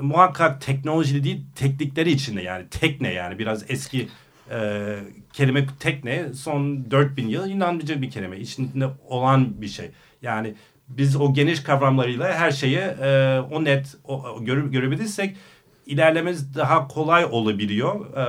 muhakkak 0.00 0.60
teknoloji 0.60 1.24
değil 1.24 1.40
teknikleri 1.56 2.10
içinde 2.10 2.42
yani 2.42 2.68
tekne 2.68 3.12
yani 3.12 3.38
biraz 3.38 3.70
eski 3.70 4.08
e, 4.50 4.98
kelime 5.32 5.66
tekne 5.80 6.34
son 6.34 6.90
4000 6.90 7.28
yıl 7.28 7.46
Yunanlıca 7.46 8.02
bir 8.02 8.10
kelime. 8.10 8.38
İçinde 8.38 8.88
olan 9.08 9.60
bir 9.60 9.68
şey. 9.68 9.90
Yani 10.22 10.54
biz 10.88 11.16
o 11.16 11.34
geniş 11.34 11.62
kavramlarıyla 11.62 12.32
her 12.34 12.50
şeyi 12.50 12.76
e, 12.78 13.40
o 13.50 13.64
net 13.64 13.96
o, 14.04 14.44
göre, 14.44 14.60
görebilirsek 14.60 15.36
ilerlememiz 15.86 16.54
daha 16.54 16.88
kolay 16.88 17.24
olabiliyor. 17.24 18.16
E, 18.16 18.24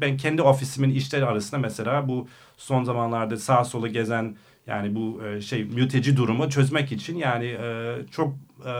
ben 0.00 0.16
kendi 0.16 0.42
ofisimin 0.42 0.90
işleri 0.90 1.24
arasında 1.24 1.60
mesela 1.60 2.08
bu 2.08 2.28
son 2.56 2.84
zamanlarda 2.84 3.36
sağ 3.36 3.64
sola 3.64 3.88
gezen 3.88 4.36
yani 4.66 4.94
bu 4.94 5.22
e, 5.24 5.40
şey 5.40 5.64
mülteci 5.64 6.16
durumu 6.16 6.50
çözmek 6.50 6.92
için 6.92 7.16
yani 7.16 7.46
e, 7.46 7.96
çok 8.10 8.34
e, 8.66 8.70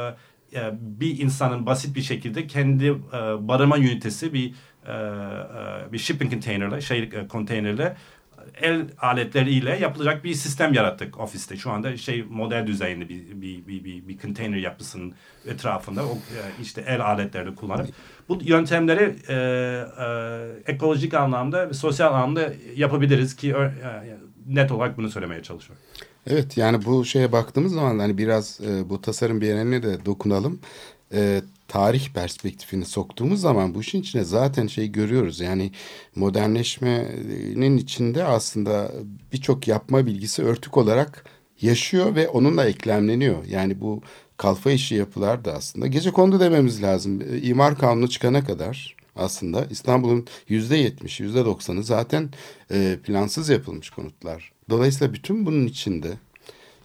e 0.58 0.72
bir 0.80 1.18
insanın 1.18 1.66
basit 1.66 1.96
bir 1.96 2.02
şekilde 2.02 2.46
kendi 2.46 2.86
e, 2.86 3.48
barınma 3.48 3.78
ünitesi 3.78 4.32
bir 4.32 4.54
e, 4.86 4.92
e, 4.92 5.92
bir 5.92 5.98
shipping 5.98 6.32
containerle, 6.32 6.80
şey 6.80 7.10
konteynerle 7.28 7.96
el 8.62 8.86
aletleriyle 8.98 9.78
yapılacak 9.78 10.24
bir 10.24 10.34
sistem 10.34 10.74
yarattık 10.74 11.20
ofiste. 11.20 11.56
Şu 11.56 11.70
anda 11.70 11.96
şey 11.96 12.24
model 12.30 12.66
düzeyinde 12.66 13.08
bir 13.08 13.40
bir 13.40 13.66
bir 13.66 13.84
bir, 13.84 14.08
bir 14.08 14.18
konteyner 14.18 14.56
yapısının 14.56 15.14
etrafında 15.46 16.04
o 16.04 16.18
işte 16.62 16.84
el 16.86 17.00
aletlerini 17.00 17.54
kullanıp 17.54 17.88
bu 18.28 18.38
yöntemleri 18.42 19.16
e, 19.28 19.34
e, 19.34 20.72
ekolojik 20.72 21.14
anlamda 21.14 21.68
ve 21.68 21.74
sosyal 21.74 22.14
anlamda 22.14 22.52
yapabiliriz 22.76 23.36
ki 23.36 23.50
e, 23.50 24.18
net 24.46 24.72
olarak 24.72 24.98
bunu 24.98 25.10
söylemeye 25.10 25.42
çalışıyorum. 25.42 25.84
Evet 26.26 26.56
yani 26.56 26.84
bu 26.84 27.04
şeye 27.04 27.32
baktığımız 27.32 27.72
zaman 27.72 27.98
hani 27.98 28.18
biraz 28.18 28.60
e, 28.60 28.90
bu 28.90 29.00
tasarım 29.00 29.40
bir 29.40 29.46
yerine 29.46 29.82
de 29.82 30.04
dokunalım. 30.04 30.60
E, 31.12 31.42
tarih 31.68 32.08
perspektifini 32.08 32.84
soktuğumuz 32.84 33.40
zaman 33.40 33.74
bu 33.74 33.80
işin 33.80 34.00
içine 34.00 34.24
zaten 34.24 34.66
şey 34.66 34.92
görüyoruz. 34.92 35.40
Yani 35.40 35.72
modernleşmenin 36.14 37.76
içinde 37.76 38.24
aslında 38.24 38.92
birçok 39.32 39.68
yapma 39.68 40.06
bilgisi 40.06 40.42
örtük 40.42 40.76
olarak 40.76 41.24
yaşıyor 41.60 42.14
ve 42.14 42.28
onunla 42.28 42.64
eklemleniyor. 42.64 43.44
Yani 43.44 43.80
bu 43.80 44.02
kalfa 44.36 44.70
işi 44.70 44.94
yapılar 44.94 45.44
da 45.44 45.52
aslında 45.52 45.86
gece 45.86 46.10
kondu 46.10 46.40
dememiz 46.40 46.82
lazım. 46.82 47.22
İmar 47.42 47.78
kanunu 47.78 48.08
çıkana 48.08 48.44
kadar 48.44 48.96
aslında 49.16 49.64
İstanbul'un 49.70 50.26
yüzde 50.48 50.76
yetmiş, 50.76 51.20
yüzde 51.20 51.44
doksanı 51.44 51.84
zaten 51.84 52.30
e, 52.70 52.98
plansız 53.04 53.48
yapılmış 53.48 53.90
konutlar. 53.90 54.52
Dolayısıyla 54.70 55.14
bütün 55.14 55.46
bunun 55.46 55.66
içinde 55.66 56.08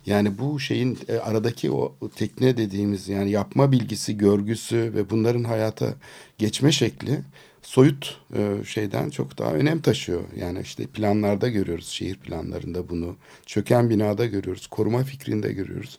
yani 0.06 0.38
bu 0.38 0.60
şeyin 0.60 0.98
e, 1.08 1.18
aradaki 1.18 1.72
o 1.72 1.96
tekne 2.16 2.58
dediğimiz 2.58 3.10
yani 3.10 3.32
yapma 3.32 3.72
bilgisi, 3.72 4.18
görgüsü 4.18 4.94
ve 4.96 5.10
bunların 5.10 5.44
hayata 5.44 5.94
geçme 6.38 6.72
şekli 6.72 7.20
soyut 7.62 8.18
e, 8.36 8.66
şeyden 8.66 9.10
çok 9.10 9.38
daha 9.38 9.54
önem 9.54 9.82
taşıyor. 9.82 10.22
Yani 10.36 10.60
işte 10.62 10.86
planlarda 10.86 11.50
görüyoruz, 11.50 11.88
şehir 11.88 12.16
planlarında 12.16 12.90
bunu. 12.90 13.16
Çöken 13.46 13.90
binada 13.90 14.26
görüyoruz, 14.26 14.68
koruma 14.68 15.04
fikrinde 15.04 15.54
görüyoruz. 15.54 15.98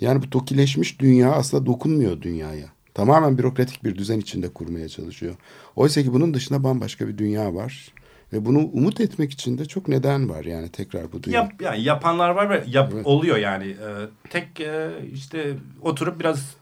Yani 0.00 0.22
bu 0.22 0.30
tokileşmiş 0.30 1.00
dünya 1.00 1.32
aslında 1.32 1.66
dokunmuyor 1.66 2.22
dünyaya. 2.22 2.66
Tamamen 2.94 3.38
bürokratik 3.38 3.84
bir 3.84 3.98
düzen 3.98 4.18
içinde 4.18 4.48
kurmaya 4.48 4.88
çalışıyor. 4.88 5.34
Oysa 5.76 6.02
ki 6.02 6.12
bunun 6.12 6.34
dışında 6.34 6.64
bambaşka 6.64 7.08
bir 7.08 7.18
dünya 7.18 7.54
var. 7.54 7.92
Ve 8.32 8.44
bunu 8.44 8.58
umut 8.58 9.00
etmek 9.00 9.32
için 9.32 9.58
de 9.58 9.64
çok 9.64 9.88
neden 9.88 10.28
var 10.28 10.44
yani 10.44 10.68
tekrar 10.68 11.12
bu 11.12 11.22
dünya. 11.22 11.40
Yap, 11.40 11.52
yani 11.62 11.82
yapanlar 11.82 12.30
var 12.30 12.50
ve 12.50 12.64
yap, 12.66 12.90
evet. 12.94 13.06
oluyor 13.06 13.36
yani. 13.36 13.66
Ee, 13.66 14.06
tek 14.30 14.60
e, 14.60 14.90
işte 15.12 15.56
oturup 15.82 16.20
biraz 16.20 16.56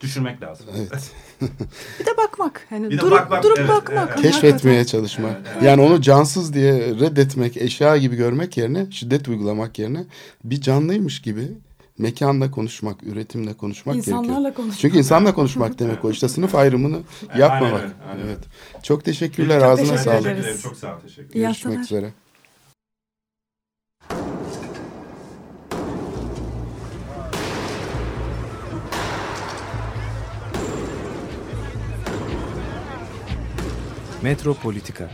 düşünmek 0.00 0.42
lazım. 0.42 0.66
Evet. 0.76 1.10
bir 2.00 2.06
de 2.06 2.16
bakmak. 2.16 2.66
Hani 2.70 2.90
bir 2.90 2.98
durup, 2.98 3.12
bakmak, 3.18 3.44
durup 3.44 3.58
evet, 3.58 3.68
bakmak. 3.68 4.10
Evet. 4.12 4.22
Keşfetmeye 4.22 4.84
çalışmak. 4.84 5.36
Evet, 5.36 5.46
evet. 5.52 5.62
Yani 5.62 5.82
onu 5.82 6.00
cansız 6.02 6.54
diye 6.54 6.74
reddetmek, 6.78 7.56
eşya 7.56 7.96
gibi 7.96 8.16
görmek 8.16 8.56
yerine, 8.56 8.90
şiddet 8.90 9.28
uygulamak 9.28 9.78
yerine 9.78 10.04
bir 10.44 10.60
canlıymış 10.60 11.22
gibi 11.22 11.48
mekanla 11.98 12.50
konuşmak, 12.50 13.02
üretimle 13.02 13.54
konuşmak 13.54 13.96
İnsanlarla 13.96 14.32
gerekiyor. 14.32 14.54
konuşmak. 14.54 14.78
Çünkü 14.80 14.98
insanla 14.98 15.34
konuşmak 15.34 15.78
demek 15.78 16.04
o. 16.04 16.10
İşte 16.10 16.28
sınıf 16.28 16.54
ayrımını 16.54 16.98
yapmamak. 17.38 17.80
Aynen, 17.82 17.94
aynen. 18.10 18.26
Evet. 18.26 18.38
Çok 18.82 19.04
teşekkürler. 19.04 19.60
Çok 19.60 19.68
Ağzına 19.68 19.86
teşekkür 19.96 20.02
sağlık. 20.12 20.26
Ederiz. 20.26 20.62
Çok 20.62 20.76
sağ 20.76 20.94
ol. 20.96 21.00
Teşekkür 21.00 21.34
İyi 21.34 21.44
Görüşmek 21.44 21.78
üzere. 21.78 22.12
Metropolitika 34.22 35.10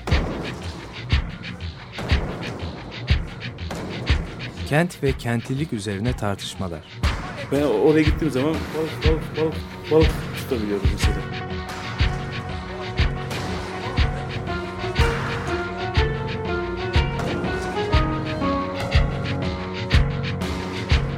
Kent 4.75 5.03
ve 5.03 5.13
kentlilik 5.13 5.73
üzerine 5.73 6.13
tartışmalar. 6.13 6.81
Ben 7.53 7.63
oraya 7.63 8.03
gittiğim 8.03 8.33
zaman 8.33 8.55
balık 8.55 9.07
balık 9.07 9.37
balık 9.37 9.55
balık 9.91 10.11
tutabiliyorum 10.37 10.87
mesela. 10.93 11.17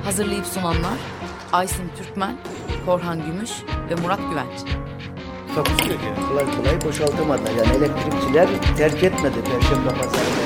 Hazırlayıp 0.05 0.47
sunanlar 0.47 0.99
Aysin 1.53 1.91
Türkmen, 1.99 2.37
Korhan 2.87 3.27
Gümüş 3.27 3.51
ve 3.91 3.95
Murat 3.95 4.21
Güvenç. 4.31 4.61
Yok 5.57 5.69
yani. 5.89 6.29
Kolay 6.29 6.45
kolay 6.57 6.81
boşaltamadı. 6.85 7.43
Yani 7.59 7.77
elektrikçiler 7.77 8.49
terk 8.77 9.03
etmedi 9.05 9.37
Perşembe 9.45 9.89
Pazarı 9.89 10.46